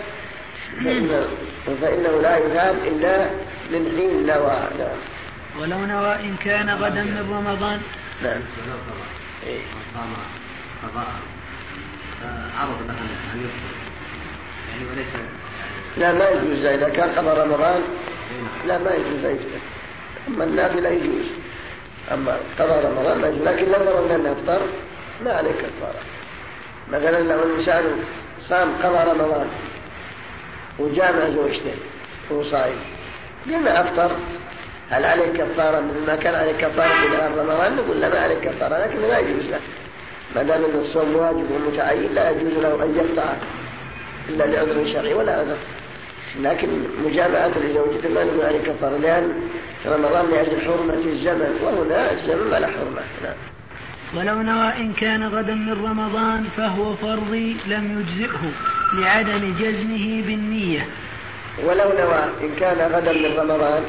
فإنه, 0.84 1.26
فإنه 1.80 2.20
لا 2.22 2.38
يثاب 2.38 2.76
إلا 2.84 3.30
من 3.70 3.94
حين 3.96 4.26
نوى. 4.26 4.58
نعم. 4.78 4.98
ولو 5.60 5.78
نوى 5.78 6.14
إن 6.14 6.36
كان 6.44 6.70
غدا 6.70 7.02
من 7.02 7.32
رمضان. 7.32 7.80
نعم. 8.22 8.40
أن 15.16 15.26
لا 15.96 16.12
ما 16.12 16.28
يجوز 16.28 16.64
إذا 16.64 16.88
كان 16.88 17.10
قضى 17.10 17.40
رمضان 17.40 17.82
لا 18.66 18.78
ما 18.78 18.90
يجوز 18.90 19.24
أن 19.24 19.36
يفطر 19.36 19.60
أما 20.28 20.44
النافلة 20.44 20.88
يجوز. 20.88 21.26
أما 22.12 22.36
قضى 22.58 22.86
رمضان 22.86 23.20
ما 23.20 23.28
يجوز. 23.28 23.48
لكن 23.48 23.66
لو 23.66 23.78
فرضنا 23.78 24.16
أنه 24.16 24.32
أفطر 24.32 24.60
ما 25.24 25.32
عليه 25.32 25.52
كفارة 25.52 26.02
مثلا 26.92 27.22
لو 27.22 27.42
الإنسان 27.42 27.84
صام 28.48 28.72
قضى 28.82 29.10
رمضان 29.10 29.46
وجامع 30.78 31.30
زوجته 31.30 31.74
وهو 32.30 32.42
صائم 32.42 32.76
قلنا 33.46 33.80
أفطر. 33.80 34.16
هل 34.92 35.04
عليه 35.04 35.32
كفارة 35.32 35.80
مثل 35.80 36.06
ما 36.06 36.16
كان 36.16 36.34
عليه 36.34 36.52
كفارة 36.52 36.88
في 36.88 37.08
نهار 37.08 37.30
رمضان؟ 37.38 37.76
نقول 37.76 38.00
لا 38.00 38.08
ما 38.08 38.18
عليه 38.18 38.34
كفارة 38.34 38.86
لكن 38.86 39.00
لا 39.00 39.18
يجوز 39.18 39.46
له. 39.50 39.60
ما 40.36 40.42
دام 40.42 40.64
أن 40.64 40.80
الصوم 40.80 41.16
واجب 41.16 41.46
ومتعين 41.50 42.14
لا 42.14 42.30
يجوز 42.30 42.52
له 42.52 42.84
أن 42.84 42.96
يقطع 42.96 43.32
إلا 44.28 44.44
لعذر 44.44 44.86
شرعي 44.86 45.14
ولا 45.14 45.38
عذر 45.38 45.56
لكن 46.40 46.68
مجامعة 47.04 47.48
لزوجته 47.48 48.08
ما 48.08 48.24
نقول 48.24 48.44
عليه 48.44 48.60
كفارة 48.60 48.96
لأن 48.96 49.32
رمضان 49.86 50.30
لأجل 50.30 50.60
حرمة 50.60 50.94
الزمن 50.94 51.58
وهنا 51.62 52.12
الزمن 52.12 52.50
ما 52.50 52.56
له 52.56 52.66
حرمة. 52.66 53.02
نعم. 53.22 53.36
ولو 54.16 54.42
نوى 54.42 54.68
إن 54.76 54.92
كان 54.92 55.28
غدا 55.28 55.54
من 55.54 55.84
رمضان 55.84 56.44
فهو 56.56 56.96
فرضي 56.96 57.56
لم 57.66 58.00
يجزئه 58.00 58.50
لعدم 59.00 59.54
جزمه 59.60 60.22
بالنية. 60.26 60.86
ولو 61.64 61.88
نوى 61.98 62.24
إن 62.42 62.50
كان 62.60 62.92
غدا 62.92 63.12
من 63.12 63.36
رمضان 63.36 63.82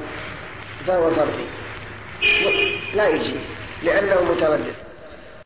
فهو 0.87 1.11
فرضي 1.11 1.45
لا 2.93 3.07
يجزي 3.07 3.35
لأنه 3.83 4.21
متردد. 4.31 4.73